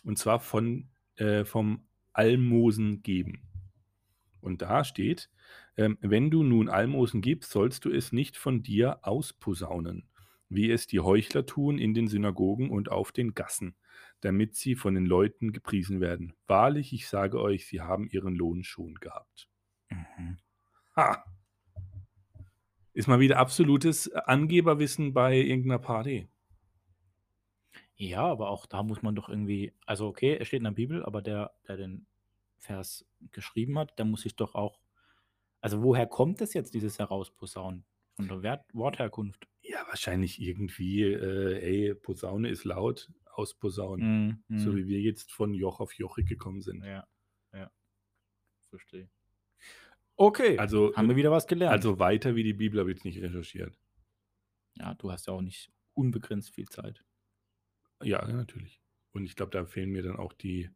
Und 0.03 0.17
zwar 0.17 0.39
von, 0.39 0.89
äh, 1.15 1.45
vom 1.45 1.87
Almosen 2.13 3.01
geben. 3.01 3.41
Und 4.41 4.61
da 4.61 4.83
steht, 4.83 5.29
ähm, 5.77 5.97
wenn 6.01 6.29
du 6.29 6.43
nun 6.43 6.69
Almosen 6.69 7.21
gibst, 7.21 7.51
sollst 7.51 7.85
du 7.85 7.91
es 7.91 8.11
nicht 8.11 8.37
von 8.37 8.61
dir 8.61 8.99
ausposaunen, 9.01 10.07
wie 10.49 10.69
es 10.69 10.85
die 10.87 10.99
Heuchler 10.99 11.45
tun 11.45 11.79
in 11.79 11.93
den 11.93 12.07
Synagogen 12.07 12.69
und 12.69 12.89
auf 12.91 13.11
den 13.11 13.33
Gassen, 13.33 13.75
damit 14.21 14.55
sie 14.55 14.75
von 14.75 14.95
den 14.95 15.05
Leuten 15.05 15.51
gepriesen 15.53 16.01
werden. 16.01 16.33
Wahrlich, 16.47 16.93
ich 16.93 17.07
sage 17.07 17.39
euch, 17.39 17.67
sie 17.67 17.81
haben 17.81 18.07
ihren 18.09 18.35
Lohn 18.35 18.63
schon 18.63 18.95
gehabt. 18.95 19.49
Mhm. 19.89 20.37
Ha! 20.95 21.23
Ist 22.93 23.07
mal 23.07 23.19
wieder 23.19 23.37
absolutes 23.37 24.11
Angeberwissen 24.13 25.13
bei 25.13 25.37
irgendeiner 25.37 25.79
Party. 25.79 26.29
Ja, 27.97 28.23
aber 28.23 28.49
auch 28.49 28.65
da 28.65 28.83
muss 28.83 29.01
man 29.01 29.15
doch 29.15 29.29
irgendwie, 29.29 29.73
also 29.85 30.07
okay, 30.07 30.37
es 30.39 30.47
steht 30.47 30.59
in 30.59 30.65
der 30.65 30.71
Bibel, 30.71 31.03
aber 31.05 31.21
der, 31.21 31.53
der 31.67 31.77
den 31.77 32.05
Vers 32.57 33.05
geschrieben 33.31 33.77
hat, 33.79 33.97
der 33.97 34.05
muss 34.05 34.21
sich 34.21 34.35
doch 34.35 34.55
auch, 34.55 34.79
also 35.61 35.81
woher 35.81 36.07
kommt 36.07 36.41
das 36.41 36.53
jetzt, 36.53 36.73
dieses 36.73 36.99
Herausposaunen? 36.99 37.85
Von 38.15 38.27
der 38.27 38.43
Wert, 38.43 38.65
Wortherkunft. 38.73 39.47
Ja, 39.61 39.85
wahrscheinlich 39.87 40.41
irgendwie, 40.41 41.03
äh, 41.03 41.59
ey, 41.59 41.95
Posaune 41.95 42.49
ist 42.49 42.63
laut, 42.63 43.11
ausposaunen. 43.37 44.43
Mhm, 44.47 44.59
So 44.59 44.71
mhm. 44.71 44.75
wie 44.77 44.87
wir 44.87 45.01
jetzt 45.01 45.31
von 45.31 45.53
Joch 45.53 45.79
auf 45.79 45.93
Jochik 45.93 46.27
gekommen 46.27 46.61
sind. 46.61 46.83
Ja, 46.83 47.07
ja. 47.53 47.71
Verstehe. 48.69 49.09
Okay, 50.17 50.57
Also, 50.57 50.95
haben 50.95 51.09
wir 51.09 51.15
wieder 51.17 51.31
was 51.31 51.45
gelernt. 51.47 51.73
also 51.73 51.99
weiter 51.99 52.35
wie 52.35 52.43
die 52.43 52.53
Bibel 52.53 52.79
habe 52.79 52.89
ich 52.91 52.97
jetzt 52.97 53.05
nicht 53.05 53.21
recherchiert. 53.21 53.77
ja, 54.75 54.93
du 54.93 55.11
hast 55.11 55.27
ja 55.27 55.33
auch 55.33 55.41
nicht 55.41 55.71
unbegrenzt 55.93 56.53
viel 56.53 56.67
Zeit. 56.69 57.03
Ja, 58.03 58.25
natürlich. 58.27 58.81
Und 59.11 59.25
ich 59.25 59.35
glaube, 59.35 59.51
da 59.51 59.65
fehlen 59.65 59.91
mir 59.91 60.03
dann 60.03 60.17
auch 60.17 60.33
die 60.33 60.69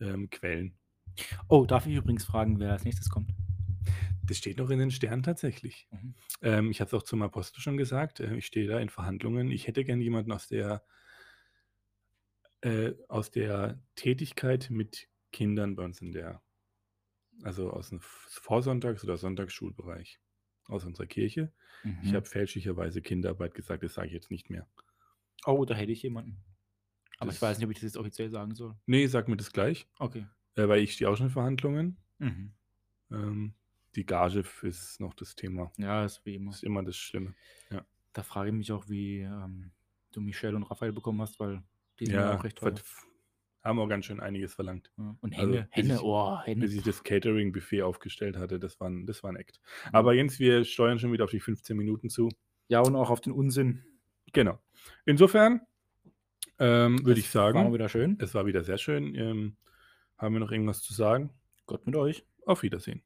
ähm, 0.00 0.30
Quellen. 0.30 0.78
Oh, 1.48 1.66
darf 1.66 1.86
ich 1.86 1.94
übrigens 1.96 2.24
fragen, 2.24 2.58
wer 2.60 2.72
als 2.72 2.84
nächstes 2.84 3.10
kommt? 3.10 3.30
Das 4.24 4.38
steht 4.38 4.58
noch 4.58 4.70
in 4.70 4.78
den 4.78 4.90
Sternen 4.90 5.22
tatsächlich. 5.22 5.86
Mhm. 5.90 6.14
Ähm, 6.42 6.70
ich 6.70 6.80
habe 6.80 6.88
es 6.88 6.94
auch 6.94 7.02
zum 7.02 7.22
Apostel 7.22 7.60
schon 7.60 7.76
gesagt. 7.76 8.20
Äh, 8.20 8.36
ich 8.36 8.46
stehe 8.46 8.66
da 8.66 8.78
in 8.80 8.88
Verhandlungen. 8.88 9.50
Ich 9.50 9.66
hätte 9.66 9.84
gern 9.84 10.00
jemanden 10.00 10.32
aus 10.32 10.48
der, 10.48 10.84
äh, 12.64 12.94
aus 13.08 13.30
der 13.30 13.80
Tätigkeit 13.94 14.70
mit 14.70 15.08
Kindern 15.32 15.76
bei 15.76 15.84
uns 15.84 16.00
in 16.00 16.12
der, 16.12 16.42
also 17.42 17.70
aus 17.70 17.90
dem 17.90 18.00
Vorsonntags- 18.00 19.04
oder 19.04 19.16
Sonntagsschulbereich 19.16 20.20
aus 20.68 20.84
unserer 20.84 21.06
Kirche. 21.06 21.52
Ich 22.02 22.10
Mhm. 22.12 22.14
habe 22.16 22.26
fälschlicherweise 22.26 23.02
Kinderarbeit 23.02 23.54
gesagt, 23.54 23.82
das 23.82 23.94
sage 23.94 24.08
ich 24.08 24.14
jetzt 24.14 24.30
nicht 24.30 24.48
mehr. 24.48 24.66
Oh, 25.44 25.64
da 25.66 25.74
hätte 25.74 25.92
ich 25.92 26.02
jemanden. 26.02 26.42
Aber 27.18 27.26
Das- 27.28 27.36
ich 27.36 27.42
weiß 27.42 27.58
nicht, 27.58 27.66
ob 27.66 27.70
ich 27.72 27.76
das 27.76 27.84
jetzt 27.84 27.96
offiziell 27.98 28.30
sagen 28.30 28.54
soll. 28.54 28.74
Nee, 28.86 29.06
sag 29.06 29.28
mir 29.28 29.36
das 29.36 29.52
gleich, 29.52 29.86
Okay. 29.98 30.26
äh, 30.56 30.66
weil 30.66 30.80
ich 30.82 30.94
stehe 30.94 31.10
auch 31.10 31.16
schon 31.16 31.26
in 31.26 31.32
Verhandlungen. 31.32 31.98
Mhm. 32.18 32.52
Ähm, 33.10 33.54
die 33.94 34.06
Gage 34.06 34.42
ist 34.62 35.00
noch 35.00 35.12
das 35.14 35.36
Thema. 35.36 35.70
Ja, 35.76 36.04
ist 36.04 36.24
wie 36.24 36.36
immer. 36.36 36.50
Ist 36.52 36.64
immer 36.64 36.82
das 36.82 36.96
Schlimme. 36.96 37.34
Da 38.14 38.22
frage 38.22 38.50
ich 38.50 38.54
mich 38.56 38.70
auch, 38.72 38.88
wie 38.88 39.20
ähm, 39.20 39.72
du 40.12 40.20
Michelle 40.20 40.54
und 40.56 40.62
Raphael 40.62 40.92
bekommen 40.92 41.20
hast, 41.20 41.38
weil 41.40 41.62
die 42.00 42.06
sind 42.06 42.14
ja, 42.16 42.36
auch 42.36 42.44
recht 42.44 42.56
teuer. 42.58 42.74
haben 43.62 43.78
auch 43.78 43.88
ganz 43.88 44.04
schön 44.04 44.20
einiges 44.20 44.54
verlangt. 44.54 44.90
Ja. 44.98 45.16
Und 45.20 45.34
Also, 45.34 45.52
Henne, 45.54 45.68
bis 45.74 45.84
Henne, 45.84 45.94
ich- 45.94 46.00
oh, 46.02 46.38
Henne. 46.42 46.60
bis 46.60 46.74
ich 46.74 46.82
das 46.82 47.02
Catering-Buffet 47.02 47.82
aufgestellt 47.82 48.36
hatte. 48.36 48.58
Das 48.60 48.78
war, 48.80 48.88
ein- 48.90 49.06
das 49.06 49.22
war 49.22 49.30
ein 49.32 49.36
Act. 49.36 49.60
Mhm. 49.86 49.94
Aber 49.94 50.12
Jens, 50.14 50.38
wir 50.38 50.64
steuern 50.64 50.98
schon 50.98 51.12
wieder 51.12 51.24
auf 51.24 51.30
die 51.30 51.40
15 51.40 51.76
Minuten 51.76 52.10
zu. 52.10 52.28
Ja, 52.68 52.80
und 52.80 52.94
auch 52.96 53.10
auf 53.10 53.20
den 53.20 53.32
Unsinn. 53.32 53.84
Genau. 54.32 54.58
Insofern 55.06 55.60
ähm, 56.58 57.04
würde 57.04 57.20
ich 57.20 57.34
War 57.34 57.52
sagen, 57.52 57.72
wieder 57.72 57.88
schön. 57.88 58.16
es 58.20 58.34
war 58.34 58.46
wieder 58.46 58.62
sehr 58.64 58.78
schön. 58.78 59.14
Ähm, 59.14 59.56
haben 60.18 60.34
wir 60.34 60.40
noch 60.40 60.52
irgendwas 60.52 60.82
zu 60.82 60.92
sagen? 60.94 61.30
Gott 61.66 61.86
mit 61.86 61.96
euch. 61.96 62.24
Auf 62.46 62.62
Wiedersehen. 62.62 63.02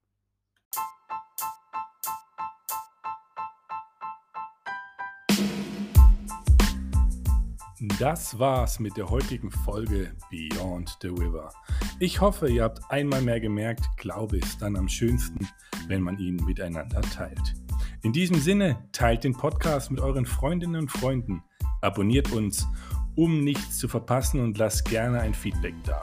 Das 7.99 8.39
war's 8.39 8.79
mit 8.79 8.97
der 8.97 9.11
heutigen 9.11 9.51
Folge 9.51 10.13
Beyond 10.31 10.99
the 11.03 11.09
River. 11.09 11.51
Ich 11.99 12.21
hoffe, 12.21 12.49
ihr 12.49 12.63
habt 12.63 12.81
einmal 12.91 13.21
mehr 13.23 13.41
gemerkt, 13.41 13.89
Glaube 13.97 14.37
ist 14.39 14.63
dann 14.63 14.77
am 14.77 14.89
schönsten, 14.89 15.49
wenn 15.89 16.03
man 16.03 16.17
ihn 16.21 16.37
miteinander 16.45 17.01
teilt. 17.01 17.57
In 18.03 18.13
diesem 18.13 18.37
Sinne, 18.37 18.79
teilt 18.93 19.25
den 19.25 19.37
Podcast 19.37 19.91
mit 19.91 19.99
euren 19.99 20.27
Freundinnen 20.27 20.83
und 20.83 20.93
Freunden, 20.93 21.43
abonniert 21.81 22.31
uns, 22.31 22.69
um 23.17 23.43
nichts 23.43 23.79
zu 23.79 23.89
verpassen 23.89 24.39
und 24.43 24.59
lasst 24.59 24.85
gerne 24.85 25.19
ein 25.19 25.35
Feedback 25.35 25.75
da. 25.83 26.03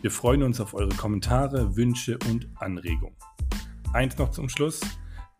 Wir 0.00 0.12
freuen 0.12 0.44
uns 0.44 0.60
auf 0.60 0.74
eure 0.74 0.94
Kommentare, 0.94 1.74
Wünsche 1.74 2.18
und 2.30 2.48
Anregungen. 2.54 3.16
Eins 3.92 4.16
noch 4.16 4.30
zum 4.30 4.48
Schluss. 4.48 4.80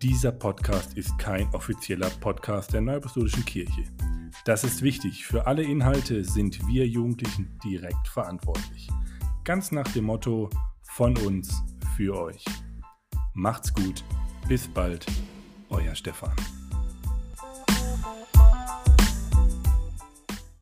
Dieser 0.02 0.32
Podcast 0.32 0.94
ist 0.94 1.16
kein 1.20 1.46
offizieller 1.54 2.10
Podcast 2.18 2.72
der 2.72 2.80
Neuapostolischen 2.80 3.44
Kirche. 3.44 3.84
Das 4.44 4.64
ist 4.64 4.82
wichtig. 4.82 5.24
Für 5.24 5.46
alle 5.46 5.62
Inhalte 5.62 6.24
sind 6.24 6.66
wir 6.66 6.86
Jugendlichen 6.88 7.58
direkt 7.64 8.08
verantwortlich. 8.08 8.88
Ganz 9.44 9.70
nach 9.70 9.86
dem 9.92 10.04
Motto 10.04 10.50
von 10.82 11.16
uns 11.18 11.62
für 11.96 12.16
euch. 12.16 12.44
Macht's 13.34 13.72
gut. 13.72 14.02
Bis 14.48 14.66
bald. 14.66 15.06
Euer 15.70 15.94
Stefan. 15.94 16.34